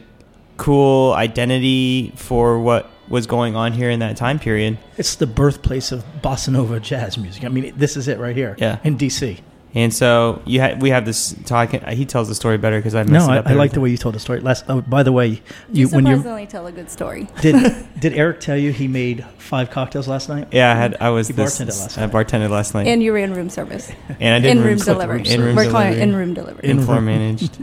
cool 0.58 1.14
identity 1.14 2.14
for 2.16 2.60
what 2.60 2.90
was 3.08 3.28
going 3.28 3.56
on 3.56 3.74
here 3.74 3.90
in 3.90 4.00
that 4.00 4.18
time 4.18 4.40
period. 4.40 4.78
It's 4.98 5.16
the 5.16 5.28
birthplace 5.28 5.92
of 5.92 6.04
bossa 6.22 6.50
nova 6.50 6.80
jazz 6.80 7.18
music. 7.18 7.44
I 7.44 7.50
mean, 7.50 7.74
this 7.76 7.98
is 7.98 8.08
it 8.08 8.20
right 8.20 8.36
here. 8.36 8.56
Yeah. 8.58 8.80
In 8.84 8.98
DC. 8.98 9.40
And 9.76 9.94
so 9.94 10.42
you 10.46 10.62
ha- 10.62 10.76
we 10.80 10.90
have 10.92 11.04
this 11.06 11.36
talk. 11.46 11.72
He 11.72 12.06
tells 12.06 12.30
the 12.30 12.36
story 12.36 12.58
better 12.58 12.78
because 12.80 12.96
I 12.96 13.04
No, 13.04 13.12
messed 13.12 13.28
it 13.30 13.32
I, 13.34 13.38
up. 13.40 13.48
I 13.48 13.54
like 13.56 13.74
the 13.74 13.82
way 13.82 13.90
you 13.90 13.98
told 13.98 14.16
the 14.16 14.20
story. 14.20 14.40
Last, 14.40 14.64
oh, 14.70 14.80
by 14.80 15.04
the 15.04 15.12
way, 15.12 15.28
You, 15.28 15.42
you 15.74 15.88
when 15.90 16.06
you 16.06 16.16
surprisingly 16.16 16.48
tell 16.48 16.66
a 16.68 16.72
good 16.72 16.90
story. 16.90 17.28
did 17.42 17.86
did 18.00 18.14
Eric 18.14 18.40
tell 18.40 18.56
you 18.56 18.72
he 18.72 18.88
made 18.88 19.26
five 19.38 19.70
cocktails 19.72 20.08
last 20.08 20.30
night? 20.30 20.48
Yeah, 20.54 20.72
I 20.72 20.76
had. 20.76 20.96
I 21.02 21.10
was 21.10 21.28
He 21.28 21.34
this. 21.34 21.60
bartended 21.60 21.68
last 21.82 21.98
I 21.98 22.06
night. 22.06 22.14
bartended 22.14 22.50
last 22.52 22.74
night, 22.74 22.88
And 22.88 23.04
you 23.04 23.14
ran 23.14 23.34
room 23.34 23.50
service. 23.50 23.92
and 24.20 24.34
I 24.34 24.40
did 24.40 24.52
In 24.52 24.60
room 24.60 24.68
room 24.68 24.78
delivery. 24.78 25.24
In 25.28 25.42
room 25.42 25.56
We're 25.58 25.70
calling 25.70 25.88
it 25.88 25.96
delivery. 25.96 26.02
in 26.10 26.16
room 26.16 26.34
delivery. 26.34 26.70
In 26.70 26.82
floor 26.82 26.96
room. 26.96 27.06
managed. 27.08 27.58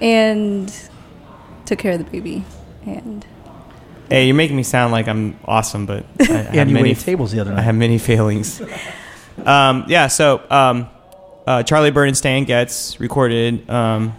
and 0.00 0.72
took 1.66 1.78
care 1.78 1.92
of 1.92 1.98
the 2.04 2.10
baby. 2.10 2.44
And 2.84 3.24
hey, 4.10 4.26
you're 4.26 4.34
making 4.34 4.56
me 4.56 4.62
sound 4.64 4.92
like 4.92 5.06
I'm 5.08 5.38
awesome, 5.44 5.86
but 5.86 6.04
I, 6.20 6.24
I 6.24 6.26
have 6.26 6.46
And 6.56 6.70
you 6.70 6.74
many. 6.74 6.88
waited 6.90 7.04
tables 7.04 7.30
the 7.32 7.40
other 7.40 7.50
night. 7.50 7.58
I 7.58 7.60
night. 7.60 7.64
have 7.66 7.74
many 7.76 7.98
failings. 7.98 8.60
um, 9.44 9.84
yeah, 9.88 10.06
so 10.08 10.42
um, 10.50 10.88
uh, 11.46 11.62
Charlie 11.62 11.90
Byrd 11.90 12.08
and 12.08 12.16
Stan 12.16 12.44
Getz 12.44 12.98
recorded 13.00 13.68
um, 13.70 14.14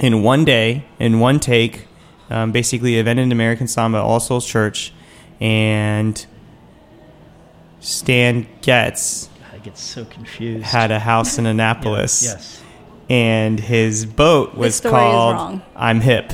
in 0.00 0.22
one 0.22 0.44
day, 0.44 0.84
in 0.98 1.20
one 1.20 1.40
take, 1.40 1.86
um, 2.30 2.52
basically 2.52 2.96
event 2.98 3.18
in 3.20 3.32
American 3.32 3.66
Samba, 3.68 3.98
All 3.98 4.20
Souls 4.20 4.46
Church, 4.46 4.92
and 5.40 6.24
Stan 7.80 8.46
Getz 8.62 9.28
I 9.52 9.58
get 9.58 9.76
so 9.76 10.04
confused. 10.04 10.64
had 10.64 10.90
a 10.90 10.98
house 10.98 11.38
in 11.38 11.46
Annapolis, 11.54 12.22
Yes. 12.22 12.62
and 13.10 13.58
his 13.60 14.06
boat 14.06 14.54
was 14.54 14.80
called. 14.80 15.60
I'm 15.76 16.00
Hip. 16.00 16.32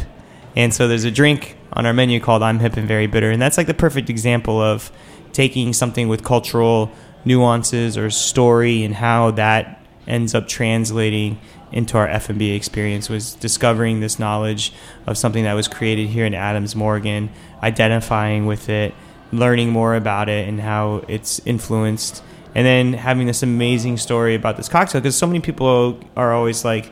And 0.56 0.74
so 0.74 0.88
there's 0.88 1.04
a 1.04 1.10
drink 1.10 1.56
on 1.72 1.86
our 1.86 1.92
menu 1.92 2.20
called 2.20 2.42
I'm 2.42 2.58
Hip 2.58 2.76
and 2.76 2.86
Very 2.86 3.06
Bitter. 3.06 3.30
And 3.30 3.40
that's 3.40 3.56
like 3.56 3.66
the 3.68 3.74
perfect 3.74 4.10
example 4.10 4.60
of 4.60 4.90
taking 5.32 5.72
something 5.72 6.08
with 6.08 6.24
cultural 6.24 6.90
nuances 7.24 7.96
or 7.96 8.10
story 8.10 8.82
and 8.82 8.94
how 8.94 9.30
that 9.32 9.79
ends 10.10 10.34
up 10.34 10.48
translating 10.48 11.38
into 11.72 11.96
our 11.96 12.08
F&B 12.08 12.50
experience 12.50 13.08
was 13.08 13.34
discovering 13.34 14.00
this 14.00 14.18
knowledge 14.18 14.72
of 15.06 15.16
something 15.16 15.44
that 15.44 15.54
was 15.54 15.68
created 15.68 16.08
here 16.08 16.26
in 16.26 16.34
Adams 16.34 16.74
Morgan, 16.74 17.30
identifying 17.62 18.44
with 18.46 18.68
it, 18.68 18.92
learning 19.32 19.70
more 19.70 19.94
about 19.94 20.28
it 20.28 20.48
and 20.48 20.60
how 20.60 21.04
it's 21.08 21.40
influenced 21.46 22.22
and 22.54 22.66
then 22.66 22.92
having 22.94 23.28
this 23.28 23.44
amazing 23.44 23.96
story 23.96 24.34
about 24.34 24.56
this 24.56 24.68
cocktail 24.68 25.00
because 25.00 25.16
so 25.16 25.24
many 25.24 25.38
people 25.38 26.00
are 26.16 26.32
always 26.32 26.64
like 26.64 26.90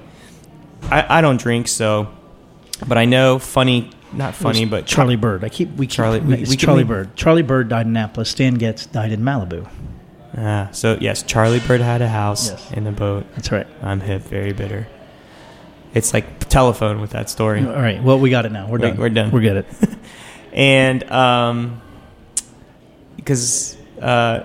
I, 0.85 1.19
I 1.19 1.21
don't 1.21 1.41
drink 1.41 1.67
so 1.67 2.07
but 2.87 2.97
I 2.97 3.05
know 3.07 3.41
funny 3.41 3.91
not 4.13 4.37
funny 4.37 4.65
but 4.67 4.87
Charlie 4.87 5.17
Byrd. 5.17 5.43
I 5.43 5.49
keep 5.49 5.71
we 5.73 5.89
keep, 5.89 5.97
Charlie- 5.97 6.21
we- 6.21 6.37
we 6.45 6.57
Charlie 6.57 6.85
make- 6.85 6.89
Bird. 6.89 7.17
Charlie 7.17 7.43
Byrd 7.43 7.69
died 7.69 7.87
in 7.87 7.97
Annapolis. 7.97 8.31
Stan 8.31 8.55
Getz 8.55 8.87
died 8.87 9.11
in 9.11 9.21
Malibu. 9.23 9.69
Ah, 10.41 10.69
so 10.73 10.97
yes 11.01 11.23
Charlie 11.25 11.59
Byrd 11.61 11.81
had 11.81 12.01
a 12.03 12.09
house 12.09 12.51
Yes. 12.51 12.73
in 12.73 12.87
a 12.87 12.93
boat 12.93 13.27
That's 13.35 13.51
right. 13.51 13.67
I'm 13.83 14.01
hip 14.01 14.23
very 14.23 14.53
bitter 14.53 14.87
it's 15.95 16.13
like 16.15 16.49
telephone 16.49 17.01
with 17.01 17.11
that 17.11 17.29
story 17.31 17.61
All 17.67 17.73
right. 17.73 18.01
Well, 18.03 18.19
we 18.21 18.31
got 18.31 18.45
it 18.47 18.53
now. 18.53 18.67
We're 18.69 18.79
We- 18.79 18.89
done. 18.89 18.97
we're 18.99 19.09
done. 19.09 19.31
We 19.33 19.41
get 19.41 19.57
it. 19.57 19.67
and 20.53 21.03
um, 21.11 21.81
because 23.17 23.77
uh, 24.01 24.45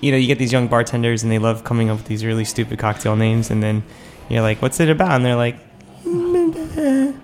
you 0.00 0.10
know 0.10 0.16
you 0.18 0.26
get 0.26 0.38
these 0.38 0.52
young 0.52 0.68
bartenders 0.68 1.22
and 1.22 1.30
they 1.30 1.38
love 1.38 1.64
coming 1.64 1.90
up 1.90 1.98
with 1.98 2.06
these 2.06 2.24
really 2.24 2.44
stupid 2.44 2.78
cocktail 2.78 3.14
names, 3.16 3.50
and 3.50 3.62
then 3.62 3.82
you're 4.28 4.42
like, 4.42 4.60
"What's 4.62 4.80
it 4.80 4.88
about?" 4.90 5.12
And 5.12 5.24
they're 5.24 5.36
like, 5.36 5.56
you 6.04 7.14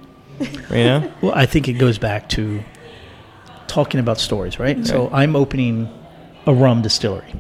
know, 0.71 1.13
Well, 1.21 1.33
I 1.35 1.47
think 1.47 1.69
it 1.69 1.75
goes 1.75 1.99
back 1.99 2.29
to 2.31 2.63
talking 3.67 4.01
about 4.01 4.19
stories, 4.19 4.59
right? 4.59 4.85
So 4.87 5.09
I'm 5.13 5.35
opening 5.37 5.89
a 6.47 6.55
rum 6.55 6.83
distillery. 6.83 7.33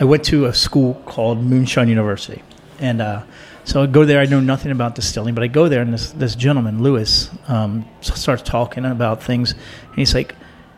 I 0.00 0.04
went 0.04 0.24
to 0.24 0.46
a 0.46 0.54
school 0.54 0.94
called 1.04 1.44
Moonshine 1.44 1.88
University, 1.88 2.42
and 2.78 3.02
uh, 3.02 3.22
so 3.64 3.82
I 3.82 3.86
go 3.86 4.06
there. 4.06 4.18
I 4.18 4.24
know 4.24 4.40
nothing 4.40 4.72
about 4.72 4.94
distilling, 4.94 5.34
but 5.34 5.44
I 5.44 5.46
go 5.46 5.68
there, 5.68 5.82
and 5.82 5.92
this 5.92 6.12
this 6.12 6.34
gentleman, 6.34 6.82
Lewis, 6.82 7.30
um, 7.48 7.86
starts 8.00 8.42
talking 8.42 8.86
about 8.86 9.22
things, 9.22 9.52
and 9.52 9.96
he's 9.96 10.14
like, 10.14 10.34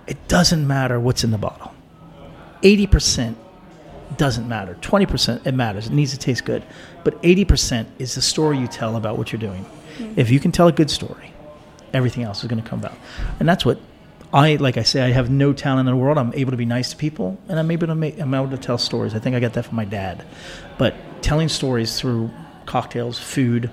"It 0.08 0.26
doesn't 0.26 0.66
matter 0.66 0.98
what's 0.98 1.22
in 1.22 1.30
the 1.30 1.38
bottle. 1.38 1.72
Eighty 2.64 2.88
percent 2.88 3.38
doesn't 4.16 4.48
matter. 4.48 4.76
Twenty 4.80 5.06
percent 5.06 5.46
it 5.46 5.54
matters. 5.54 5.87
It 5.87 5.92
needs 5.92 6.11
to 6.11 6.18
taste 6.18 6.44
good, 6.44 6.64
but 7.04 7.16
eighty 7.22 7.44
percent 7.44 7.88
is 8.00 8.16
the 8.16 8.22
story 8.22 8.58
you 8.58 8.66
tell 8.66 8.96
about 8.96 9.18
what 9.18 9.32
you're 9.32 9.40
doing. 9.40 9.64
If 10.16 10.30
you 10.30 10.40
can 10.40 10.50
tell 10.50 10.66
a 10.66 10.72
good 10.72 10.90
story, 10.90 11.32
everything 11.92 12.24
else 12.24 12.42
is 12.42 12.48
going 12.48 12.61
to 12.61 12.68
come 12.68 12.80
about. 12.80 12.96
And 13.38 13.48
that's 13.48 13.64
what 13.64 13.78
I 14.33 14.57
like. 14.57 14.77
I 14.79 14.83
say 14.83 15.03
I 15.03 15.11
have 15.11 15.31
no 15.31 15.53
talent 15.53 15.88
in 15.88 15.95
the 15.95 16.01
world. 16.01 16.18
I'm 16.18 16.33
able 16.35 16.53
to 16.53 16.57
be 16.57 16.64
nice 16.64 16.90
to 16.90 16.97
people, 16.97 17.38
and 17.49 17.59
I'm 17.59 17.71
able 17.71 17.87
to 17.88 17.95
make. 17.95 18.18
I'm 18.18 18.33
able 18.35 18.51
to 18.51 18.59
tell 18.59 18.79
stories. 18.79 19.14
I 19.14 19.18
think 19.18 19.37
I 19.37 19.40
got 19.40 19.53
that 19.55 19.64
from 19.66 19.77
my 19.77 19.85
dad. 19.85 20.25
But 20.79 20.95
telling 21.23 21.49
stories 21.49 22.01
through 22.01 22.31
cocktails, 22.64 23.18
food, 23.18 23.71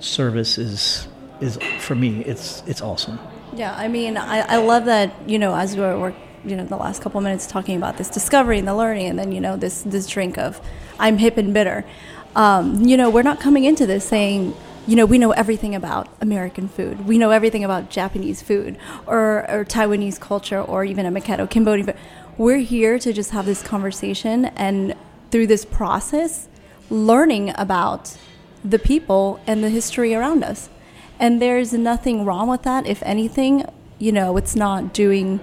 service 0.00 0.58
is 0.58 1.08
is 1.40 1.58
for 1.80 1.94
me. 1.94 2.24
It's 2.24 2.62
it's 2.66 2.80
awesome. 2.80 3.18
Yeah, 3.54 3.74
I 3.76 3.88
mean, 3.88 4.16
I, 4.16 4.40
I 4.40 4.56
love 4.58 4.84
that, 4.84 5.12
you 5.26 5.38
know, 5.38 5.54
as 5.54 5.74
we 5.74 5.82
were, 5.82 6.14
you 6.44 6.54
know, 6.54 6.64
the 6.64 6.76
last 6.76 7.02
couple 7.02 7.18
of 7.18 7.24
minutes 7.24 7.46
talking 7.46 7.76
about 7.76 7.96
this 7.96 8.08
discovery 8.08 8.58
and 8.58 8.68
the 8.68 8.74
learning, 8.74 9.06
and 9.06 9.18
then, 9.18 9.32
you 9.32 9.40
know, 9.40 9.56
this, 9.56 9.82
this 9.82 10.06
drink 10.06 10.38
of 10.38 10.60
I'm 10.98 11.18
hip 11.18 11.38
and 11.38 11.52
bitter. 11.54 11.84
Um, 12.36 12.84
you 12.84 12.96
know, 12.96 13.10
we're 13.10 13.22
not 13.22 13.40
coming 13.40 13.64
into 13.64 13.86
this 13.86 14.04
saying, 14.04 14.54
you 14.88 14.96
know, 14.96 15.04
we 15.04 15.18
know 15.18 15.32
everything 15.32 15.74
about 15.74 16.08
American 16.22 16.66
food. 16.66 17.06
We 17.06 17.18
know 17.18 17.30
everything 17.30 17.62
about 17.62 17.90
Japanese 17.90 18.40
food 18.40 18.78
or, 19.06 19.44
or 19.50 19.62
Taiwanese 19.66 20.18
culture 20.18 20.62
or 20.62 20.82
even 20.82 21.04
a 21.04 21.12
Maketto, 21.12 21.48
Cambodian 21.48 21.88
food. 21.88 21.96
We're 22.38 22.58
here 22.58 22.98
to 22.98 23.12
just 23.12 23.32
have 23.32 23.44
this 23.44 23.62
conversation 23.62 24.46
and 24.46 24.94
through 25.30 25.48
this 25.48 25.66
process, 25.66 26.48
learning 26.88 27.52
about 27.56 28.16
the 28.64 28.78
people 28.78 29.38
and 29.46 29.62
the 29.62 29.68
history 29.68 30.14
around 30.14 30.42
us. 30.42 30.70
And 31.20 31.42
there's 31.42 31.74
nothing 31.74 32.24
wrong 32.24 32.48
with 32.48 32.62
that. 32.62 32.86
If 32.86 33.02
anything, 33.02 33.66
you 33.98 34.10
know, 34.10 34.38
it's 34.38 34.56
not 34.56 34.94
doing, 34.94 35.40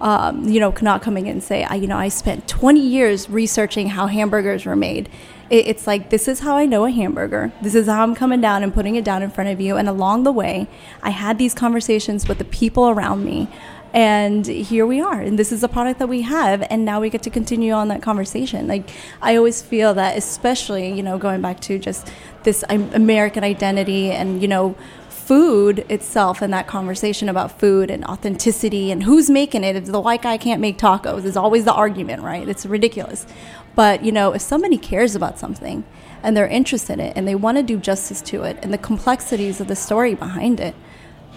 um, 0.00 0.48
you 0.48 0.60
know, 0.60 0.72
not 0.82 1.02
coming 1.02 1.26
in 1.26 1.32
and 1.32 1.42
say, 1.42 1.64
I, 1.64 1.74
you 1.74 1.88
know, 1.88 1.98
I 1.98 2.06
spent 2.06 2.46
20 2.46 2.78
years 2.78 3.28
researching 3.28 3.88
how 3.88 4.06
hamburgers 4.06 4.64
were 4.64 4.76
made. 4.76 5.08
It, 5.50 5.66
it's 5.66 5.86
like, 5.86 6.10
this 6.10 6.28
is 6.28 6.40
how 6.40 6.56
I 6.56 6.66
know 6.66 6.84
a 6.84 6.90
hamburger. 6.90 7.52
This 7.62 7.74
is 7.74 7.86
how 7.86 8.02
I'm 8.02 8.14
coming 8.14 8.40
down 8.40 8.62
and 8.62 8.72
putting 8.72 8.96
it 8.96 9.04
down 9.04 9.22
in 9.22 9.30
front 9.30 9.50
of 9.50 9.60
you. 9.60 9.76
And 9.76 9.88
along 9.88 10.24
the 10.24 10.32
way, 10.32 10.68
I 11.02 11.10
had 11.10 11.38
these 11.38 11.54
conversations 11.54 12.28
with 12.28 12.38
the 12.38 12.44
people 12.44 12.88
around 12.88 13.24
me. 13.24 13.48
And 13.92 14.44
here 14.44 14.84
we 14.86 15.00
are. 15.00 15.20
And 15.20 15.38
this 15.38 15.52
is 15.52 15.60
the 15.60 15.68
product 15.68 16.00
that 16.00 16.08
we 16.08 16.22
have. 16.22 16.66
And 16.68 16.84
now 16.84 17.00
we 17.00 17.10
get 17.10 17.22
to 17.22 17.30
continue 17.30 17.72
on 17.72 17.86
that 17.88 18.02
conversation. 18.02 18.66
Like, 18.66 18.90
I 19.22 19.36
always 19.36 19.62
feel 19.62 19.94
that, 19.94 20.16
especially, 20.18 20.92
you 20.92 21.02
know, 21.02 21.16
going 21.16 21.40
back 21.40 21.60
to 21.60 21.78
just 21.78 22.10
this 22.42 22.64
um, 22.68 22.90
American 22.92 23.44
identity 23.44 24.10
and, 24.10 24.42
you 24.42 24.48
know, 24.48 24.74
food 25.08 25.86
itself 25.88 26.42
and 26.42 26.52
that 26.52 26.66
conversation 26.66 27.28
about 27.28 27.58
food 27.58 27.90
and 27.90 28.04
authenticity 28.04 28.90
and 28.90 29.04
who's 29.04 29.30
making 29.30 29.64
it. 29.64 29.76
If 29.76 29.86
the 29.86 30.00
white 30.00 30.22
guy 30.22 30.36
can't 30.38 30.60
make 30.60 30.76
tacos 30.76 31.24
is 31.24 31.36
always 31.36 31.64
the 31.64 31.72
argument, 31.72 32.22
right? 32.22 32.46
It's 32.46 32.66
ridiculous. 32.66 33.26
But, 33.74 34.04
you 34.04 34.12
know, 34.12 34.32
if 34.32 34.42
somebody 34.42 34.78
cares 34.78 35.14
about 35.14 35.38
something 35.38 35.84
and 36.22 36.36
they're 36.36 36.48
interested 36.48 36.94
in 36.94 37.00
it 37.00 37.16
and 37.16 37.26
they 37.26 37.34
want 37.34 37.56
to 37.58 37.62
do 37.62 37.78
justice 37.78 38.20
to 38.22 38.42
it 38.44 38.58
and 38.62 38.72
the 38.72 38.78
complexities 38.78 39.60
of 39.60 39.68
the 39.68 39.76
story 39.76 40.14
behind 40.14 40.60
it, 40.60 40.74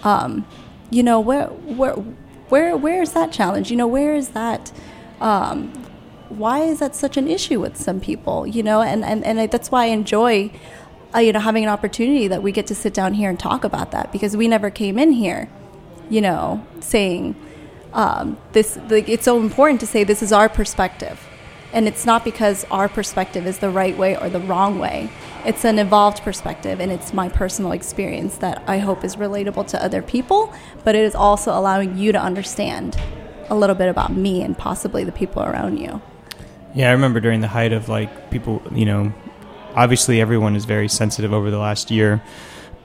um, 0.04 0.46
you 0.90 1.02
know, 1.02 1.18
where, 1.20 1.46
where, 1.46 1.94
where, 1.94 2.76
where 2.76 3.02
is 3.02 3.12
that 3.12 3.32
challenge? 3.32 3.70
You 3.70 3.76
know, 3.76 3.88
where 3.88 4.14
is 4.14 4.30
that, 4.30 4.72
um, 5.20 5.72
why 6.28 6.60
is 6.60 6.78
that 6.78 6.94
such 6.94 7.16
an 7.16 7.26
issue 7.26 7.60
with 7.60 7.76
some 7.76 8.00
people? 8.00 8.46
You 8.46 8.62
know, 8.62 8.82
and, 8.82 9.04
and, 9.04 9.24
and 9.24 9.40
I, 9.40 9.46
that's 9.46 9.70
why 9.70 9.84
I 9.84 9.86
enjoy 9.86 10.52
uh, 11.14 11.20
you 11.20 11.32
know, 11.32 11.40
having 11.40 11.64
an 11.64 11.70
opportunity 11.70 12.28
that 12.28 12.42
we 12.42 12.52
get 12.52 12.66
to 12.66 12.74
sit 12.74 12.92
down 12.92 13.14
here 13.14 13.30
and 13.30 13.38
talk 13.38 13.64
about 13.64 13.92
that 13.92 14.12
because 14.12 14.36
we 14.36 14.46
never 14.46 14.70
came 14.70 14.98
in 14.98 15.12
here, 15.12 15.48
you 16.10 16.20
know, 16.20 16.64
saying 16.80 17.34
um, 17.94 18.36
this. 18.52 18.78
It's 18.90 19.24
so 19.24 19.40
important 19.40 19.80
to 19.80 19.86
say 19.86 20.04
this 20.04 20.22
is 20.22 20.32
our 20.32 20.48
perspective, 20.48 21.26
and 21.72 21.86
it's 21.86 22.06
not 22.06 22.24
because 22.24 22.64
our 22.70 22.88
perspective 22.88 23.46
is 23.46 23.58
the 23.58 23.70
right 23.70 23.96
way 23.96 24.16
or 24.16 24.28
the 24.28 24.40
wrong 24.40 24.78
way. 24.78 25.10
It's 25.44 25.64
an 25.64 25.78
evolved 25.78 26.22
perspective, 26.22 26.80
and 26.80 26.90
it's 26.90 27.12
my 27.12 27.28
personal 27.28 27.72
experience 27.72 28.38
that 28.38 28.62
I 28.66 28.78
hope 28.78 29.04
is 29.04 29.16
relatable 29.16 29.66
to 29.68 29.82
other 29.82 30.02
people, 30.02 30.52
but 30.84 30.94
it 30.94 31.02
is 31.02 31.14
also 31.14 31.52
allowing 31.52 31.96
you 31.96 32.12
to 32.12 32.20
understand 32.20 32.96
a 33.48 33.54
little 33.54 33.76
bit 33.76 33.88
about 33.88 34.12
me 34.12 34.42
and 34.42 34.56
possibly 34.56 35.04
the 35.04 35.12
people 35.12 35.42
around 35.42 35.78
you. 35.78 36.00
Yeah, 36.74 36.90
I 36.90 36.92
remember 36.92 37.20
during 37.20 37.40
the 37.40 37.48
height 37.48 37.72
of 37.72 37.88
like 37.88 38.30
people, 38.30 38.62
you 38.72 38.84
know, 38.84 39.12
obviously 39.74 40.20
everyone 40.20 40.56
is 40.56 40.64
very 40.64 40.88
sensitive 40.88 41.32
over 41.32 41.50
the 41.50 41.58
last 41.58 41.90
year 41.90 42.22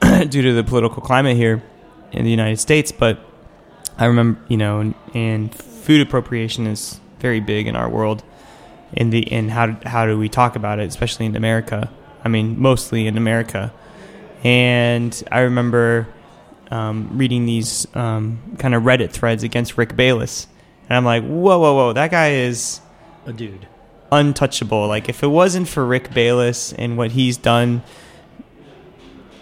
due 0.00 0.42
to 0.42 0.52
the 0.52 0.64
political 0.64 1.02
climate 1.02 1.36
here 1.36 1.62
in 2.12 2.24
the 2.24 2.30
United 2.30 2.58
States. 2.58 2.92
But 2.92 3.20
I 3.98 4.06
remember, 4.06 4.40
you 4.48 4.56
know, 4.56 4.80
and, 4.80 4.94
and 5.12 5.54
food 5.54 6.00
appropriation 6.00 6.66
is 6.66 7.00
very 7.18 7.40
big 7.40 7.66
in 7.66 7.76
our 7.76 7.88
world. 7.88 8.22
In 8.92 9.10
the 9.10 9.30
and 9.32 9.50
how 9.50 9.76
how 9.84 10.06
do 10.06 10.16
we 10.18 10.28
talk 10.28 10.54
about 10.56 10.78
it, 10.78 10.88
especially 10.88 11.26
in 11.26 11.34
America? 11.36 11.90
I 12.24 12.28
mean, 12.28 12.60
mostly 12.60 13.06
in 13.06 13.16
America. 13.16 13.72
And 14.44 15.22
I 15.32 15.40
remember 15.40 16.06
um, 16.70 17.16
reading 17.16 17.46
these 17.46 17.86
um, 17.94 18.56
kind 18.58 18.74
of 18.74 18.82
Reddit 18.82 19.10
threads 19.10 19.42
against 19.42 19.76
Rick 19.78 19.96
Bayless, 19.96 20.46
and 20.88 20.96
I'm 20.96 21.04
like, 21.04 21.22
whoa, 21.24 21.58
whoa, 21.58 21.74
whoa, 21.74 21.92
that 21.94 22.10
guy 22.10 22.32
is 22.32 22.80
A 23.26 23.32
dude. 23.32 23.66
untouchable. 24.12 24.86
Like 24.86 25.08
if 25.08 25.22
it 25.22 25.28
wasn't 25.28 25.66
for 25.68 25.84
Rick 25.84 26.12
Bayless 26.14 26.72
and 26.72 26.96
what 26.96 27.12
he's 27.12 27.36
done, 27.36 27.82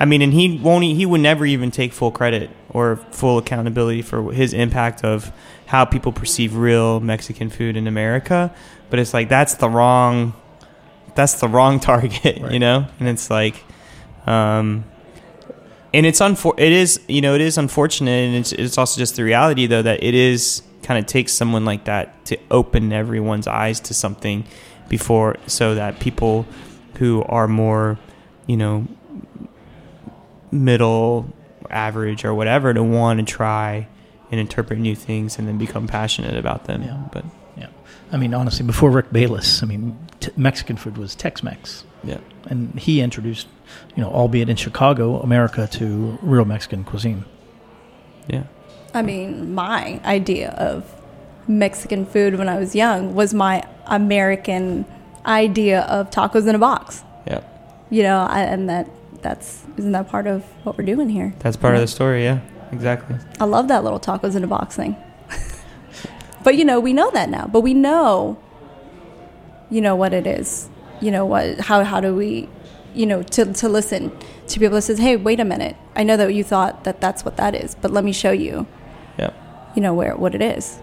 I 0.00 0.04
mean, 0.04 0.22
and 0.22 0.32
he 0.32 0.58
won't. 0.58 0.84
He 0.84 1.04
would 1.06 1.20
never 1.20 1.44
even 1.46 1.70
take 1.70 1.92
full 1.92 2.10
credit 2.10 2.50
or 2.70 2.96
full 3.10 3.38
accountability 3.38 4.02
for 4.02 4.32
his 4.32 4.52
impact 4.54 5.04
of 5.04 5.30
how 5.72 5.86
people 5.86 6.12
perceive 6.12 6.54
real 6.54 7.00
Mexican 7.00 7.48
food 7.48 7.78
in 7.78 7.86
America. 7.86 8.54
But 8.90 8.98
it's 8.98 9.14
like 9.14 9.30
that's 9.30 9.54
the 9.54 9.70
wrong. 9.70 10.34
That's 11.14 11.40
the 11.40 11.48
wrong 11.48 11.80
target, 11.90 12.52
you 12.52 12.58
know. 12.58 12.86
And 13.00 13.08
it's 13.08 13.30
like, 13.30 13.56
um, 14.26 14.84
and 15.94 16.04
it's 16.04 16.20
unfor- 16.20 16.60
it 16.60 16.72
is 16.72 17.00
you 17.08 17.22
know 17.22 17.34
it 17.34 17.40
is 17.40 17.56
unfortunate 17.56 18.10
and 18.10 18.36
it's, 18.36 18.52
it's 18.52 18.76
also 18.76 18.98
just 18.98 19.16
the 19.16 19.24
reality 19.24 19.66
though 19.66 19.80
that 19.80 20.04
it 20.04 20.14
is 20.14 20.62
kind 20.82 20.98
of 20.98 21.06
takes 21.06 21.32
someone 21.32 21.64
like 21.64 21.84
that 21.84 22.22
to 22.26 22.38
open 22.50 22.92
everyone's 22.92 23.46
eyes 23.46 23.80
to 23.80 23.94
something 23.94 24.44
before 24.90 25.36
so 25.46 25.74
that 25.74 26.00
people 26.00 26.44
who 26.96 27.22
are 27.24 27.48
more 27.48 27.98
you 28.46 28.58
know 28.58 28.86
middle 30.50 31.32
average 31.70 32.26
or 32.26 32.34
whatever 32.34 32.74
to 32.74 32.82
want 32.82 33.18
to 33.20 33.24
try 33.24 33.88
and 34.32 34.40
interpret 34.40 34.78
new 34.80 34.96
things 34.96 35.38
and 35.38 35.46
then 35.46 35.58
become 35.58 35.86
passionate 35.86 36.36
about 36.36 36.64
them 36.64 36.82
Yeah. 36.82 36.96
but 37.12 37.24
Yeah. 37.56 37.68
I 38.10 38.16
mean, 38.16 38.34
honestly, 38.34 38.64
before 38.66 38.90
Rick 38.90 39.12
Bayless, 39.12 39.62
I 39.62 39.66
mean, 39.66 39.96
t- 40.20 40.32
Mexican 40.36 40.76
food 40.76 40.96
was 40.98 41.14
Tex-Mex, 41.14 41.84
yeah 42.02 42.18
and 42.50 42.76
he 42.80 43.00
introduced, 43.00 43.46
you 43.94 44.02
know, 44.02 44.10
albeit 44.10 44.48
in 44.48 44.56
Chicago, 44.56 45.20
America 45.20 45.68
to 45.78 46.18
real 46.22 46.44
Mexican 46.44 46.82
cuisine. 46.82 47.24
yeah 48.28 48.44
I 48.94 49.02
mean, 49.02 49.54
my 49.54 50.00
idea 50.04 50.50
of 50.50 50.84
Mexican 51.48 52.04
food 52.06 52.36
when 52.38 52.48
I 52.48 52.58
was 52.58 52.74
young 52.74 53.14
was 53.14 53.32
my 53.34 53.64
American 53.86 54.84
idea 55.26 55.80
of 55.82 56.10
tacos 56.10 56.46
in 56.48 56.54
a 56.54 56.58
box. 56.58 57.02
yeah 57.26 57.40
You 57.90 58.02
know, 58.02 58.18
I, 58.28 58.40
and 58.42 58.68
that 58.68 58.86
that's 59.22 59.62
isn't 59.76 59.92
that 59.92 60.08
part 60.08 60.26
of 60.26 60.42
what 60.64 60.76
we're 60.76 60.84
doing 60.84 61.08
here? 61.08 61.32
that's 61.40 61.56
part 61.56 61.74
of 61.76 61.80
the 61.80 61.86
story 61.86 62.24
yeah 62.24 62.40
exactly 62.72 63.16
I 63.38 63.44
love 63.44 63.68
that 63.68 63.84
little 63.84 64.00
tacos 64.00 64.34
in 64.34 64.42
a 64.42 64.46
box 64.46 64.74
thing. 64.76 64.96
but 66.44 66.56
you 66.56 66.64
know, 66.64 66.80
we 66.80 66.92
know 66.92 67.10
that 67.12 67.28
now. 67.28 67.46
But 67.46 67.60
we 67.60 67.74
know, 67.74 68.38
you 69.70 69.80
know 69.80 69.94
what 69.94 70.12
it 70.12 70.26
is. 70.26 70.68
You 71.00 71.10
know 71.10 71.26
what? 71.26 71.60
How 71.60 71.84
how 71.84 72.00
do 72.00 72.14
we, 72.14 72.48
you 72.94 73.06
know, 73.06 73.22
to 73.22 73.52
to 73.52 73.68
listen 73.68 74.10
to 74.48 74.60
people 74.60 74.76
that 74.76 74.82
says, 74.82 74.98
"Hey, 74.98 75.16
wait 75.16 75.40
a 75.40 75.44
minute. 75.44 75.76
I 75.94 76.02
know 76.02 76.16
that 76.16 76.32
you 76.32 76.44
thought 76.44 76.84
that 76.84 77.00
that's 77.00 77.24
what 77.24 77.36
that 77.36 77.54
is, 77.54 77.74
but 77.74 77.90
let 77.90 78.04
me 78.04 78.12
show 78.12 78.32
you. 78.32 78.66
yeah 79.18 79.30
You 79.74 79.82
know 79.82 79.94
where 79.94 80.16
what 80.16 80.34
it 80.34 80.42
is." 80.42 80.78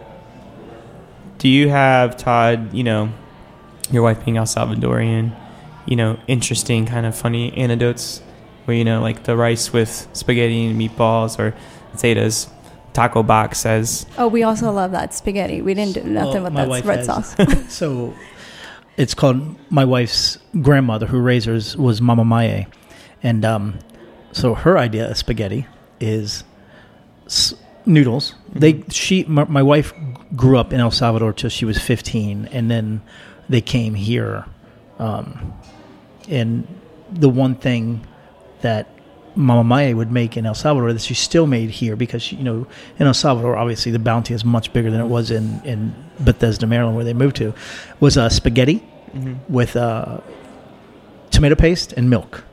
do 1.39 1.47
you 1.47 1.69
have 1.69 2.17
Todd, 2.17 2.73
you 2.73 2.83
know, 2.83 3.09
your 3.91 4.03
wife 4.03 4.23
being 4.25 4.35
El 4.35 4.43
Salvadorian, 4.43 5.33
you 5.85 5.95
know, 5.95 6.19
interesting 6.27 6.85
kind 6.85 7.05
of 7.05 7.15
funny 7.15 7.53
anecdotes 7.57 8.21
where 8.65 8.75
you 8.75 8.83
know 8.83 9.01
like 9.01 9.23
the 9.23 9.35
rice 9.35 9.71
with 9.73 10.07
spaghetti 10.13 10.67
and 10.67 10.79
meatballs 10.79 11.39
or 11.39 11.55
Zeta's 11.99 12.47
taco 12.93 13.21
box 13.23 13.59
says 13.59 14.05
Oh, 14.17 14.27
we 14.27 14.43
also 14.43 14.71
love 14.71 14.91
that 14.91 15.13
spaghetti. 15.13 15.61
We 15.61 15.73
didn't 15.73 15.93
do 15.93 16.03
nothing 16.03 16.43
Well, 16.43 16.67
with 16.69 16.83
that 16.83 16.85
red 16.85 16.97
has- 16.99 17.05
sauce. 17.05 17.35
so 17.73 18.13
it's 18.97 19.13
called 19.13 19.55
my 19.71 19.85
wife's 19.85 20.37
grandmother 20.61 21.05
who 21.05 21.19
raised 21.19 21.47
hers 21.47 21.77
was 21.77 22.01
Mama 22.01 22.25
Maye, 22.25 22.67
and 23.23 23.45
um, 23.45 23.79
so 24.31 24.53
her 24.55 24.77
idea 24.77 25.09
of 25.09 25.17
spaghetti 25.17 25.67
is 25.99 26.43
s- 27.27 27.53
noodles. 27.85 28.35
They 28.53 28.83
she 28.89 29.23
my, 29.25 29.45
my 29.45 29.63
wife 29.63 29.93
grew 30.35 30.57
up 30.57 30.73
in 30.73 30.79
El 30.79 30.91
Salvador 30.91 31.31
till 31.33 31.49
she 31.49 31.63
was 31.65 31.77
fifteen, 31.79 32.47
and 32.51 32.69
then 32.69 33.01
they 33.47 33.61
came 33.61 33.93
here, 33.95 34.45
um, 34.99 35.53
and 36.27 36.67
the 37.11 37.29
one 37.29 37.55
thing 37.55 38.05
that 38.61 38.87
Mama 39.39 39.63
Maya 39.63 39.95
would 39.95 40.11
make 40.11 40.35
in 40.35 40.45
El 40.45 40.53
Salvador 40.53 40.91
that 40.91 41.01
she 41.01 41.13
still 41.13 41.47
made 41.47 41.69
here 41.69 41.95
because 41.95 42.31
you 42.33 42.43
know 42.43 42.67
in 42.99 43.07
El 43.07 43.13
Salvador 43.13 43.55
obviously 43.55 43.89
the 43.89 43.99
bounty 43.99 44.33
is 44.33 44.43
much 44.43 44.73
bigger 44.73 44.91
than 44.91 44.99
it 44.99 45.05
was 45.05 45.31
in 45.31 45.61
in 45.63 45.95
Bethesda, 46.19 46.67
Maryland, 46.67 46.97
where 46.97 47.05
they 47.05 47.13
moved 47.13 47.37
to, 47.37 47.53
was 48.01 48.17
uh, 48.17 48.27
spaghetti 48.27 48.83
with 49.47 49.77
uh, 49.77 50.19
tomato 51.31 51.55
paste 51.55 51.93
and 51.93 52.09
milk. 52.09 52.43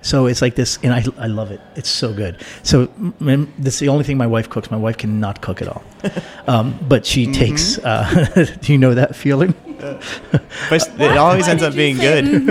So 0.00 0.26
it's 0.26 0.40
like 0.40 0.54
this, 0.54 0.78
and 0.82 0.92
I, 0.94 1.04
I 1.18 1.26
love 1.26 1.50
it. 1.50 1.60
It's 1.74 1.88
so 1.88 2.12
good. 2.12 2.40
So 2.62 2.86
mm, 2.86 3.48
this 3.58 3.74
is 3.74 3.80
the 3.80 3.88
only 3.88 4.04
thing 4.04 4.16
my 4.16 4.26
wife 4.26 4.48
cooks. 4.48 4.70
My 4.70 4.76
wife 4.76 4.96
cannot 4.96 5.40
cook 5.40 5.60
at 5.60 5.68
all, 5.68 5.82
um, 6.46 6.78
but 6.88 7.04
she 7.04 7.32
takes. 7.32 7.78
Uh, 7.78 8.54
do 8.60 8.72
you 8.72 8.78
know 8.78 8.94
that 8.94 9.16
feeling? 9.16 9.54
but 9.78 10.82
it 10.98 11.16
always 11.16 11.44
Why 11.46 11.50
ends 11.50 11.62
did 11.62 11.68
up 11.68 11.72
you 11.72 11.76
being 11.76 11.96
say 11.96 12.22
good. 12.22 12.46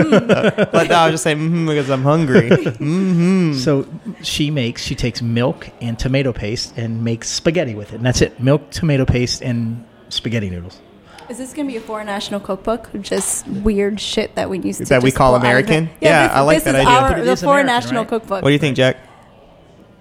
but 0.72 0.88
no, 0.90 0.96
I 0.96 1.06
was 1.06 1.14
just 1.14 1.24
saying 1.24 1.38
mm 1.38 1.68
because 1.68 1.90
I'm 1.90 2.04
hungry. 2.04 2.50
mm-hmm. 2.50 3.54
So 3.54 3.88
she 4.24 4.52
makes 4.52 4.82
she 4.84 4.96
takes 4.96 5.22
milk 5.22 5.70
and 5.82 5.98
tomato 6.00 6.34
paste 6.34 6.74
and 6.78 7.04
makes 7.04 7.30
spaghetti 7.30 7.76
with 7.76 7.92
it, 7.94 7.98
and 7.98 8.06
that's 8.06 8.22
it. 8.22 8.40
Milk, 8.40 8.70
tomato 8.72 9.06
paste, 9.06 9.42
and 9.42 9.86
spaghetti 10.10 10.50
noodles. 10.50 10.80
Is 11.30 11.38
this 11.38 11.54
going 11.54 11.68
to 11.68 11.72
be 11.72 11.78
a 11.78 11.82
foreign 11.82 12.06
national 12.06 12.40
cookbook? 12.40 12.90
Just 13.02 13.46
weird 13.48 14.00
shit 14.00 14.36
that 14.36 14.50
we 14.50 14.60
used 14.60 14.78
to 14.78 14.80
do. 14.80 14.84
Is 14.84 14.90
That 14.90 15.04
we 15.04 15.10
just 15.10 15.18
call 15.18 15.32
pull 15.32 15.36
out 15.36 15.40
of 15.40 15.44
American? 15.44 15.86
it? 15.86 15.90
Yeah, 16.00 16.28
this, 16.28 16.38
I 16.38 16.40
like 16.42 16.56
this 16.58 16.64
that 16.66 16.76
is 16.76 16.82
idea. 16.88 16.94
Our, 16.94 17.10
But 17.10 17.20
it 17.20 17.26
the 17.26 17.32
is 17.34 17.42
foreign 17.44 17.66
American, 17.66 17.76
national 17.90 18.02
right? 18.04 18.10
cookbook. 18.10 18.42
What 18.44 18.50
do 18.50 18.54
you 18.54 18.60
think, 18.60 18.78
Jack? 18.78 18.98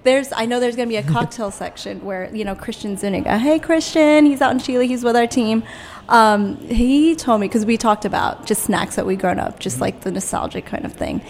There's, 0.07 0.33
I 0.33 0.47
know 0.47 0.61
there's 0.61 0.77
going 0.77 0.88
to 0.88 0.92
be 0.92 0.97
a 0.97 1.03
cocktail 1.03 1.51
section 1.62 2.05
where 2.05 2.35
you 2.35 2.45
know 2.45 2.55
Christian 2.55 2.97
Zuniga. 2.97 3.38
Hey, 3.38 3.59
Christian, 3.59 4.25
he's 4.25 4.40
out 4.40 4.53
in 4.53 4.61
Chile. 4.61 4.87
He's 4.87 5.03
with 5.03 5.16
our 5.16 5.27
team. 5.27 5.64
Um, 6.09 6.57
he 6.69 7.16
told 7.16 7.40
me 7.40 7.49
because 7.49 7.66
we 7.66 7.77
talked 7.77 8.05
about 8.05 8.47
just 8.47 8.62
snacks 8.62 8.95
that 8.95 9.05
we 9.05 9.16
grown 9.16 9.40
up, 9.40 9.59
just 9.59 9.81
like 9.81 10.03
the 10.03 10.12
nostalgic 10.12 10.64
kind 10.64 10.85
of 10.85 10.92
thing. 10.92 11.21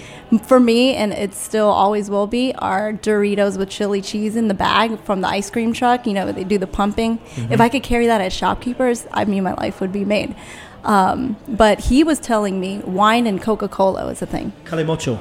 For 0.44 0.60
me, 0.60 0.94
and 0.94 1.14
it 1.14 1.32
still 1.32 1.68
always 1.68 2.10
will 2.10 2.26
be, 2.26 2.54
are 2.56 2.92
Doritos 2.92 3.56
with 3.56 3.70
chili 3.70 4.02
cheese 4.02 4.36
in 4.36 4.48
the 4.48 4.54
bag 4.54 5.00
from 5.00 5.22
the 5.22 5.28
ice 5.28 5.48
cream 5.50 5.72
truck. 5.72 6.06
You 6.06 6.12
know, 6.12 6.30
they 6.30 6.44
do 6.44 6.58
the 6.58 6.66
pumping. 6.66 7.18
If 7.50 7.60
I 7.60 7.70
could 7.70 7.82
carry 7.82 8.06
that 8.08 8.20
at 8.20 8.32
shopkeepers, 8.32 9.06
I 9.10 9.24
mean, 9.24 9.42
my 9.42 9.54
life 9.54 9.80
would 9.80 9.92
be 9.92 10.04
made. 10.04 10.36
Um, 10.84 11.36
but 11.48 11.80
he 11.80 12.04
was 12.04 12.20
telling 12.20 12.60
me 12.60 12.78
wine 12.80 13.26
and 13.26 13.40
Coca 13.40 13.68
Cola 13.68 14.06
is 14.08 14.22
a 14.22 14.26
thing. 14.26 14.52
Calimocho. 14.64 15.18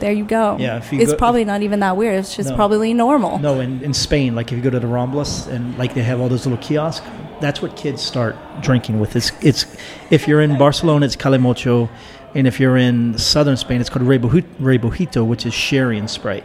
There 0.00 0.12
you 0.12 0.24
go. 0.24 0.56
Yeah, 0.58 0.78
if 0.78 0.92
you 0.92 1.00
it's 1.00 1.12
go- 1.12 1.18
probably 1.18 1.44
not 1.44 1.62
even 1.62 1.80
that 1.80 1.96
weird. 1.96 2.18
It's 2.18 2.34
just 2.36 2.50
No. 2.50 2.56
probably 2.56 2.92
normal. 2.94 3.38
No, 3.38 3.60
in, 3.60 3.82
in 3.82 3.94
Spain, 3.94 4.34
like 4.34 4.50
if 4.52 4.56
you 4.58 4.62
go 4.62 4.70
to 4.70 4.80
the 4.80 4.86
Ramblas 4.86 5.46
and 5.48 5.76
like 5.78 5.94
they 5.94 6.02
have 6.02 6.20
all 6.20 6.28
those 6.28 6.46
little 6.46 6.62
kiosks, 6.62 7.06
that's 7.40 7.60
what 7.62 7.76
kids 7.76 8.02
start 8.02 8.36
drinking 8.60 9.00
with. 9.00 9.16
It's 9.16 9.32
it's 9.40 9.66
if 10.10 10.26
you're 10.28 10.40
in 10.40 10.56
Barcelona, 10.58 11.06
it's 11.06 11.16
Calimocho, 11.16 11.88
and 12.34 12.46
if 12.46 12.58
you're 12.60 12.76
in 12.76 13.16
southern 13.18 13.56
Spain, 13.56 13.80
it's 13.80 13.90
called 13.90 14.06
Reboji- 14.06 14.44
Rebujito, 14.60 15.26
which 15.26 15.46
is 15.46 15.54
sherry 15.54 15.98
and 15.98 16.08
Sprite. 16.10 16.44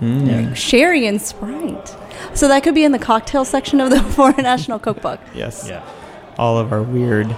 Mm. 0.00 0.26
Yeah. 0.26 0.54
Sherry 0.54 1.06
and 1.06 1.20
Sprite. 1.22 1.94
So 2.34 2.48
that 2.48 2.62
could 2.62 2.74
be 2.74 2.84
in 2.84 2.92
the 2.92 2.98
cocktail 2.98 3.44
section 3.44 3.80
of 3.80 3.90
the 3.90 4.00
Foreign 4.16 4.42
National 4.42 4.78
Cookbook. 4.78 5.20
Yes. 5.34 5.66
Yeah. 5.68 5.82
All 6.38 6.58
of 6.58 6.72
our 6.72 6.82
weird 6.82 7.34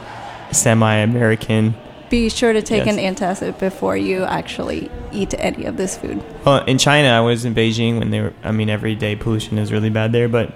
semi-American. 0.52 1.74
Be 2.14 2.28
sure 2.28 2.52
to 2.52 2.62
take 2.62 2.86
Yes. 2.86 2.96
an 2.96 3.02
antacid 3.02 3.58
before 3.58 3.96
you 3.96 4.22
actually 4.22 4.88
eat 5.10 5.34
any 5.36 5.64
of 5.64 5.76
this 5.76 5.96
food. 5.98 6.22
Well, 6.44 6.64
in 6.64 6.78
China, 6.78 7.08
I 7.08 7.18
was 7.18 7.44
in 7.44 7.56
Beijing 7.56 7.98
when 7.98 8.10
they 8.10 8.20
were. 8.20 8.32
I 8.44 8.52
mean, 8.52 8.70
every 8.70 8.94
day 8.94 9.16
pollution 9.16 9.58
is 9.58 9.72
really 9.72 9.90
bad 9.90 10.12
there. 10.12 10.28
But 10.28 10.52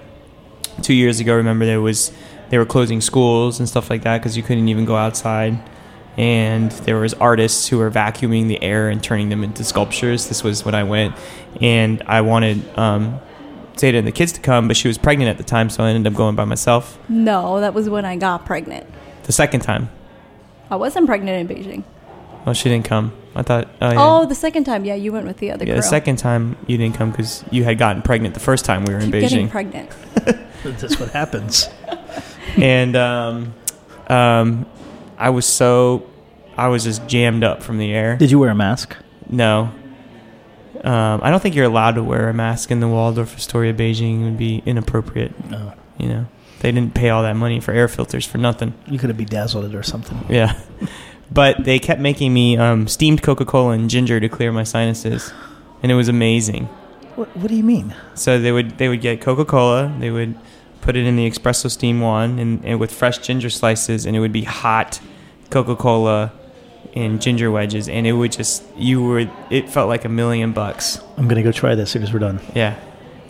two 0.82 0.94
years 0.94 1.18
ago, 1.18 1.34
remember 1.34 1.66
there 1.66 1.80
was 1.80 2.12
they 2.50 2.58
were 2.58 2.64
closing 2.64 3.00
schools 3.00 3.58
and 3.58 3.68
stuff 3.68 3.90
like 3.90 4.02
that 4.02 4.18
because 4.18 4.36
you 4.36 4.44
couldn't 4.44 4.68
even 4.68 4.84
go 4.84 4.94
outside. 4.94 5.58
And 6.16 6.70
there 6.86 7.00
was 7.00 7.12
artists 7.14 7.66
who 7.66 7.78
were 7.78 7.90
vacuuming 7.90 8.46
the 8.46 8.62
air 8.62 8.88
and 8.88 9.02
turning 9.02 9.28
them 9.28 9.42
into 9.42 9.64
sculptures. 9.64 10.28
This 10.28 10.44
was 10.44 10.64
when 10.64 10.76
I 10.76 10.84
went, 10.84 11.16
and 11.60 12.04
I 12.06 12.20
wanted 12.20 12.62
um, 12.78 13.18
Zeta 13.76 13.98
and 13.98 14.06
the 14.06 14.12
kids 14.12 14.30
to 14.34 14.40
come, 14.40 14.68
but 14.68 14.76
she 14.76 14.86
was 14.86 14.96
pregnant 14.96 15.28
at 15.28 15.38
the 15.38 15.44
time, 15.44 15.70
so 15.70 15.82
I 15.82 15.90
ended 15.90 16.12
up 16.12 16.16
going 16.16 16.36
by 16.36 16.44
myself. 16.44 17.00
No, 17.08 17.58
that 17.58 17.74
was 17.74 17.88
when 17.88 18.04
I 18.04 18.14
got 18.14 18.46
pregnant. 18.46 18.86
The 19.24 19.32
second 19.32 19.60
time, 19.62 19.90
I 20.70 20.76
wasn't 20.76 21.06
pregnant 21.06 21.50
in 21.50 21.56
Beijing. 21.56 21.84
Oh, 22.46 22.52
she 22.52 22.68
didn't 22.68 22.86
come. 22.86 23.12
I 23.34 23.42
thought, 23.42 23.68
oh 23.80 23.90
yeah. 23.90 23.96
Oh, 23.98 24.26
the 24.26 24.34
second 24.34 24.64
time, 24.64 24.84
yeah, 24.84 24.94
you 24.94 25.12
went 25.12 25.26
with 25.26 25.38
the 25.38 25.50
other 25.50 25.64
yeah, 25.64 25.74
girl. 25.74 25.82
the 25.82 25.88
second 25.88 26.16
time 26.16 26.56
you 26.66 26.76
didn't 26.76 26.96
come 26.96 27.10
because 27.10 27.44
you 27.50 27.64
had 27.64 27.78
gotten 27.78 28.02
pregnant 28.02 28.34
the 28.34 28.40
first 28.40 28.64
time 28.64 28.84
we 28.84 28.92
were 28.94 29.00
in 29.00 29.12
Keep 29.12 29.20
getting 29.20 29.48
Beijing. 29.48 29.50
pregnant. 29.50 29.90
That's 30.64 30.98
what 30.98 31.10
happens. 31.10 31.68
and 32.56 32.96
um, 32.96 33.54
um, 34.08 34.66
I 35.16 35.30
was 35.30 35.46
so 35.46 36.06
I 36.56 36.68
was 36.68 36.84
just 36.84 37.06
jammed 37.06 37.44
up 37.44 37.62
from 37.62 37.78
the 37.78 37.92
air. 37.92 38.16
Did 38.16 38.30
you 38.30 38.38
wear 38.38 38.50
a 38.50 38.54
mask? 38.54 38.96
No, 39.30 39.70
um, 40.84 41.20
I 41.22 41.30
don't 41.30 41.40
think 41.40 41.54
you're 41.54 41.64
allowed 41.64 41.96
to 41.96 42.02
wear 42.02 42.28
a 42.28 42.34
mask 42.34 42.70
in 42.70 42.80
the 42.80 42.88
Waldorf 42.88 43.36
Astoria 43.36 43.74
Beijing. 43.74 44.22
It 44.22 44.24
would 44.24 44.38
be 44.38 44.62
inappropriate. 44.64 45.48
No. 45.50 45.74
You 45.98 46.08
know, 46.08 46.26
they 46.60 46.72
didn't 46.72 46.94
pay 46.94 47.10
all 47.10 47.22
that 47.22 47.36
money 47.36 47.60
for 47.60 47.72
air 47.72 47.88
filters 47.88 48.26
for 48.26 48.38
nothing. 48.38 48.74
You 48.86 48.98
could 48.98 49.10
have 49.10 49.16
bedazzled 49.16 49.64
it 49.64 49.74
or 49.74 49.82
something. 49.82 50.24
Yeah, 50.28 50.58
but 51.30 51.64
they 51.64 51.78
kept 51.78 52.00
making 52.00 52.32
me 52.34 52.56
um, 52.56 52.88
steamed 52.88 53.22
Coca 53.22 53.44
Cola 53.44 53.72
and 53.72 53.88
ginger 53.88 54.20
to 54.20 54.28
clear 54.28 54.52
my 54.52 54.64
sinuses, 54.64 55.32
and 55.82 55.92
it 55.92 55.94
was 55.94 56.08
amazing. 56.08 56.64
What, 57.14 57.36
what 57.36 57.48
do 57.48 57.56
you 57.56 57.64
mean? 57.64 57.94
So 58.14 58.38
they 58.38 58.52
would 58.52 58.78
they 58.78 58.88
would 58.88 59.00
get 59.00 59.20
Coca 59.20 59.44
Cola, 59.44 59.94
they 59.98 60.10
would 60.10 60.36
put 60.80 60.96
it 60.96 61.06
in 61.06 61.16
the 61.16 61.28
espresso 61.28 61.70
steam 61.70 62.00
one, 62.00 62.38
and, 62.38 62.64
and 62.64 62.80
with 62.80 62.92
fresh 62.92 63.18
ginger 63.18 63.50
slices, 63.50 64.06
and 64.06 64.16
it 64.16 64.20
would 64.20 64.32
be 64.32 64.44
hot 64.44 65.00
Coca 65.50 65.76
Cola 65.76 66.32
and 66.94 67.20
ginger 67.20 67.50
wedges, 67.50 67.88
and 67.88 68.06
it 68.06 68.12
would 68.12 68.32
just 68.32 68.64
you 68.76 69.02
were 69.02 69.30
it 69.50 69.68
felt 69.68 69.88
like 69.88 70.04
a 70.04 70.08
million 70.08 70.52
bucks. 70.52 71.00
I'm 71.16 71.28
gonna 71.28 71.42
go 71.42 71.52
try 71.52 71.74
this 71.74 71.84
as 71.84 71.90
soon 71.90 72.02
as 72.02 72.12
we're 72.12 72.18
done. 72.18 72.40
Yeah. 72.54 72.78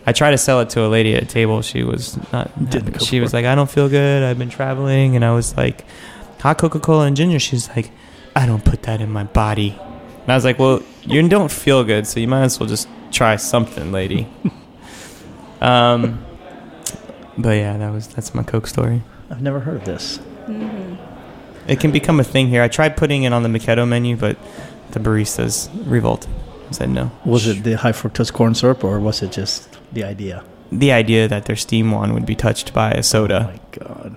I 0.09 0.13
tried 0.13 0.31
to 0.31 0.39
sell 0.39 0.61
it 0.63 0.71
to 0.71 0.87
a 0.87 0.89
lady 0.89 1.15
at 1.15 1.23
a 1.23 1.27
table. 1.27 1.61
She 1.61 1.83
was 1.83 2.19
not. 2.33 2.49
Didn't 2.71 3.03
she 3.03 3.21
was 3.21 3.35
like, 3.35 3.45
"I 3.45 3.55
don't 3.55 3.71
feel 3.71 3.91
good. 3.91 4.23
I've 4.23 4.39
been 4.39 4.49
traveling," 4.49 5.17
and 5.17 5.23
I 5.23 5.33
was 5.33 5.55
like, 5.55 5.85
"Hot 6.41 6.57
Coca 6.57 6.81
Cola 6.81 7.05
and 7.05 7.15
ginger." 7.15 7.39
She's 7.39 7.69
like, 7.77 7.91
"I 8.35 8.47
don't 8.47 8.65
put 8.65 8.85
that 8.85 9.03
in 9.03 9.11
my 9.13 9.25
body." 9.25 9.79
And 10.23 10.33
I 10.33 10.35
was 10.35 10.47
like, 10.47 10.59
"Well, 10.59 10.81
you 11.03 11.29
don't 11.29 11.51
feel 11.51 11.85
good, 11.85 12.07
so 12.07 12.21
you 12.21 12.27
might 12.27 12.45
as 12.45 12.59
well 12.59 12.67
just 12.71 12.89
try 13.13 13.37
something, 13.37 13.93
lady." 13.93 14.27
um, 15.61 16.25
but 17.37 17.51
yeah, 17.57 17.77
that 17.77 17.93
was 17.93 18.09
that's 18.09 18.35
my 18.35 18.43
Coke 18.43 18.67
story. 18.67 19.03
I've 19.31 19.43
never 19.43 19.61
heard 19.61 19.77
of 19.77 19.85
this. 19.85 20.21
Mhm. 20.47 20.97
It 21.67 21.81
can 21.81 21.91
become 21.91 22.19
a 22.19 22.25
thing 22.25 22.49
here. 22.49 22.63
I 22.63 22.69
tried 22.69 22.97
putting 22.97 23.25
it 23.25 23.35
on 23.35 23.43
the 23.43 23.51
Maketto 23.51 23.87
menu, 23.87 24.17
but 24.17 24.39
the 24.93 25.01
baristas 25.01 25.69
revolted. 25.85 26.31
and 26.65 26.75
Said 26.75 26.89
no. 26.89 27.11
Was 27.27 27.47
it 27.47 27.63
the 27.63 27.75
high 27.77 27.93
fructose 27.93 28.33
corn 28.33 28.55
syrup, 28.55 28.83
or 28.85 28.99
was 29.01 29.21
it 29.23 29.33
just 29.33 29.78
the 29.93 30.05
idea? 30.05 30.45
The 30.71 30.93
idea 30.93 31.29
that 31.29 31.47
their 31.47 31.57
steam 31.57 31.91
wand 31.93 32.13
would 32.15 32.27
be 32.27 32.35
touched 32.37 32.75
by 32.75 32.91
a 32.93 33.03
soda. 33.03 33.49
Oh 33.49 33.53
my 33.53 33.87
god! 33.87 34.17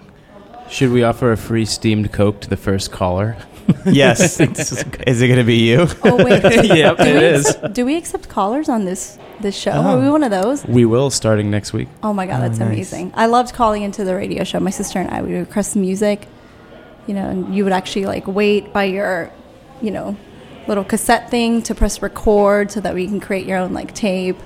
Should 0.70 0.92
we 0.92 1.04
offer 1.04 1.32
a 1.32 1.38
free 1.38 1.66
steamed 1.66 2.12
Coke 2.12 2.42
to 2.42 2.50
the 2.50 2.58
first 2.58 2.92
caller? 2.92 3.38
Yes. 3.86 4.40
Is 4.40 4.72
Is 5.08 5.22
it 5.22 5.28
going 5.28 5.40
to 5.40 5.46
be 5.46 5.56
you? 5.70 5.88
Oh 6.04 6.18
wait, 6.24 6.42
do, 6.42 6.50
Yep, 6.76 6.98
do 6.98 7.04
it 7.04 7.16
we 7.16 7.24
is. 7.26 7.50
accept, 7.50 7.74
do 7.74 7.86
we 7.86 7.96
accept 7.96 8.28
callers 8.28 8.68
on 8.68 8.84
this 8.86 9.18
this 9.40 9.56
show? 9.56 9.72
Oh. 9.72 9.98
Are 9.98 10.00
we 10.02 10.10
one 10.10 10.24
of 10.24 10.32
those? 10.32 10.66
We 10.66 10.84
will 10.84 11.10
starting 11.10 11.50
next 11.52 11.72
week. 11.72 11.88
Oh 12.04 12.12
my 12.12 12.26
god, 12.26 12.40
Oh, 12.40 12.42
that's 12.42 12.60
nice. 12.60 12.68
amazing! 12.68 13.12
I 13.16 13.28
loved 13.28 13.54
calling 13.54 13.84
into 13.84 14.04
the 14.04 14.14
radio 14.16 14.44
show. 14.44 14.60
My 14.60 14.72
sister 14.72 15.00
and 15.00 15.10
I 15.10 15.22
we 15.22 15.32
would 15.34 15.40
request 15.48 15.76
music, 15.78 16.28
you 17.08 17.14
know, 17.14 17.30
and 17.30 17.56
you 17.56 17.64
would 17.64 17.72
actually 17.72 18.06
like 18.08 18.28
wait 18.28 18.74
by 18.74 18.86
your, 18.86 19.32
you 19.82 19.92
know, 19.92 20.18
little 20.68 20.84
cassette 20.84 21.30
thing 21.30 21.62
to 21.64 21.74
press 21.76 22.02
record 22.02 22.72
so 22.72 22.82
that 22.82 22.94
we 22.94 23.08
can 23.08 23.20
create 23.22 23.46
your 23.46 23.58
own 23.60 23.74
like 23.74 23.94
tape. 23.94 24.38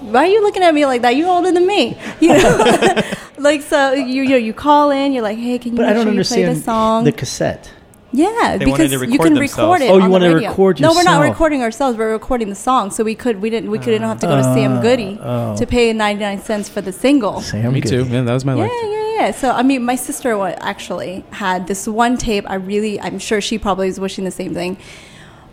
Why 0.00 0.24
are 0.24 0.26
you 0.26 0.42
looking 0.42 0.62
at 0.62 0.74
me 0.74 0.86
like 0.86 1.02
that? 1.02 1.16
You're 1.16 1.28
older 1.28 1.52
than 1.52 1.66
me, 1.66 1.96
you 2.20 2.28
know. 2.28 3.02
like 3.38 3.62
so, 3.62 3.92
you 3.92 4.22
you 4.22 4.28
know, 4.30 4.36
you 4.36 4.52
call 4.52 4.90
in. 4.90 5.12
You're 5.12 5.22
like, 5.22 5.38
hey, 5.38 5.58
can 5.58 5.72
you 5.72 5.76
But 5.76 5.82
make 5.82 5.90
I 5.90 5.94
don't 5.94 6.04
sure 6.06 6.12
you 6.14 6.24
play 6.24 6.44
understand 6.44 6.56
the 6.56 6.60
song? 6.62 7.04
the 7.04 7.12
cassette. 7.12 7.72
Yeah, 8.12 8.56
They 8.56 8.64
because 8.64 8.90
to 8.92 9.06
you 9.06 9.18
can 9.18 9.34
themselves. 9.34 9.80
record 9.80 9.82
it. 9.82 9.90
Oh, 9.90 9.98
you 9.98 10.04
on 10.04 10.20
the 10.20 10.28
to 10.28 10.34
radio. 10.36 10.48
record 10.50 10.80
No, 10.80 10.94
we're 10.94 11.02
not 11.02 11.20
recording 11.20 11.60
ourselves. 11.62 11.98
We're 11.98 12.12
recording 12.12 12.48
the 12.48 12.54
song, 12.54 12.90
so 12.90 13.04
we 13.04 13.14
could 13.14 13.42
we 13.42 13.50
didn't 13.50 13.70
we 13.70 13.78
couldn't 13.78 14.02
have 14.02 14.20
to 14.20 14.26
go 14.26 14.36
to 14.36 14.42
Sam 14.42 14.78
Uh, 14.78 14.80
Goody 14.82 15.18
oh. 15.20 15.56
to 15.56 15.66
pay 15.66 15.92
ninety 15.92 16.22
nine 16.22 16.40
cents 16.40 16.68
for 16.68 16.80
the 16.80 16.92
single. 16.92 17.40
Sam 17.42 17.72
Me 17.74 17.80
Goody. 17.80 18.04
too. 18.04 18.08
Yeah, 18.08 18.22
that 18.22 18.32
was 18.32 18.44
my 18.44 18.54
Yeah, 18.54 18.62
life. 18.62 18.72
yeah, 18.82 18.88
yeah. 18.90 19.02
Yeah. 19.16 19.30
So 19.32 19.50
I 19.50 19.62
mean, 19.62 19.82
my 19.84 19.96
sister 19.96 20.30
actually 20.60 21.24
had 21.32 21.66
this 21.66 21.86
one 21.88 22.16
tape. 22.16 22.44
I 22.48 22.54
really, 22.54 22.98
I'm 23.00 23.18
sure 23.18 23.40
she 23.40 23.58
probably 23.58 23.88
is 23.88 23.98
wishing 24.00 24.24
the 24.24 24.30
same 24.30 24.54
thing. 24.54 24.78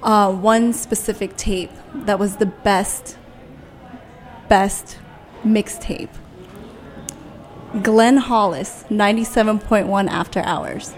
Uh, 0.02 0.32
one 0.32 0.74
specific 0.74 1.36
tape 1.38 1.72
that 2.08 2.20
was 2.20 2.36
the 2.38 2.46
best, 2.46 3.18
best 4.54 5.00
mixtape. 5.44 6.14
Glenn 7.82 8.18
Hollis, 8.18 8.86
ninety-seven 8.92 9.58
point 9.58 9.88
one 9.88 10.08
After 10.08 10.42
Hours. 10.42 10.94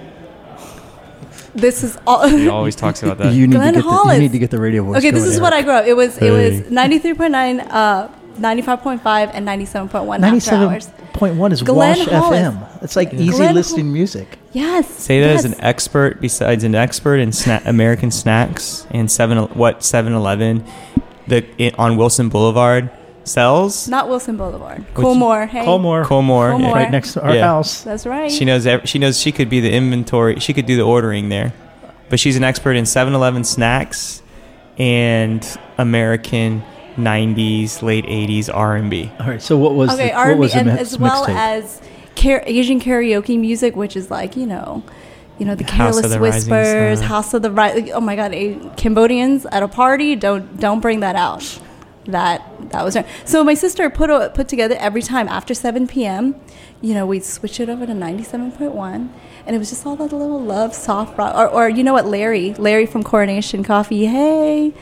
This 1.53 1.81
is 1.81 1.97
all. 2.05 2.27
He 2.27 2.49
always 2.57 2.75
talks 2.75 3.01
about 3.01 3.17
that. 3.19 3.33
You 3.33 3.47
need 3.47 3.55
Glenn 3.55 3.75
to 3.75 3.81
get 3.81 3.87
the, 3.87 4.13
you 4.13 4.19
need 4.19 4.33
to 4.33 4.39
get 4.39 4.51
the 4.51 4.59
radio 4.59 4.83
voice. 4.83 4.97
Okay, 4.97 5.11
this 5.11 5.23
going, 5.23 5.33
is 5.35 5.39
what 5.39 5.53
I 5.53 5.61
grew 5.61 5.71
up. 5.71 5.85
It 5.85 5.93
was 5.93 6.17
it 6.17 6.31
was 6.31 6.69
ninety 6.69 6.99
three 6.99 7.13
point 7.13 7.31
nine, 7.31 7.61
uh, 7.61 8.13
ninety 8.37 8.61
five 8.61 8.81
point 8.81 9.01
five, 9.01 9.29
and 9.33 9.45
ninety 9.45 9.63
seven 9.63 9.87
point 9.87 10.03
one 10.03 10.21
after 10.21 10.53
hours. 10.53 10.89
point 11.13 11.37
one 11.37 11.53
is 11.53 11.61
Glenn 11.61 11.97
Wash 11.97 12.07
Hollis. 12.09 12.41
FM. 12.41 12.83
It's 12.83 12.97
like 12.97 13.13
easy 13.13 13.29
Glenn 13.37 13.55
listening 13.55 13.93
music. 13.93 14.37
Yes. 14.51 14.85
Say 14.89 15.21
that 15.21 15.29
as 15.29 15.45
an 15.45 15.55
expert, 15.61 16.19
besides 16.19 16.65
an 16.65 16.75
expert 16.75 17.19
in 17.19 17.29
sna- 17.29 17.65
American 17.65 18.11
snacks 18.11 18.85
and 18.91 19.09
seven 19.09 19.37
what 19.55 19.81
Seven 19.81 20.11
Eleven, 20.11 20.65
the 21.25 21.45
it, 21.57 21.79
on 21.79 21.95
Wilson 21.95 22.27
Boulevard 22.27 22.91
sells. 23.27 23.87
Not 23.87 24.07
Wilson 24.09 24.37
Boulevard. 24.37 24.79
Which- 24.93 25.05
Coolmore. 25.05 25.47
Hey. 25.47 25.65
Colmore, 25.65 26.03
Colmore. 26.05 26.51
Colmore. 26.53 26.73
right 26.73 26.91
next 26.91 27.13
to 27.13 27.23
our 27.23 27.35
Yeah. 27.35 27.43
house. 27.47 27.81
That's 27.81 28.05
right. 28.05 28.31
She 28.31 28.45
knows. 28.45 28.65
Ev- 28.67 28.87
she 28.87 28.99
knows 28.99 29.19
she 29.19 29.31
could 29.31 29.49
be 29.49 29.59
the 29.59 29.71
inventory. 29.71 30.39
She 30.39 30.53
could 30.53 30.65
do 30.65 30.75
the 30.77 30.83
ordering 30.83 31.29
there, 31.29 31.53
but 32.09 32.19
she's 32.19 32.35
an 32.37 32.43
expert 32.43 32.73
in 32.75 32.85
7-Eleven 32.85 33.43
snacks 33.43 34.21
and 34.77 35.45
American 35.77 36.63
'90s, 36.97 37.81
late 37.81 38.05
'80s 38.05 38.49
R&B. 38.53 39.11
All 39.19 39.27
right. 39.27 39.41
So 39.41 39.57
what 39.57 39.75
was 39.75 39.93
okay, 39.93 40.07
the, 40.09 40.13
R&B 40.13 40.31
what 40.33 40.39
was 40.39 40.51
the 40.53 40.57
and 40.59 40.67
mix- 40.67 40.81
as 40.81 40.97
well 40.97 41.25
mixtape? 41.25 41.35
as 41.35 41.81
car- 42.15 42.43
Asian 42.45 42.79
karaoke 42.79 43.39
music, 43.39 43.75
which 43.75 43.95
is 43.95 44.09
like 44.11 44.35
you 44.37 44.45
know, 44.45 44.83
you 45.37 45.45
know 45.45 45.55
the 45.55 45.63
House 45.65 45.97
of 45.97 46.03
Careless 46.03 46.11
the 46.13 46.19
Rising 46.19 46.53
Whispers, 46.53 46.99
Sun. 46.99 47.07
House 47.07 47.33
of 47.33 47.41
the 47.41 47.51
Right. 47.51 47.89
Oh 47.93 47.99
my 48.01 48.15
God, 48.15 48.33
a- 48.33 48.57
Cambodians 48.77 49.45
at 49.47 49.63
a 49.63 49.67
party, 49.67 50.15
don't 50.15 50.59
don't 50.59 50.79
bring 50.79 51.01
that 51.01 51.15
out. 51.15 51.59
That 52.05 52.69
that 52.71 52.83
was 52.83 52.95
right. 52.95 53.05
so. 53.25 53.43
My 53.43 53.55
sister 53.55 53.89
put 53.89 54.09
a, 54.11 54.29
put 54.33 54.47
together 54.47 54.75
every 54.79 55.01
time 55.01 55.27
after 55.27 55.53
seven 55.55 55.87
p.m. 55.87 56.35
You 56.81 56.93
know, 56.93 57.05
we'd 57.07 57.23
switch 57.25 57.59
it 57.59 57.67
over 57.67 57.85
to 57.85 57.93
ninety 57.95 58.23
seven 58.23 58.51
point 58.51 58.73
one, 58.73 59.11
and 59.47 59.55
it 59.55 59.59
was 59.59 59.69
just 59.71 59.85
all 59.87 59.95
that 59.95 60.11
little 60.11 60.39
love, 60.39 60.75
soft 60.75 61.17
rock. 61.17 61.35
Or, 61.35 61.47
or 61.47 61.69
you 61.69 61.83
know 61.83 61.93
what, 61.93 62.05
Larry, 62.05 62.53
Larry 62.55 62.85
from 62.85 63.01
Coronation 63.03 63.63
Coffee. 63.63 64.05
Hey, 64.05 64.73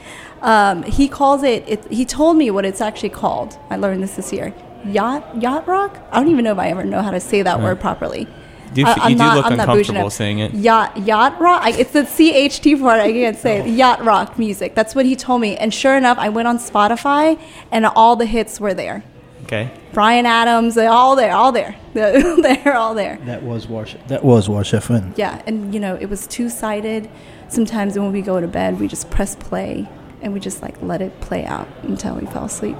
um, 0.42 0.84
he 0.84 1.08
calls 1.08 1.44
it, 1.44 1.64
it. 1.68 1.90
He 1.92 2.04
told 2.04 2.36
me 2.36 2.52
what 2.52 2.66
it's 2.66 2.82
actually 2.82 3.10
called. 3.10 3.58
I 3.70 3.78
learned 3.78 4.04
this 4.04 4.18
this 4.18 4.34
year. 4.34 4.54
Yacht 4.86 5.42
yacht 5.42 5.66
rock. 5.66 5.98
I 6.12 6.20
don't 6.20 6.30
even 6.30 6.44
know 6.44 6.52
if 6.52 6.60
I 6.60 6.68
ever 6.70 6.84
know 6.84 7.02
how 7.02 7.12
to 7.12 7.22
say 7.22 7.42
that 7.42 7.56
Right. 7.56 7.64
word 7.64 7.80
properly. 7.80 8.28
Do, 8.74 8.86
I- 8.86 8.94
I'm 9.00 9.12
you 9.12 9.18
do 9.18 9.24
not- 9.24 9.36
look 9.38 9.46
I'm 9.46 9.58
not 9.58 9.68
bougie 9.68 9.80
uncomfortable 9.80 10.00
enough. 10.02 10.14
saying 10.14 10.40
it. 10.40 10.54
Yacht 10.54 10.98
yacht 10.98 11.40
rock. 11.40 11.62
I, 11.64 11.72
it's 11.72 11.92
the 11.92 12.04
CHT 12.04 12.80
part. 12.82 13.00
I 13.00 13.12
can't 13.12 13.38
say 13.38 13.62
Oh. 13.62 13.66
it. 13.66 13.70
Yacht 13.72 14.04
rock 14.04 14.38
music. 14.40 14.76
That's 14.76 14.96
what 14.96 15.06
he 15.06 15.16
told 15.16 15.42
me. 15.42 15.56
And 15.58 15.74
sure 15.74 15.96
enough, 15.98 16.18
I 16.18 16.30
went 16.30 16.48
on 16.48 16.58
Spotify, 16.58 17.40
and 17.72 17.86
all 17.86 18.16
the 18.16 18.26
hits 18.26 18.60
were 18.60 18.74
there. 18.74 19.04
Okay. 19.44 19.70
Bryan 19.94 20.26
Adams, 20.26 20.74
they're 20.76 20.90
all 20.90 21.16
there, 21.16 21.34
all 21.36 21.52
there. 21.52 21.76
They're 21.94 22.76
all 22.76 22.96
there. 22.96 23.18
that 23.26 23.44
was 23.44 23.68
Wash. 23.68 23.96
That 24.08 24.24
was 24.26 24.50
Wash 24.50 24.72
FM. 24.72 25.16
Yeah, 25.16 25.42
and 25.46 25.72
you 25.74 25.80
know, 25.80 25.96
it 25.96 26.08
was 26.10 26.26
two 26.26 26.50
sided. 26.50 27.08
Sometimes 27.50 28.00
when 28.00 28.12
we 28.12 28.22
go 28.24 28.42
to 28.42 28.48
bed, 28.48 28.80
we 28.80 28.88
just 28.88 29.12
press 29.12 29.36
play 29.36 29.88
and 30.24 30.34
we 30.34 30.40
just 30.40 30.64
like 30.64 30.82
let 30.82 31.02
it 31.02 31.22
play 31.22 31.46
out 31.46 31.68
until 31.84 32.16
we 32.16 32.26
fall 32.26 32.46
asleep. 32.46 32.76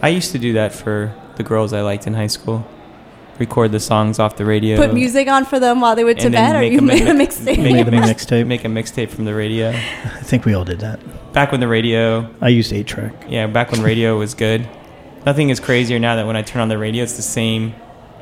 I 0.00 0.08
used 0.08 0.32
to 0.32 0.38
do 0.40 0.54
that 0.54 0.72
for 0.72 1.14
the 1.36 1.44
girls 1.44 1.72
I 1.72 1.82
liked 1.82 2.08
in 2.08 2.14
high 2.14 2.26
school. 2.26 2.66
Record 3.42 3.72
the 3.72 3.80
songs 3.80 4.18
off 4.20 4.36
the 4.36 4.44
radio. 4.44 4.76
Put 4.76 4.94
music 4.94 5.26
on 5.26 5.44
for 5.44 5.58
them 5.58 5.80
while 5.80 5.96
they 5.96 6.04
went 6.04 6.20
to 6.20 6.30
bed, 6.30 6.54
or 6.54 6.60
make 6.60 6.72
you 6.72 6.78
them 6.78 6.86
made 6.86 7.08
a 7.08 7.12
mixtape. 7.12 7.58
Make 7.58 7.72
Made 7.72 7.80
a 7.80 7.90
them 7.90 7.94
a 7.94 8.06
mix- 8.06 8.24
mixtape. 8.24 8.46
Make 8.46 8.64
a 8.64 8.68
mixtape 8.68 9.10
from 9.10 9.24
the 9.24 9.34
radio. 9.34 9.70
I 9.70 10.22
think 10.22 10.44
we 10.44 10.54
all 10.54 10.64
did 10.64 10.78
that. 10.80 11.00
Back 11.32 11.50
when 11.50 11.60
the 11.60 11.66
radio, 11.68 12.28
I 12.40 12.48
used 12.48 12.72
eight 12.72 12.86
track. 12.86 13.12
yeah, 13.28 13.46
back 13.48 13.72
when 13.72 13.82
radio 13.82 14.16
was 14.18 14.34
good. 14.34 14.68
Nothing 15.26 15.50
is 15.50 15.58
crazier 15.60 15.98
now 15.98 16.14
that 16.16 16.26
when 16.26 16.36
I 16.36 16.42
turn 16.42 16.62
on 16.62 16.68
the 16.68 16.78
radio, 16.78 17.02
it's 17.02 17.16
the 17.16 17.22
same. 17.22 17.74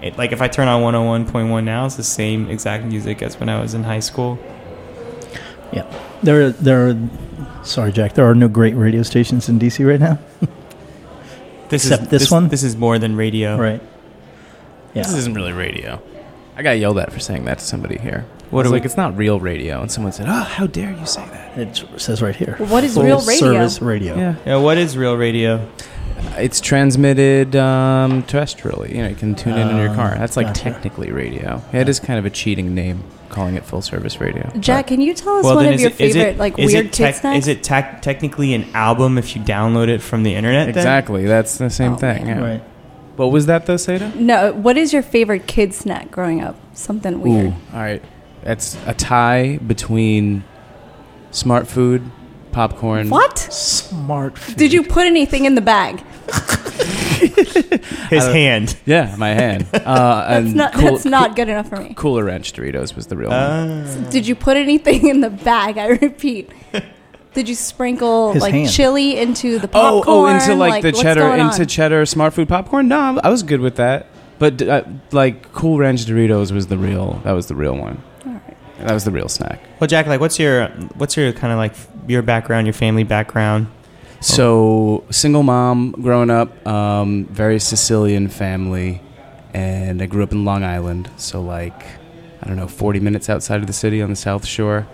It, 0.03 0.17
like 0.17 0.33
if 0.33 0.41
I 0.41 0.49
turn 0.49 0.69
on 0.69 0.81
101.1 0.83 1.65
now, 1.65 1.85
it's 1.85 1.97
the 1.97 2.03
same 2.03 2.49
exact 2.49 2.85
music 2.87 3.21
as 3.21 3.39
when 3.39 3.49
I 3.51 3.61
was 3.61 3.75
in 3.75 3.85
high 3.85 4.01
school. 4.01 4.39
Yeah. 5.73 5.85
There, 6.23 6.47
are, 6.47 6.51
there 6.51 6.89
are. 6.89 6.97
Sorry, 7.63 7.93
Jack. 7.93 8.15
There 8.15 8.25
are 8.25 8.35
no 8.35 8.49
great 8.49 8.75
radio 8.75 9.03
stations 9.03 9.49
in 9.51 9.59
DC 9.59 9.87
right 9.87 10.01
now. 10.01 10.19
This 11.69 11.85
Except 11.85 12.05
is 12.05 12.09
this 12.09 12.31
one? 12.31 12.49
This 12.49 12.63
is 12.65 12.75
more 12.77 12.99
than 12.99 13.15
radio. 13.17 13.57
Right. 13.57 13.81
Yeah. 14.95 15.03
This 15.03 15.15
isn't 15.15 15.35
really 15.35 15.53
radio. 15.53 16.01
I 16.57 16.63
got 16.63 16.73
yelled 16.73 16.99
at 16.99 17.13
for 17.13 17.21
saying 17.21 17.45
that 17.47 17.59
to 17.59 17.65
somebody 17.65 17.97
here. 17.99 18.27
What 18.51 18.53
What 18.53 18.67
are 18.67 18.71
like? 18.71 18.85
It's 18.85 18.97
not 18.97 19.17
real 19.17 19.39
radio, 19.41 19.81
and 19.81 19.91
someone 19.91 20.13
said, 20.13 20.27
"Oh, 20.29 20.33
how 20.43 20.67
dare 20.67 20.91
you 20.91 21.07
say 21.07 21.25
that?" 21.27 21.57
It 21.59 21.85
says 22.01 22.21
right 22.21 22.35
here. 22.35 22.57
What 22.59 22.83
is 22.85 22.95
Full 22.95 23.05
real 23.05 23.21
radio? 23.21 23.35
Service 23.53 23.81
radio. 23.81 24.17
Yeah, 24.17 24.35
Yeah. 24.45 24.57
What 24.57 24.77
is 24.77 24.97
real 24.97 25.17
radio? 25.17 25.67
it's 26.37 26.61
transmitted 26.61 27.57
um, 27.57 28.23
terrestrially. 28.25 28.91
You 28.95 29.03
know, 29.03 29.09
you 29.09 29.15
can 29.17 29.35
tune 29.35 29.57
in 29.57 29.69
in 29.71 29.77
your 29.77 29.91
Oh, 29.91 29.95
car. 29.95 30.17
That's 30.19 30.37
like 30.37 30.49
gotcha. 30.49 30.61
technically 30.61 31.11
radio. 31.13 31.63
Yeah, 31.73 31.81
it 31.81 31.89
is 31.89 31.99
kind 32.01 32.19
of 32.19 32.27
a 32.27 32.31
cheating 32.31 32.75
name 32.75 33.05
calling 33.31 33.55
it 33.55 33.65
full 33.65 33.81
service 33.81 34.21
radio. 34.21 34.51
Jack, 34.59 34.89
can 34.89 35.01
you 35.01 35.15
tell 35.15 35.37
us 35.39 35.45
Well, 35.45 35.55
one 35.57 35.67
of 35.67 35.81
your 35.81 35.91
it- 35.91 35.95
favorite 35.95 36.37
like 36.37 36.59
is 36.59 36.73
weird 36.73 36.87
it 36.87 36.93
kid 36.93 37.05
tech- 37.05 37.15
snacks? 37.15 37.39
Is 37.39 37.49
it 37.49 37.63
tec- 37.63 38.03
technically 38.03 38.53
an 38.55 38.67
album 38.75 39.17
if 39.17 39.35
you 39.35 39.41
download 39.43 39.89
it 39.89 40.03
from 40.03 40.25
the 40.25 40.35
internet? 40.35 40.67
But 40.67 40.75
then? 40.75 40.83
exactly, 40.83 41.25
that's 41.27 41.57
the 41.57 41.71
same 41.71 41.93
Oh, 41.93 41.97
thing. 41.97 42.27
Yeah. 42.27 42.39
Right. 42.41 42.63
What 43.21 43.33
was 43.33 43.45
that 43.47 43.67
though, 43.67 43.75
Seda? 43.75 44.15
no, 44.15 44.53
what 44.55 44.79
is 44.79 44.95
your 44.95 45.03
favorite 45.03 45.47
kid 45.47 45.75
snack 45.75 46.11
growing 46.11 46.41
up? 46.41 46.57
Something 46.73 47.21
weird. 47.21 47.49
Ooh, 47.49 47.55
all 47.75 47.81
right. 47.81 48.03
That's 48.43 48.79
a 48.87 48.95
tie 48.95 49.59
between 49.59 50.43
Smartfood, 51.31 52.11
popcorn. 52.51 53.11
What? 53.11 53.37
Smart. 53.39 54.39
Food. 54.39 54.57
Did 54.57 54.73
you 54.73 54.83
put 54.83 55.05
anything 55.07 55.45
in 55.45 55.55
the 55.55 55.61
bag? 55.61 56.01
His 58.09 58.25
Uh, 58.25 58.33
hand. 58.33 58.77
Yeah, 58.87 59.15
my 59.19 59.29
hand. 59.35 59.67
Uh, 59.75 60.29
That's 60.29 60.47
and 60.47 60.55
not 60.57 60.73
cool- 60.73 60.93
that's 60.93 61.05
not 61.05 61.37
good 61.37 61.49
enough 61.51 61.69
for 61.69 61.77
me. 61.77 61.93
Cooler 61.95 62.25
Ranch 62.25 62.53
Doritos 62.55 62.97
was 62.97 63.07
the 63.09 63.17
real 63.19 63.29
one. 63.29 63.39
Uh, 63.39 64.09
Did 64.11 64.27
you 64.27 64.35
put 64.35 64.57
anything 64.57 65.09
in 65.09 65.21
the 65.21 65.29
bag? 65.31 65.77
I 65.77 65.89
repeat. 65.89 66.51
Did 67.35 67.49
you 67.49 67.55
sprinkle 67.55 68.33
His 68.33 68.43
like 68.43 68.53
hand. 68.55 68.71
chili 68.71 69.17
into 69.19 69.59
the 69.59 69.69
Oh, 69.69 70.01
popcorn? 70.03 70.05
oh, 70.07 70.27
into 70.27 70.55
like, 70.55 70.83
the 70.83 70.89
what's 70.89 71.01
cheddar, 71.01 71.21
going 71.21 71.41
into 71.41 71.61
on? 71.63 71.67
cheddar 71.67 72.03
Smartfood 72.05 72.49
popcorn. 72.49 72.89
No, 72.89 73.21
I 73.23 73.29
was 73.31 73.43
good 73.45 73.61
with 73.61 73.77
that. 73.77 74.07
But 74.41 74.61
uh, 74.63 74.83
like 75.13 75.53
Cool 75.53 75.79
Ranch 75.79 76.07
Doritos 76.07 76.51
was 76.51 76.67
the 76.69 76.79
real. 76.79 77.21
That 77.25 77.33
was 77.33 77.47
the 77.47 77.55
real 77.55 77.77
one. 77.77 78.03
All 78.27 78.33
right. 78.33 78.57
That 78.79 78.93
was 78.95 79.05
the 79.05 79.11
real 79.11 79.29
snack. 79.29 79.61
Well, 79.79 79.87
Jack, 79.87 80.07
like, 80.07 80.21
what's 80.21 80.39
your 80.39 80.69
what's 80.97 81.17
your 81.17 81.33
kind 81.33 81.53
of 81.53 81.59
like 81.59 81.75
your 82.09 82.23
background, 82.23 82.67
your 82.67 82.73
family 82.75 83.05
background? 83.05 83.67
So 84.23 85.05
single 85.11 85.43
mom 85.43 85.93
growing 85.93 86.31
up, 86.31 86.67
um, 86.67 87.27
very 87.27 87.59
Sicilian 87.61 88.29
family, 88.29 89.01
and 89.55 90.01
I 90.03 90.07
grew 90.07 90.23
up 90.23 90.33
in 90.33 90.45
Long 90.45 90.65
Island. 90.65 91.11
So 91.17 91.41
like, 91.43 91.85
I 92.43 92.47
don't 92.47 92.57
know, 92.57 92.67
40 92.67 93.01
minutes 93.01 93.29
outside 93.31 93.61
of 93.61 93.67
the 93.67 93.73
city 93.73 94.01
on 94.03 94.11
the 94.11 94.17
South 94.17 94.47
Shore. 94.47 94.87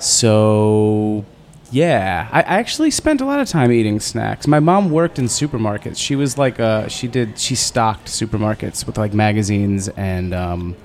So 0.00 1.24
yeah, 1.70 2.28
I, 2.32 2.40
actually 2.42 2.90
spent 2.90 3.20
a 3.20 3.26
lot 3.26 3.40
of 3.40 3.48
time 3.48 3.70
eating 3.70 4.00
snacks. 4.00 4.46
My 4.46 4.60
mom 4.60 4.90
worked 4.90 5.18
in 5.18 5.26
supermarkets. 5.26 5.98
She 5.98 6.16
was 6.16 6.38
like, 6.38 6.58
uh, 6.58 6.88
she 6.88 7.08
did, 7.08 7.38
she 7.38 7.54
stocked 7.54 8.06
supermarkets 8.06 8.86
with 8.86 8.96
like 8.96 9.12
magazines 9.12 9.88
and 9.88 10.32
um, 10.32 10.76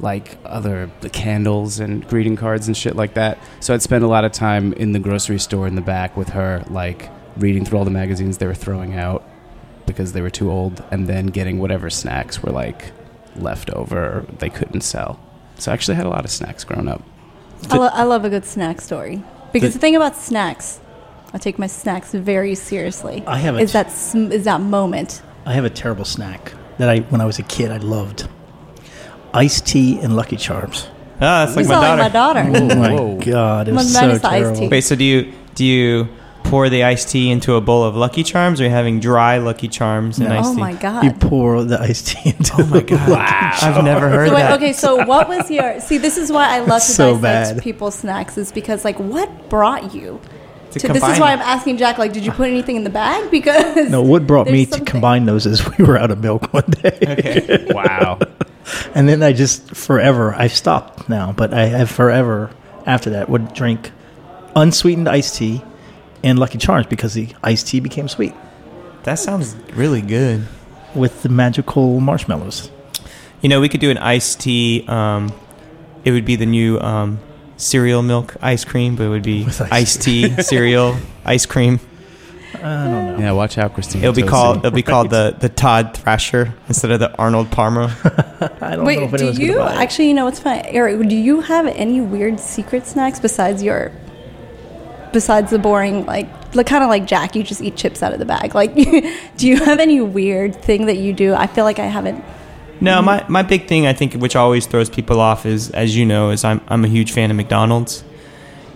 like 0.00 0.36
other 0.44 0.90
candles 1.12 1.78
and 1.78 2.06
greeting 2.08 2.34
cards 2.34 2.66
and 2.66 2.76
shit 2.76 2.96
like 2.96 3.14
that. 3.14 3.38
So 3.60 3.74
I'd 3.74 3.82
spend 3.82 4.02
a 4.02 4.08
lot 4.08 4.24
of 4.24 4.32
time 4.32 4.72
in 4.72 4.92
the 4.92 4.98
grocery 4.98 5.38
store 5.38 5.68
in 5.68 5.76
the 5.76 5.82
back 5.82 6.16
with 6.16 6.30
her, 6.30 6.64
like 6.68 7.10
reading 7.36 7.64
through 7.64 7.78
all 7.78 7.84
the 7.84 7.90
magazines 7.90 8.38
they 8.38 8.46
were 8.46 8.54
throwing 8.54 8.94
out 8.94 9.24
because 9.86 10.12
they 10.12 10.20
were 10.20 10.30
too 10.30 10.50
old, 10.50 10.84
and 10.90 11.06
then 11.06 11.26
getting 11.26 11.58
whatever 11.58 11.88
snacks 11.88 12.42
were 12.42 12.52
like 12.52 12.92
left 13.36 13.70
over 13.70 14.26
they 14.38 14.50
couldn't 14.50 14.80
sell. 14.80 15.20
So 15.58 15.70
I 15.70 15.74
actually 15.74 15.94
had 15.94 16.06
a 16.06 16.10
lot 16.10 16.24
of 16.24 16.30
snacks 16.30 16.64
growing 16.64 16.88
up. 16.88 17.02
I, 17.70 17.76
lo- 17.76 17.90
I 17.92 18.02
love 18.02 18.24
a 18.24 18.30
good 18.30 18.44
snack 18.44 18.80
story 18.80 19.22
because 19.52 19.72
The- 19.72 19.78
the 19.78 19.80
thing 19.80 19.96
about 19.96 20.16
snacks, 20.16 20.80
I 21.34 21.38
take 21.38 21.58
my 21.58 21.66
snacks 21.66 22.12
very 22.12 22.54
seriously. 22.54 23.22
I 23.26 23.38
have 23.38 23.56
a 23.56 23.58
is 23.60 23.70
t- 23.72 23.78
that 23.78 23.92
sm- 23.92 24.32
is 24.32 24.44
that 24.44 24.60
moment. 24.60 25.22
I 25.46 25.52
have 25.54 25.64
a 25.64 25.70
terrible 25.70 26.04
snack 26.04 26.52
that 26.78 26.88
I, 26.88 27.00
when 27.10 27.20
I 27.20 27.24
was 27.24 27.38
a 27.38 27.42
kid, 27.42 27.70
I 27.70 27.78
loved. 27.78 28.28
Iced 29.34 29.66
tea 29.66 29.98
and 30.00 30.16
Lucky 30.16 30.36
Charms. 30.36 30.88
Ah, 31.20 31.44
that's 31.46 31.50
You 31.56 31.56
like 31.64 31.68
my 31.68 31.74
sound 31.74 32.12
daughter. 32.12 32.44
like 32.44 32.52
my 32.52 32.68
daughter. 32.68 33.02
Oh 33.02 33.16
my 33.16 33.24
god, 33.24 33.68
it 33.68 33.74
was 33.74 33.92
Mine 33.92 34.02
so 34.04 34.08
is 34.10 34.20
the 34.22 34.28
iced 34.28 34.42
terrible. 34.42 34.60
tea. 34.60 34.68
Wait, 34.68 34.80
so 34.82 34.94
do 34.96 35.04
you 35.04 35.32
do 35.54 35.64
you 35.64 36.08
pour 36.48 36.68
the 36.68 36.82
iced 36.84 37.08
tea 37.10 37.30
into 37.30 37.54
a 37.54 37.60
bowl 37.60 37.84
of 37.84 37.94
Lucky 37.96 38.22
Charms, 38.22 38.60
or 38.60 38.64
are 38.64 38.66
you 38.66 38.72
having 38.72 39.00
dry 39.00 39.38
Lucky 39.38 39.68
Charms 39.68 40.18
and 40.18 40.28
No. 40.28 40.38
iced 40.38 40.48
oh 40.50 40.54
my 40.54 40.72
god. 40.74 41.04
You 41.04 41.12
pour 41.12 41.62
the 41.64 41.80
iced 41.80 42.08
tea 42.08 42.30
into 42.30 42.52
Oh 42.58 42.66
my 42.66 42.80
god! 42.80 43.08
Wow. 43.08 43.50
I've 43.62 43.84
never 43.84 44.08
heard 44.08 44.28
So 44.28 44.34
wait, 44.34 44.40
that. 44.42 44.52
okay, 44.58 44.72
so 44.72 45.04
what 45.06 45.28
was 45.28 45.50
your? 45.50 45.80
See, 45.80 45.98
this 45.98 46.16
is 46.18 46.30
why 46.32 46.48
I 46.56 46.58
love 46.60 46.80
to 46.82 46.86
So 46.88 47.14
dissect 47.18 47.56
bad. 47.56 47.62
people's 47.62 47.94
snacks, 47.96 48.36
is 48.38 48.52
because 48.52 48.84
like, 48.84 48.98
what 48.98 49.48
brought 49.48 49.94
you? 49.94 50.20
To 50.72 50.78
To, 50.80 50.88
this 50.92 51.02
is 51.02 51.18
why. 51.18 51.32
I'm 51.32 51.38
asking 51.40 51.78
Jack. 51.78 51.96
Like, 51.98 52.12
did 52.12 52.24
you 52.26 52.32
put 52.32 52.48
anything 52.50 52.76
in 52.76 52.84
the 52.84 52.90
bag? 52.90 53.30
Because 53.38 53.88
No, 53.88 54.02
what 54.02 54.26
brought 54.26 54.46
me 54.48 54.64
there's 54.66 54.80
to 54.80 54.84
combine 54.84 55.24
those 55.24 55.46
is 55.46 55.66
we 55.78 55.84
were 55.84 55.96
out 55.98 56.10
of 56.10 56.20
milk 56.20 56.52
one 56.52 56.64
day. 56.82 56.98
Okay. 57.02 57.66
Wow. 57.74 58.18
And 58.94 59.08
then 59.08 59.22
I 59.22 59.32
just 59.32 59.74
forever, 59.74 60.34
I've 60.34 60.52
stopped 60.52 61.08
now, 61.08 61.32
but 61.32 61.54
I 61.54 61.66
have 61.66 61.90
forever 61.90 62.50
after 62.84 63.08
that 63.10 63.30
would 63.30 63.54
drink 63.54 63.92
unsweetened 64.54 65.08
iced 65.08 65.36
tea 65.36 65.62
and 66.28 66.38
Lucky 66.38 66.58
Charms 66.58 66.86
because 66.86 67.14
the 67.14 67.28
iced 67.42 67.66
tea 67.68 67.80
became 67.80 68.08
sweet 68.08 68.34
That 69.04 69.18
sounds 69.18 69.56
really 69.74 70.02
good. 70.02 70.46
with 70.94 71.22
the 71.22 71.28
magical 71.28 72.00
marshmallows. 72.00 72.70
You 73.42 73.48
know, 73.48 73.60
we 73.60 73.68
could 73.68 73.80
do 73.80 73.90
an 73.90 73.98
iced 73.98 74.40
tea. 74.40 74.84
Um, 74.88 75.32
it 76.04 76.10
would 76.12 76.24
be 76.24 76.36
the 76.36 76.46
new 76.46 76.78
um, 76.80 77.18
cereal 77.56 78.02
milk 78.02 78.36
ice 78.42 78.64
cream, 78.64 78.96
but 78.96 79.04
it 79.04 79.08
would 79.10 79.22
be 79.22 79.44
With 79.46 79.60
ice 79.62 79.72
iced 79.72 80.02
tea 80.02 80.42
cereal 80.42 80.96
ice 81.24 81.46
cream. 81.46 81.80
I 82.54 82.58
don't 82.60 82.90
know. 82.92 83.16
Yeah, 83.20 83.32
watch 83.32 83.58
out, 83.58 83.74
Christine. 83.74 84.02
It'll 84.02 84.14
be 84.14 84.22
called 84.22 84.58
it'll 84.58 84.70
be 84.70 84.82
called 84.94 85.10
the 85.10 85.36
the 85.38 85.48
Todd 85.50 85.94
Thrasher 85.96 86.54
instead 86.66 86.90
of 86.90 86.98
the 86.98 87.14
Arnold 87.16 87.50
Palmer. 87.50 87.94
I 88.60 88.70
don't 88.70 88.78
know 88.78 88.84
Wait, 88.84 89.02
if 89.02 89.12
do 89.12 89.30
you 89.42 89.56
buy 89.58 89.74
it. 89.74 89.78
actually? 89.78 90.08
You 90.08 90.14
know 90.14 90.24
what's 90.24 90.40
funny, 90.40 90.62
Eric? 90.66 91.06
Do 91.08 91.14
you 91.14 91.42
have 91.42 91.66
any 91.66 92.00
weird 92.00 92.40
secret 92.40 92.86
snacks 92.86 93.20
besides 93.20 93.62
your? 93.62 93.92
Besides 95.12 95.50
the 95.50 95.58
boring, 95.58 96.06
like, 96.06 96.28
like 96.54 96.66
kind 96.66 96.84
of 96.84 96.90
like 96.90 97.06
Jack, 97.06 97.34
you 97.34 97.42
just 97.42 97.62
eat 97.62 97.76
chips 97.76 98.02
out 98.02 98.12
of 98.12 98.18
the 98.18 98.24
bag. 98.24 98.54
Like, 98.54 98.74
do 99.36 99.48
you 99.48 99.56
have 99.64 99.80
any 99.80 100.00
weird 100.00 100.54
thing 100.54 100.86
that 100.86 100.96
you 100.96 101.12
do? 101.12 101.34
I 101.34 101.46
feel 101.46 101.64
like 101.64 101.78
I 101.78 101.86
haven't. 101.86 102.24
No, 102.80 103.02
my, 103.02 103.24
my 103.28 103.42
big 103.42 103.66
thing 103.66 103.86
I 103.86 103.92
think 103.92 104.14
which 104.14 104.36
always 104.36 104.66
throws 104.66 104.88
people 104.88 105.20
off 105.20 105.46
is 105.46 105.70
as 105.70 105.96
you 105.96 106.06
know 106.06 106.30
is 106.30 106.44
I'm 106.44 106.60
I'm 106.68 106.84
a 106.84 106.88
huge 106.88 107.12
fan 107.12 107.30
of 107.30 107.36
McDonald's, 107.36 108.04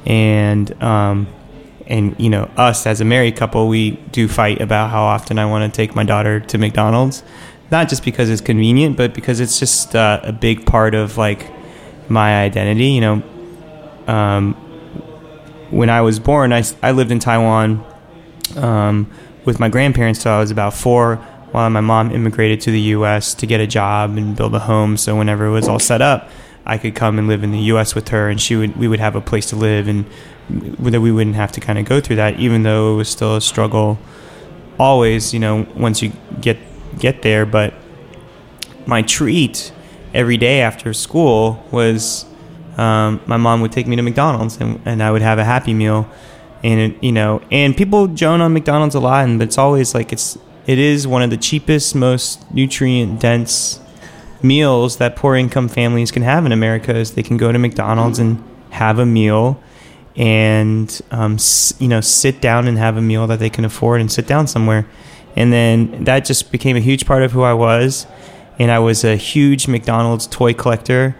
and 0.04 0.82
um, 0.82 1.28
and 1.86 2.18
you 2.18 2.28
know 2.28 2.50
us 2.56 2.86
as 2.86 3.00
a 3.00 3.04
married 3.04 3.36
couple 3.36 3.68
we 3.68 3.92
do 4.10 4.26
fight 4.26 4.60
about 4.60 4.90
how 4.90 5.02
often 5.02 5.38
I 5.38 5.46
want 5.46 5.72
to 5.72 5.76
take 5.76 5.94
my 5.94 6.02
daughter 6.02 6.40
to 6.40 6.58
McDonald's, 6.58 7.22
not 7.70 7.88
just 7.88 8.04
because 8.04 8.28
it's 8.28 8.40
convenient, 8.40 8.96
but 8.96 9.14
because 9.14 9.38
it's 9.38 9.60
just 9.60 9.94
uh, 9.94 10.20
a 10.24 10.32
big 10.32 10.66
part 10.66 10.94
of 10.96 11.16
like 11.16 11.48
my 12.08 12.42
identity. 12.42 12.86
You 12.86 13.00
know, 13.00 13.22
um, 14.08 14.71
when 15.72 15.88
I 15.88 16.02
was 16.02 16.20
born, 16.20 16.52
I, 16.52 16.62
I 16.82 16.92
lived 16.92 17.10
in 17.10 17.18
Taiwan 17.18 17.82
um, 18.56 19.10
with 19.46 19.58
my 19.58 19.70
grandparents 19.70 20.22
till 20.22 20.32
I 20.32 20.38
was 20.38 20.50
about 20.50 20.74
four, 20.74 21.16
while 21.50 21.68
my 21.70 21.80
mom 21.80 22.10
immigrated 22.10 22.60
to 22.62 22.70
the 22.70 22.80
U.S. 22.80 23.34
to 23.34 23.46
get 23.46 23.60
a 23.60 23.66
job 23.66 24.16
and 24.18 24.36
build 24.36 24.54
a 24.54 24.58
home. 24.58 24.98
So 24.98 25.16
whenever 25.16 25.46
it 25.46 25.50
was 25.50 25.68
all 25.68 25.78
set 25.78 26.02
up, 26.02 26.28
I 26.66 26.76
could 26.76 26.94
come 26.94 27.18
and 27.18 27.26
live 27.26 27.42
in 27.42 27.52
the 27.52 27.58
U.S. 27.58 27.94
with 27.94 28.08
her, 28.08 28.28
and 28.28 28.40
she 28.40 28.54
would 28.54 28.76
we 28.76 28.86
would 28.86 29.00
have 29.00 29.16
a 29.16 29.20
place 29.20 29.46
to 29.46 29.56
live, 29.56 29.88
and 29.88 30.04
that 30.50 31.00
we 31.00 31.10
wouldn't 31.10 31.36
have 31.36 31.52
to 31.52 31.60
kind 31.60 31.78
of 31.78 31.86
go 31.86 32.00
through 32.00 32.16
that, 32.16 32.38
even 32.38 32.64
though 32.64 32.92
it 32.92 32.96
was 32.96 33.08
still 33.08 33.36
a 33.36 33.40
struggle. 33.40 33.98
Always, 34.78 35.32
you 35.32 35.40
know, 35.40 35.66
once 35.74 36.02
you 36.02 36.12
get 36.40 36.58
get 36.98 37.22
there, 37.22 37.46
but 37.46 37.72
my 38.86 39.00
treat 39.02 39.72
every 40.12 40.36
day 40.36 40.60
after 40.60 40.92
school 40.92 41.66
was 41.72 42.26
um, 42.76 43.20
my 43.26 43.36
mom 43.36 43.60
would 43.60 43.72
take 43.72 43.86
me 43.86 43.96
to 43.96 44.02
McDonald's 44.02 44.56
and, 44.56 44.80
and 44.84 45.02
I 45.02 45.10
would 45.10 45.22
have 45.22 45.38
a 45.38 45.44
Happy 45.44 45.74
Meal, 45.74 46.08
and 46.62 46.80
it, 46.80 47.04
you 47.04 47.12
know, 47.12 47.42
and 47.50 47.76
people 47.76 48.06
joan 48.08 48.40
on 48.40 48.52
McDonald's 48.52 48.94
a 48.94 49.00
lot, 49.00 49.24
and 49.24 49.38
but 49.38 49.48
it's 49.48 49.58
always 49.58 49.94
like 49.94 50.12
it's 50.12 50.38
it 50.66 50.78
is 50.78 51.06
one 51.06 51.22
of 51.22 51.30
the 51.30 51.36
cheapest, 51.36 51.94
most 51.94 52.50
nutrient 52.52 53.20
dense 53.20 53.80
meals 54.42 54.96
that 54.98 55.16
poor 55.16 55.36
income 55.36 55.68
families 55.68 56.10
can 56.10 56.22
have 56.22 56.46
in 56.46 56.52
America. 56.52 56.96
Is 56.96 57.12
they 57.12 57.22
can 57.22 57.36
go 57.36 57.52
to 57.52 57.58
McDonald's 57.58 58.18
and 58.18 58.42
have 58.70 58.98
a 58.98 59.06
meal. 59.06 59.60
And 60.14 61.00
um, 61.10 61.38
you 61.78 61.88
know, 61.88 62.00
sit 62.00 62.40
down 62.40 62.68
and 62.68 62.76
have 62.76 62.96
a 62.96 63.02
meal 63.02 63.26
that 63.26 63.38
they 63.38 63.50
can 63.50 63.64
afford, 63.64 64.00
and 64.00 64.12
sit 64.12 64.26
down 64.26 64.46
somewhere, 64.46 64.86
and 65.36 65.52
then 65.52 66.04
that 66.04 66.26
just 66.26 66.52
became 66.52 66.76
a 66.76 66.80
huge 66.80 67.06
part 67.06 67.22
of 67.22 67.32
who 67.32 67.42
I 67.42 67.54
was. 67.54 68.06
And 68.58 68.70
I 68.70 68.78
was 68.78 69.04
a 69.04 69.16
huge 69.16 69.66
McDonald's 69.66 70.26
toy 70.26 70.52
collector 70.52 71.16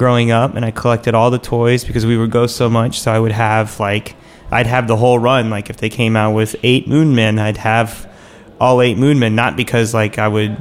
growing 0.00 0.30
up 0.30 0.54
and 0.54 0.64
I 0.64 0.70
collected 0.70 1.14
all 1.14 1.30
the 1.30 1.38
toys 1.38 1.84
because 1.84 2.06
we 2.06 2.16
would 2.16 2.30
go 2.30 2.46
so 2.46 2.70
much. 2.70 3.00
So 3.00 3.12
I 3.12 3.20
would 3.20 3.32
have 3.32 3.78
like 3.78 4.16
I'd 4.50 4.66
have 4.66 4.88
the 4.88 4.96
whole 4.96 5.18
run. 5.18 5.50
Like 5.50 5.68
if 5.68 5.76
they 5.76 5.90
came 5.90 6.16
out 6.16 6.32
with 6.32 6.56
eight 6.62 6.88
Moon 6.88 7.14
Men, 7.14 7.38
I'd 7.38 7.58
have 7.58 8.10
all 8.58 8.80
eight 8.80 8.96
Moon 8.96 9.18
Men. 9.18 9.34
Not 9.34 9.58
because 9.58 9.92
like 9.92 10.18
I 10.18 10.26
would 10.26 10.56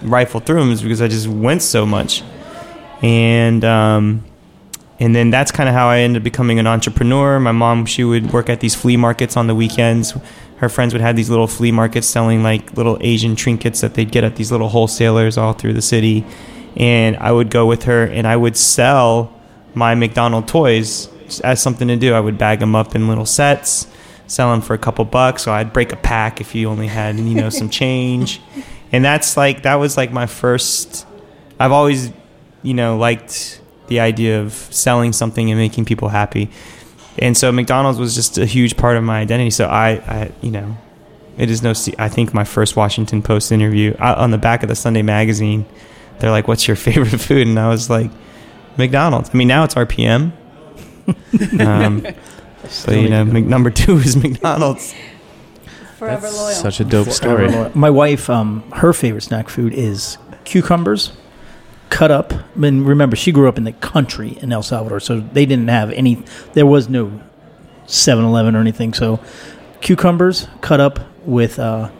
rifle 0.00 0.40
through 0.40 0.60
them, 0.60 0.72
it's 0.72 0.80
because 0.80 1.02
I 1.02 1.08
just 1.08 1.28
went 1.28 1.60
so 1.60 1.84
much. 1.84 2.22
And 3.02 3.62
um, 3.66 4.24
and 4.98 5.14
then 5.14 5.28
that's 5.28 5.52
kind 5.52 5.68
of 5.68 5.74
how 5.74 5.88
I 5.88 5.98
ended 5.98 6.22
up 6.22 6.24
becoming 6.24 6.58
an 6.58 6.66
entrepreneur. 6.66 7.38
My 7.38 7.52
mom, 7.52 7.84
she 7.84 8.02
would 8.02 8.32
work 8.32 8.48
at 8.48 8.60
these 8.60 8.74
flea 8.74 8.96
markets 8.96 9.36
on 9.36 9.46
the 9.46 9.54
weekends. 9.54 10.14
Her 10.56 10.70
friends 10.70 10.94
would 10.94 11.02
have 11.02 11.16
these 11.16 11.28
little 11.28 11.46
flea 11.46 11.70
markets 11.70 12.06
selling 12.06 12.42
like 12.42 12.78
little 12.78 12.96
Asian 13.02 13.36
trinkets 13.36 13.82
that 13.82 13.92
they'd 13.92 14.10
get 14.10 14.24
at 14.24 14.36
these 14.36 14.50
little 14.50 14.70
wholesalers 14.70 15.36
all 15.36 15.52
through 15.52 15.74
the 15.74 15.82
city. 15.82 16.24
And 16.76 17.16
I 17.16 17.32
would 17.32 17.50
go 17.50 17.66
with 17.66 17.84
her 17.84 18.04
and 18.04 18.26
I 18.26 18.36
would 18.36 18.56
sell 18.56 19.32
my 19.74 19.94
McDonald 19.94 20.48
toys 20.48 21.08
as 21.40 21.60
something 21.60 21.88
to 21.88 21.96
do. 21.96 22.14
I 22.14 22.20
would 22.20 22.38
bag 22.38 22.60
them 22.60 22.74
up 22.74 22.94
in 22.94 23.08
little 23.08 23.26
sets, 23.26 23.86
sell 24.26 24.50
them 24.50 24.60
for 24.60 24.74
a 24.74 24.78
couple 24.78 25.04
bucks. 25.04 25.42
So 25.42 25.52
I'd 25.52 25.72
break 25.72 25.92
a 25.92 25.96
pack 25.96 26.40
if 26.40 26.54
you 26.54 26.68
only 26.68 26.86
had, 26.86 27.16
you 27.16 27.34
know, 27.34 27.50
some 27.50 27.70
change. 27.80 28.40
And 28.92 29.04
that's 29.04 29.36
like, 29.36 29.62
that 29.62 29.76
was 29.76 29.96
like 29.96 30.12
my 30.12 30.26
first, 30.26 31.06
I've 31.58 31.72
always, 31.72 32.12
you 32.62 32.74
know, 32.74 32.96
liked 32.96 33.60
the 33.86 34.00
idea 34.00 34.40
of 34.40 34.52
selling 34.52 35.12
something 35.12 35.50
and 35.50 35.58
making 35.58 35.84
people 35.84 36.08
happy. 36.08 36.50
And 37.18 37.36
so 37.36 37.52
McDonald's 37.52 37.98
was 37.98 38.14
just 38.14 38.38
a 38.38 38.46
huge 38.46 38.76
part 38.76 38.96
of 38.96 39.04
my 39.04 39.20
identity. 39.20 39.50
So 39.50 39.66
I, 39.66 39.90
I 40.06 40.32
you 40.40 40.50
know, 40.50 40.76
it 41.36 41.50
is 41.50 41.62
no. 41.62 41.72
I 41.98 42.08
think 42.08 42.34
my 42.34 42.44
first 42.44 42.76
Washington 42.76 43.22
Post 43.22 43.52
interview 43.52 43.94
uh, 43.98 44.14
on 44.16 44.30
the 44.30 44.38
back 44.38 44.62
of 44.62 44.68
the 44.68 44.74
Sunday 44.74 45.02
magazine, 45.02 45.66
they're 46.20 46.30
like, 46.30 46.48
"What's 46.48 46.66
your 46.66 46.76
favorite 46.76 47.08
food?" 47.20 47.46
And 47.46 47.58
I 47.58 47.68
was 47.68 47.90
like, 47.90 48.10
"McDonald's." 48.76 49.30
I 49.32 49.36
mean, 49.36 49.48
now 49.48 49.64
it's 49.64 49.74
RPM. 49.74 50.32
um, 51.60 52.06
so 52.68 52.92
you 52.92 53.08
know, 53.08 53.24
Mc- 53.24 53.46
number 53.46 53.70
two 53.70 53.96
is 53.98 54.16
McDonald's. 54.16 54.94
Forever 55.98 56.22
That's 56.22 56.38
loyal. 56.38 56.54
Such 56.54 56.80
a 56.80 56.84
dope 56.84 57.10
story. 57.10 57.48
My 57.74 57.90
wife, 57.90 58.30
um, 58.30 58.62
her 58.72 58.94
favorite 58.94 59.20
snack 59.20 59.50
food 59.50 59.74
is 59.74 60.16
cucumbers 60.44 61.12
cut 61.90 62.10
up. 62.10 62.32
I 62.32 62.42
mean, 62.56 62.84
remember, 62.84 63.16
she 63.16 63.32
grew 63.32 63.48
up 63.48 63.58
in 63.58 63.64
the 63.64 63.72
country 63.72 64.38
in 64.40 64.52
El 64.52 64.62
Salvador, 64.62 65.00
so 65.00 65.20
they 65.20 65.44
didn't 65.44 65.68
have 65.68 65.90
any, 65.90 66.22
there 66.54 66.64
was 66.64 66.88
no 66.88 67.20
7 67.86 68.24
Eleven 68.24 68.56
or 68.56 68.60
anything. 68.60 68.94
So, 68.94 69.20
cucumbers 69.82 70.48
cut 70.62 70.80
up 70.80 71.00
with 71.26 71.58
uh, 71.58 71.90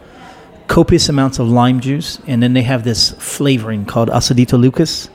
copious 0.71 1.09
amounts 1.09 1.37
of 1.39 1.49
lime 1.49 1.79
juice, 1.81 2.19
and 2.27 2.41
then 2.41 2.53
they 2.53 2.61
have 2.63 2.83
this 2.83 3.11
flavoring 3.19 3.83
called 3.85 4.09
acidito 4.09 4.57
lucas, 4.57 5.07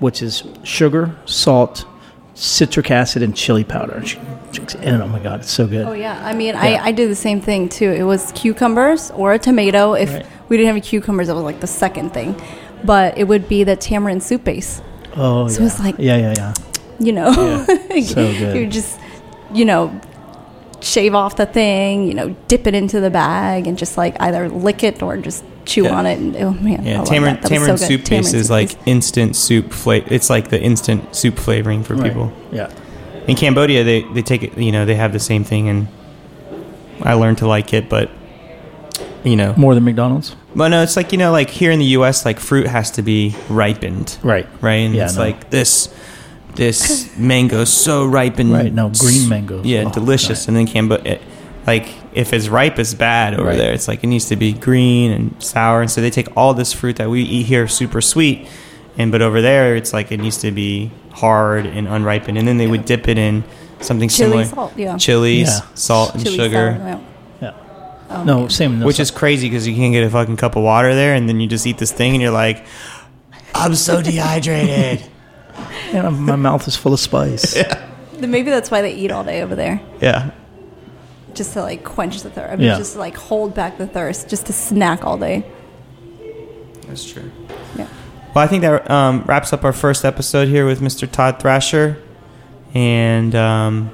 which 0.00 0.20
is 0.22 0.42
sugar, 0.64 1.14
salt, 1.24 1.86
citric 2.34 2.90
acid 2.90 3.22
and 3.22 3.36
chili 3.36 3.62
powder. 3.64 4.04
She 4.04 4.18
drinks 4.50 4.74
it, 4.74 4.82
and 4.84 5.00
oh 5.00 5.06
my 5.06 5.20
god, 5.20 5.40
it's 5.40 5.52
so 5.52 5.66
good. 5.68 5.86
Oh 5.86 5.92
yeah, 5.92 6.20
I 6.26 6.34
mean, 6.34 6.54
Yeah. 6.54 6.60
I, 6.82 6.86
I 6.88 6.92
did 6.92 7.08
the 7.10 7.14
same 7.28 7.40
thing 7.40 7.68
too. 7.68 7.90
It 7.92 8.02
was 8.02 8.32
cucumbers 8.32 9.12
or 9.12 9.32
a 9.32 9.38
tomato. 9.38 9.92
If 9.94 10.10
Right. 10.12 10.26
we 10.48 10.56
didn't 10.56 10.66
have 10.66 10.74
any 10.76 10.80
cucumbers, 10.80 11.28
it 11.28 11.34
was 11.34 11.44
like 11.44 11.60
the 11.60 11.68
second 11.84 12.10
thing. 12.12 12.34
But 12.82 13.16
it 13.16 13.24
would 13.28 13.48
be 13.48 13.62
the 13.64 13.76
tamarind 13.76 14.22
soup 14.22 14.42
base. 14.44 14.82
Oh, 15.16 15.46
So 15.48 15.60
yeah. 15.60 15.66
it's 15.68 15.78
like- 15.78 15.94
yeah, 15.98 16.16
yeah, 16.16 16.34
yeah. 16.36 16.54
You 16.98 17.12
know, 17.12 17.30
Yeah, 17.30 18.00
so 18.02 18.32
good. 18.40 18.56
you 18.56 18.66
just 18.66 18.98
you 19.52 19.64
know 19.64 19.92
shave 20.84 21.14
off 21.14 21.36
the 21.36 21.46
thing. 21.46 22.06
You 22.06 22.14
know, 22.14 22.36
dip 22.48 22.66
it 22.66 22.74
into 22.74 23.00
the 23.00 23.10
bag 23.10 23.66
and 23.66 23.76
just 23.78 23.96
like 23.96 24.16
either 24.20 24.48
lick 24.48 24.84
it 24.84 25.02
or 25.02 25.16
just 25.16 25.44
chew 25.64 25.84
Yeah. 25.84 25.94
on 25.96 26.06
it. 26.06 26.18
And 26.18 26.36
oh 26.36 26.52
man, 26.52 26.80
I 26.80 26.84
Yeah, 26.84 27.04
tamarind, 27.04 27.38
that. 27.38 27.42
That 27.42 27.48
tamarind 27.48 27.78
so 27.80 27.88
good. 27.88 27.92
soup 28.00 28.00
base 28.10 28.26
Tamarind 28.30 28.34
is 28.34 28.50
like 28.50 28.68
base. 28.68 28.78
instant 28.86 29.36
soup 29.36 29.72
flavor. 29.72 30.06
It's 30.10 30.28
like 30.30 30.48
the 30.50 30.60
instant 30.60 31.16
soup 31.16 31.38
flavoring 31.38 31.82
for 31.82 31.94
Right. 31.94 32.04
people. 32.12 32.32
Yeah. 32.52 32.68
In 33.26 33.36
Cambodia, 33.36 33.82
they, 33.84 34.02
they 34.12 34.20
take 34.20 34.42
it, 34.42 34.58
you 34.58 34.70
know, 34.70 34.84
they 34.84 34.96
have 34.96 35.14
the 35.14 35.18
same 35.18 35.44
thing, 35.44 35.66
and 35.70 35.88
I 37.02 37.14
learned 37.14 37.38
to 37.38 37.46
like 37.46 37.72
it, 37.72 37.88
but, 37.88 38.10
you 39.24 39.34
know. 39.36 39.54
More 39.56 39.74
than 39.74 39.84
McDonald's. 39.84 40.36
But 40.54 40.68
no, 40.68 40.82
it's 40.82 40.94
like, 40.96 41.10
you 41.10 41.16
know, 41.16 41.32
like 41.32 41.48
here 41.48 41.70
in 41.70 41.78
the 41.78 41.86
U.S., 41.96 42.26
like 42.26 42.38
fruit 42.38 42.66
has 42.66 42.90
to 42.92 43.02
be 43.02 43.34
ripened, 43.48 44.18
Right. 44.22 44.46
right? 44.60 44.74
And 44.74 44.94
Yeah, 44.94 45.04
it's 45.06 45.16
no. 45.16 45.22
like 45.22 45.48
this, 45.48 45.88
this 46.56 47.10
mango 47.18 47.64
so 47.64 48.04
ripened. 48.06 48.52
Right. 48.52 48.72
No, 48.72 48.90
green 48.90 49.28
mangoes. 49.28 49.64
Yeah, 49.66 49.84
Oh, 49.86 49.90
delicious. 49.92 50.40
right. 50.40 50.48
And 50.48 50.56
then 50.56 50.66
Cambodia, 50.66 51.18
like 51.66 51.88
if 52.14 52.32
it's 52.32 52.48
ripe, 52.48 52.78
it's 52.78 52.94
bad 52.94 53.34
over 53.34 53.48
Right. 53.48 53.58
there. 53.58 53.72
It's 53.72 53.88
like 53.88 54.04
it 54.04 54.06
needs 54.08 54.26
to 54.26 54.36
be 54.36 54.52
green 54.52 55.10
and 55.12 55.34
sour. 55.42 55.80
And 55.80 55.90
so 55.90 56.00
they 56.00 56.10
take 56.10 56.28
all 56.36 56.54
this 56.54 56.72
fruit 56.72 56.96
that 56.96 57.10
we 57.10 57.22
eat 57.22 57.46
here, 57.46 57.66
super 57.68 58.00
sweet, 58.00 58.46
and 58.98 59.10
but 59.10 59.22
over 59.22 59.40
there, 59.42 59.74
it's 59.76 59.92
like 59.92 60.12
it 60.12 60.18
needs 60.20 60.38
to 60.38 60.50
be 60.52 60.90
hard 61.12 61.66
and 61.66 61.86
unripened. 61.88 62.38
And 62.38 62.46
then 62.46 62.58
they 62.58 62.66
would 62.66 62.84
dip 62.84 63.08
it 63.08 63.18
in 63.18 63.44
something 63.80 64.08
chili 64.08 64.30
similar, 64.30 64.44
salt. 64.44 64.72
Yeah, 64.76 64.96
chilies, 64.96 65.48
Yeah. 65.48 65.60
salt, 65.74 66.14
and 66.14 66.24
Chili 66.24 66.36
sugar. 66.36 66.76
salt, 66.78 67.00
yeah. 67.42 67.48
Yeah. 67.48 67.52
Oh, 68.10 68.24
No, 68.24 68.40
man. 68.40 68.50
same. 68.50 68.78
No, 68.80 68.86
Which 68.86 69.00
is 69.00 69.10
crazy 69.10 69.48
because 69.48 69.66
you 69.66 69.74
can't 69.74 69.92
get 69.92 70.04
a 70.04 70.10
fucking 70.10 70.36
cup 70.36 70.56
of 70.56 70.62
water 70.62 70.94
there, 70.94 71.14
and 71.14 71.28
then 71.28 71.40
you 71.40 71.46
just 71.48 71.66
eat 71.66 71.78
this 71.78 71.90
thing, 71.92 72.12
and 72.12 72.22
you're 72.22 72.30
like, 72.30 72.64
"I'm 73.54 73.74
so 73.74 74.00
dehydrated." 74.02 75.02
Yeah, 75.94 76.08
my 76.10 76.36
mouth 76.36 76.66
is 76.68 76.76
full 76.76 76.92
of 76.92 77.00
spice. 77.00 77.56
Then 78.14 78.30
Maybe 78.30 78.48
that's 78.50 78.70
why 78.70 78.80
they 78.80 78.94
eat 78.94 79.10
all 79.10 79.24
day 79.24 79.42
over 79.42 79.54
there. 79.56 79.80
yeah, 80.00 80.30
just 81.34 81.52
to 81.54 81.62
like 81.62 81.82
quench 81.82 82.22
the 82.22 82.30
thirst. 82.30 82.52
I 82.52 82.56
mean, 82.56 82.66
Yeah. 82.66 82.76
just 82.78 82.92
to, 82.92 82.98
like 83.00 83.16
hold 83.16 83.54
back 83.54 83.76
the 83.76 83.88
thirst, 83.88 84.28
just 84.28 84.46
to 84.46 84.52
snack 84.52 85.04
all 85.04 85.18
day. 85.18 85.44
that's 86.86 87.04
true. 87.10 87.30
Yeah. 87.76 87.88
Well, 88.34 88.44
I 88.44 88.46
think 88.46 88.62
that 88.62 88.88
um, 88.90 89.24
wraps 89.26 89.52
up 89.52 89.64
our 89.64 89.72
first 89.72 90.04
episode 90.04 90.46
here 90.48 90.64
with 90.64 90.80
Mr. 90.80 91.10
Todd 91.10 91.40
Thrasher, 91.40 92.00
and 92.72 93.34
um, 93.34 93.90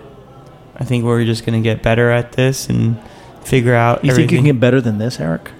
I 0.76 0.84
think 0.84 1.04
we're 1.04 1.24
just 1.24 1.46
gonna 1.46 1.60
get 1.62 1.82
better 1.82 2.10
at 2.10 2.32
this 2.32 2.68
and 2.68 3.00
figure 3.42 3.74
out. 3.74 4.04
You 4.04 4.10
think 4.12 4.30
you 4.30 4.36
everything. 4.36 4.36
can 4.36 4.44
get 4.56 4.60
better 4.60 4.80
than 4.82 4.98
this, 4.98 5.18
Eric? 5.18 5.50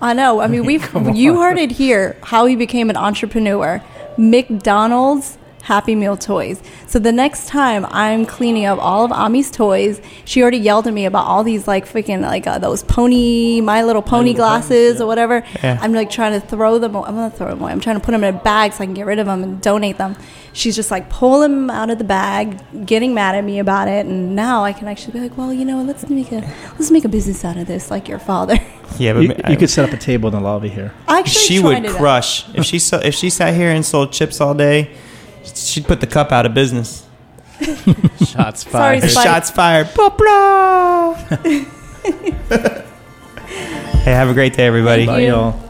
I 0.00 0.14
know. 0.14 0.40
I 0.40 0.46
mean, 0.46 0.64
we've 0.70 0.88
you 1.14 1.40
heard 1.40 1.58
it 1.58 1.70
here 1.72 2.16
how 2.22 2.46
he 2.46 2.56
became 2.56 2.88
an 2.88 2.96
entrepreneur. 2.96 3.82
McDonald's 4.16 5.36
Happy 5.66 5.96
Meal 5.96 6.16
toys. 6.16 6.62
So 6.86 7.00
the 7.00 7.10
next 7.10 7.48
time 7.48 7.86
I'm 7.90 8.24
cleaning 8.24 8.66
up 8.66 8.78
all 8.78 9.04
of 9.04 9.10
Ami's 9.10 9.50
toys, 9.50 10.00
she 10.24 10.40
already 10.40 10.58
yelled 10.58 10.86
at 10.86 10.94
me 10.94 11.06
about 11.06 11.26
all 11.26 11.42
these 11.42 11.66
like 11.66 11.88
freaking 11.88 12.20
like 12.20 12.46
uh, 12.46 12.58
those 12.58 12.84
pony 12.84 13.60
My 13.60 13.82
Little 13.82 14.00
Pony 14.00 14.30
Little 14.30 14.34
Ponies, 14.34 14.36
glasses 14.36 14.96
yeah. 14.98 15.02
or 15.02 15.06
whatever. 15.08 15.42
Yeah. 15.64 15.76
I'm 15.82 15.92
like 15.92 16.08
trying 16.08 16.40
to 16.40 16.46
throw 16.46 16.78
them. 16.78 16.94
Away. 16.94 17.08
I'm 17.08 17.16
gonna 17.16 17.30
throw 17.30 17.48
them 17.48 17.60
away. 17.62 17.72
I'm 17.72 17.80
trying 17.80 17.96
to 17.96 18.00
put 18.00 18.12
them 18.12 18.22
in 18.22 18.36
a 18.36 18.38
bag 18.38 18.74
so 18.74 18.84
I 18.84 18.86
can 18.86 18.94
get 18.94 19.06
rid 19.06 19.18
of 19.18 19.26
them 19.26 19.42
and 19.42 19.60
donate 19.60 19.98
them. 19.98 20.14
She's 20.52 20.76
just 20.76 20.92
like 20.92 21.10
pulling 21.10 21.50
them 21.50 21.68
out 21.68 21.90
of 21.90 21.98
the 21.98 22.04
bag, 22.04 22.86
getting 22.86 23.12
mad 23.12 23.34
at 23.34 23.42
me 23.42 23.58
about 23.58 23.88
it, 23.88 24.06
and 24.06 24.36
now 24.36 24.62
I 24.62 24.72
can 24.72 24.86
actually 24.86 25.14
be 25.14 25.20
like, 25.20 25.36
well, 25.36 25.52
you 25.52 25.64
know, 25.64 25.82
let's 25.82 26.08
make 26.08 26.30
a 26.30 26.48
let's 26.78 26.92
make 26.92 27.04
a 27.04 27.08
business 27.08 27.44
out 27.44 27.56
of 27.56 27.66
this, 27.66 27.90
like 27.90 28.06
your 28.08 28.20
father. 28.20 28.56
yeah, 28.98 29.14
but 29.14 29.22
You, 29.22 29.28
ma- 29.30 29.50
you 29.50 29.56
could 29.56 29.68
set 29.70 29.88
up 29.88 29.92
a 29.92 29.98
table 29.98 30.28
in 30.28 30.34
the 30.36 30.40
lobby 30.40 30.68
here. 30.68 30.94
I 31.08 31.18
actually 31.18 31.40
she 31.40 31.58
tried 31.60 31.82
would 31.82 31.84
it 31.86 31.90
out. 31.90 31.96
crush 31.96 32.54
if 32.54 32.64
she 32.64 32.78
so, 32.78 32.98
if 32.98 33.16
she 33.16 33.30
sat 33.30 33.52
here 33.52 33.70
and 33.70 33.84
sold 33.84 34.12
chips 34.12 34.40
all 34.40 34.54
day. 34.54 34.94
She'd 35.54 35.84
put 35.84 36.00
the 36.00 36.06
cup 36.06 36.32
out 36.32 36.46
of 36.46 36.54
business. 36.54 37.06
Shots 38.24 38.68
Sorry, 38.68 39.00
fired. 39.00 39.10
Spike. 39.10 39.24
Shots 39.24 39.50
fired. 39.50 39.94
Blah, 39.94 40.10
blah. 40.10 41.14
hey, 44.04 44.12
have 44.12 44.28
a 44.28 44.34
great 44.34 44.54
day, 44.54 44.66
everybody. 44.66 45.06
Bye, 45.06 45.20
you. 45.20 45.28
y'all. 45.28 45.66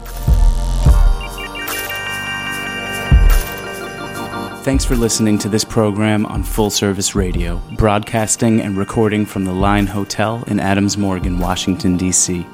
Thanks 4.63 4.83
for 4.83 4.97
listening 4.97 5.37
to 5.39 5.47
this 5.47 5.63
program 5.63 6.25
on 6.25 6.43
Full 6.43 6.69
Service 6.69 7.15
Radio, 7.15 7.61
broadcasting 7.77 8.59
and 8.59 8.77
recording 8.77 9.25
from 9.25 9.45
the 9.45 9.53
Line 9.53 9.87
Hotel 9.87 10.43
in 10.47 10.59
Adams 10.59 10.97
Morgan, 10.97 11.39
Washington, 11.39 11.95
D.C. 11.95 12.45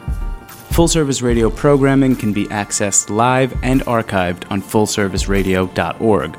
Full 0.73 0.87
Service 0.87 1.23
Radio 1.23 1.49
programming 1.49 2.15
can 2.15 2.31
be 2.31 2.45
accessed 2.45 3.09
live 3.09 3.53
and 3.63 3.81
archived 3.81 4.43
on 4.51 4.61
fullserviceradio.org. 4.61 6.37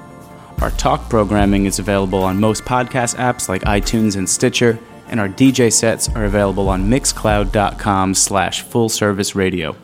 Our 0.64 0.70
talk 0.70 1.10
programming 1.10 1.66
is 1.66 1.78
available 1.78 2.24
on 2.24 2.40
most 2.40 2.64
podcast 2.64 3.16
apps 3.16 3.50
like 3.50 3.60
iTunes 3.64 4.16
and 4.16 4.26
Stitcher, 4.26 4.78
and 5.08 5.20
our 5.20 5.28
DJ 5.28 5.70
sets 5.70 6.08
are 6.16 6.24
available 6.24 6.70
on 6.70 6.88
mixcloud.com 6.88 8.14
slash 8.14 8.62
full 8.62 8.88
service 8.88 9.34
radio. 9.34 9.76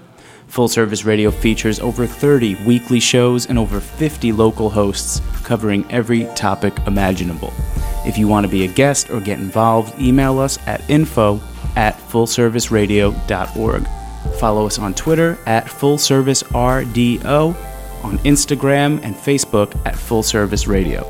Full 0.47 0.68
Service 0.68 1.05
Radio 1.05 1.31
features 1.31 1.81
over 1.81 2.07
30 2.07 2.64
weekly 2.64 2.99
shows 2.99 3.45
and 3.45 3.59
over 3.59 3.78
50 3.78 4.33
local 4.33 4.70
hosts 4.70 5.20
covering 5.45 5.85
every 5.93 6.24
topic 6.35 6.72
imaginable. 6.87 7.53
If 8.07 8.16
you 8.16 8.26
want 8.26 8.47
to 8.47 8.51
be 8.51 8.64
a 8.64 8.72
guest 8.72 9.11
or 9.11 9.20
get 9.20 9.39
involved, 9.39 10.01
email 10.01 10.39
us 10.39 10.59
at 10.66 10.89
info 10.89 11.43
at 11.76 11.95
fullserviceradio.org. 12.09 13.87
Follow 14.39 14.64
us 14.64 14.78
on 14.78 14.95
Twitter 14.95 15.39
at 15.45 15.66
FullServiceRDO, 15.66 17.70
on 18.03 18.18
Instagram 18.18 19.03
and 19.03 19.14
Facebook 19.14 19.74
at 19.86 19.96
Full 19.96 20.22
Service 20.22 20.66
Radio. 20.66 21.05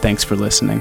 Thanks 0.00 0.24
for 0.24 0.36
listening. 0.36 0.80